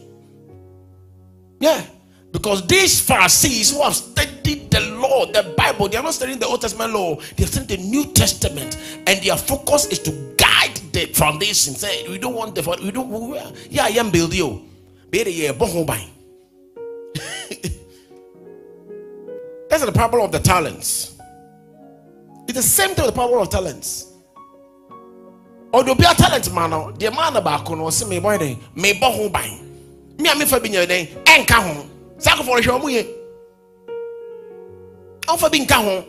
Yeah. 1.60 1.84
Because 2.32 2.66
these 2.66 3.00
Pharisees 3.00 3.72
who 3.72 3.82
have 3.82 3.94
studied 3.94 4.70
the 4.70 4.80
law, 4.80 5.26
the 5.26 5.54
Bible, 5.56 5.88
they 5.88 5.98
are 5.98 6.02
not 6.02 6.14
studying 6.14 6.38
the 6.38 6.46
Old 6.46 6.62
Testament 6.62 6.94
law, 6.94 7.16
they 7.16 7.44
have 7.44 7.52
studied 7.52 7.78
the 7.78 7.84
New 7.84 8.06
Testament, 8.12 8.78
and 9.06 9.22
their 9.22 9.36
focus 9.36 9.86
is 9.86 9.98
to 10.00 10.10
guide 10.38 10.74
the 10.92 11.06
foundation. 11.12 11.74
Say, 11.74 12.08
we 12.08 12.18
don't 12.18 12.34
want 12.34 12.54
the 12.54 12.62
we 12.82 12.90
don't 12.90 13.10
yeah, 13.70 13.84
I 13.84 13.88
am 13.88 14.10
building 14.10 14.38
you. 14.38 14.62
That's 19.72 19.86
the 19.86 19.90
parable 19.90 20.22
of 20.22 20.30
the 20.30 20.38
talents. 20.38 21.16
It's 22.46 22.52
the 22.52 22.62
same 22.62 22.90
thing 22.90 23.06
with 23.06 23.14
the 23.14 23.18
parable 23.18 23.40
of 23.40 23.48
talents. 23.48 24.12
Or 25.72 25.82
the 25.82 25.94
talent 25.94 26.52
man, 26.52 26.70
the 26.98 27.10
man 27.10 27.36
about 27.36 27.70
no 27.70 27.88
see 27.88 28.04
me 28.04 28.20
boy, 28.20 28.36
me 28.76 28.92
boho 29.00 29.32
bang 29.32 29.62
me 30.18 30.28
a 30.28 30.32
mefa 30.34 30.60
bi 30.62 30.68
nyɛ 30.68 30.84
dɛn 30.86 31.24
ɛnka 31.24 31.56
ho 31.64 31.86
saa 32.18 32.36
akɔfɔ 32.36 32.60
hwɛ 32.60 32.72
ɔmo 32.76 32.88
yɛ 32.92 33.02
ɔmfa 35.26 35.50
bi 35.50 35.58
nka 35.60 35.74
ho 35.74 36.04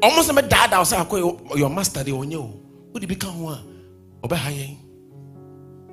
ɔmo 0.00 0.20
sɛ 0.24 0.32
mɛdaadaa 0.32 0.80
sɛ 0.80 0.96
akɔ 1.04 1.14
yɛ 1.60 1.74
master 1.74 2.02
deɛ 2.02 2.16
ɔnyɛ 2.16 2.36
o. 2.36 2.50
Wode 2.94 3.06
bi 3.06 3.14
ka 3.16 3.26
ho 3.28 3.48
a 3.50 3.62
ɔbɛha 4.22 4.48
yɛn 4.48 4.76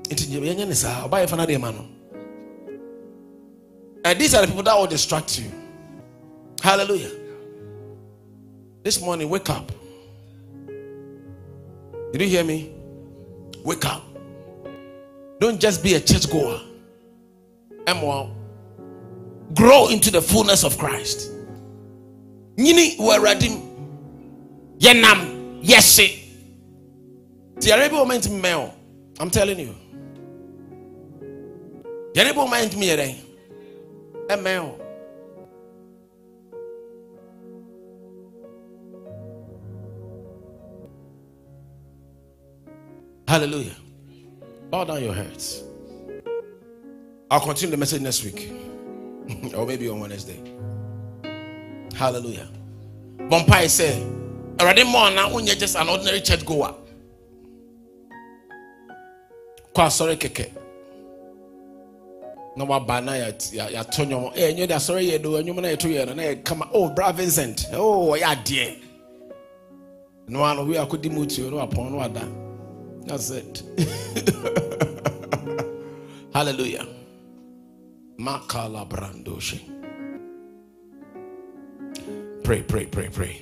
nti 0.10 0.24
yɛnyɛ 0.32 0.66
ne 0.66 0.74
saa 0.74 1.06
ɔba 1.10 1.26
yɛfa 1.28 1.36
no 1.36 1.46
deɛ 1.46 1.60
ma 1.60 1.72
no 1.72 1.86
and 4.06 4.18
these 4.18 4.34
are 4.34 4.42
the 4.44 4.48
people 4.48 4.64
that 4.64 4.78
will 4.78 4.88
distract 4.88 5.40
you 5.40 5.59
hallelujah 6.62 7.12
this 8.84 9.02
morning 9.02 9.30
wake 9.30 9.50
up 9.50 9.72
did 12.12 12.22
you 12.22 12.28
hear 12.28 12.44
me 12.44 12.72
wake 13.64 13.86
up 13.86 14.04
don't 15.40 15.60
just 15.60 15.82
be 15.82 15.94
a 15.94 16.02
church 16.02 16.30
goer. 16.30 16.60
M1. 17.86 18.36
Grow 19.56 19.88
into 19.88 20.12
the 20.12 20.22
fullness 20.22 20.64
of 20.66 20.78
Christ. 20.78 21.32
Nini 22.58 22.98
weradim. 22.98 23.66
Yenam. 24.80 25.60
Yes. 25.62 25.96
The 27.56 27.72
Arabian 27.72 27.94
moment 27.94 28.30
male. 28.30 28.76
I'm 29.20 29.30
telling 29.30 29.60
you. 29.60 29.74
The 32.14 32.22
Arabian 32.22 32.36
moment 32.36 32.76
me 32.78 32.92
male. 34.44 34.78
Hallelujah. 43.30 43.76
Bow 44.72 44.86
down 44.86 45.04
your 45.04 45.14
heads. 45.14 45.62
I'll 47.30 47.40
continue 47.40 47.70
the 47.70 47.78
message 47.78 48.02
next 48.02 48.24
week. 48.24 48.52
or 49.56 49.68
maybe 49.68 49.88
on 49.88 50.00
Wednesday. 50.00 50.40
Hallelujah. 51.96 52.50
Bompai 53.30 53.70
said, 53.70 54.02
already 54.60 54.84
more 54.84 55.12
now 55.12 55.32
when 55.32 55.46
you're 55.46 55.56
just 55.56 55.76
an 55.78 55.90
ordinary 55.90 56.22
church 56.22 56.44
goer. 56.44 56.74
Kwa 59.76 59.90
sorry 59.92 60.16
keke. 60.18 60.52
na 62.58 62.66
waba 62.66 62.98
eh, 62.98 63.02
na 63.02 63.12
yɛato 63.14 64.06
nnwom 64.06 64.34
ɛ 64.34 64.54
nyɛ 64.58 64.68
de 64.68 64.74
asɔre 64.74 65.02
yɛ 65.06 65.22
do 65.22 65.38
nnwom 65.44 65.62
na 65.62 65.68
yɛto 65.70 65.88
yɛ 65.88 66.08
no 66.08 66.14
na 66.14 66.24
yɛkama 66.24 66.68
oh 66.74 66.90
bra 66.90 67.12
vincent 67.12 67.68
oh 67.74 68.10
ɔyɛ 68.12 68.24
adeɛ 68.36 68.76
no 70.28 70.44
ano 70.44 70.66
wi 70.66 70.74
akɔdi 70.76 71.12
mu 71.12 71.26
tuo 71.26 71.50
no 71.52 71.58
wapɔn 71.58 71.92
no 71.92 71.98
wada 71.98 72.49
that's 73.10 73.32
it. 73.32 73.64
Hallelujah. 76.34 76.86
Makala 78.20 78.88
brandoshi. 78.88 79.62
Pray, 82.44 82.62
pray, 82.62 82.86
pray, 82.86 83.10
pray. 83.10 83.42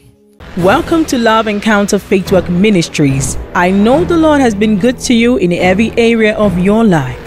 Welcome 0.58 1.04
to 1.06 1.18
Love 1.18 1.48
Encounter 1.48 2.00
Faith 2.00 2.32
Walk 2.32 2.50
Ministries. 2.50 3.38
I 3.54 3.70
know 3.70 4.06
the 4.06 4.16
Lord 4.16 4.40
has 4.40 4.56
been 4.56 4.80
good 4.80 4.98
to 5.00 5.14
you 5.14 5.36
in 5.36 5.52
every 5.52 5.92
area 5.98 6.38
of 6.38 6.58
your 6.58 6.86
life. 6.86 7.27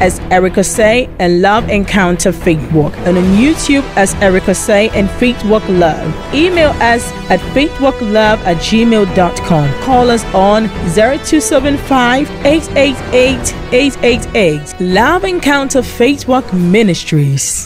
as 0.00 0.18
Erica 0.30 0.64
Say 0.64 1.08
and 1.18 1.42
Love 1.42 1.68
Encounter 1.68 2.32
Faith 2.32 2.72
Walk, 2.72 2.96
and 3.06 3.16
on 3.18 3.24
YouTube 3.36 3.84
as 3.96 4.14
Erica 4.16 4.54
Say 4.54 4.88
and 4.90 5.10
Faith 5.10 5.44
Walk 5.44 5.66
Love. 5.68 6.08
Email 6.34 6.70
us 6.94 7.04
at 7.30 7.40
faithwalklove 7.54 8.38
at 8.50 8.56
gmail.com. 8.58 9.82
Call 9.82 10.10
us 10.10 10.24
on 10.34 10.68
0275 10.94 12.30
888 12.44 13.54
888. 13.72 14.80
Love 14.80 15.24
Encounter 15.24 15.82
Faith 15.82 16.26
Walk 16.28 16.52
Ministries. 16.52 17.60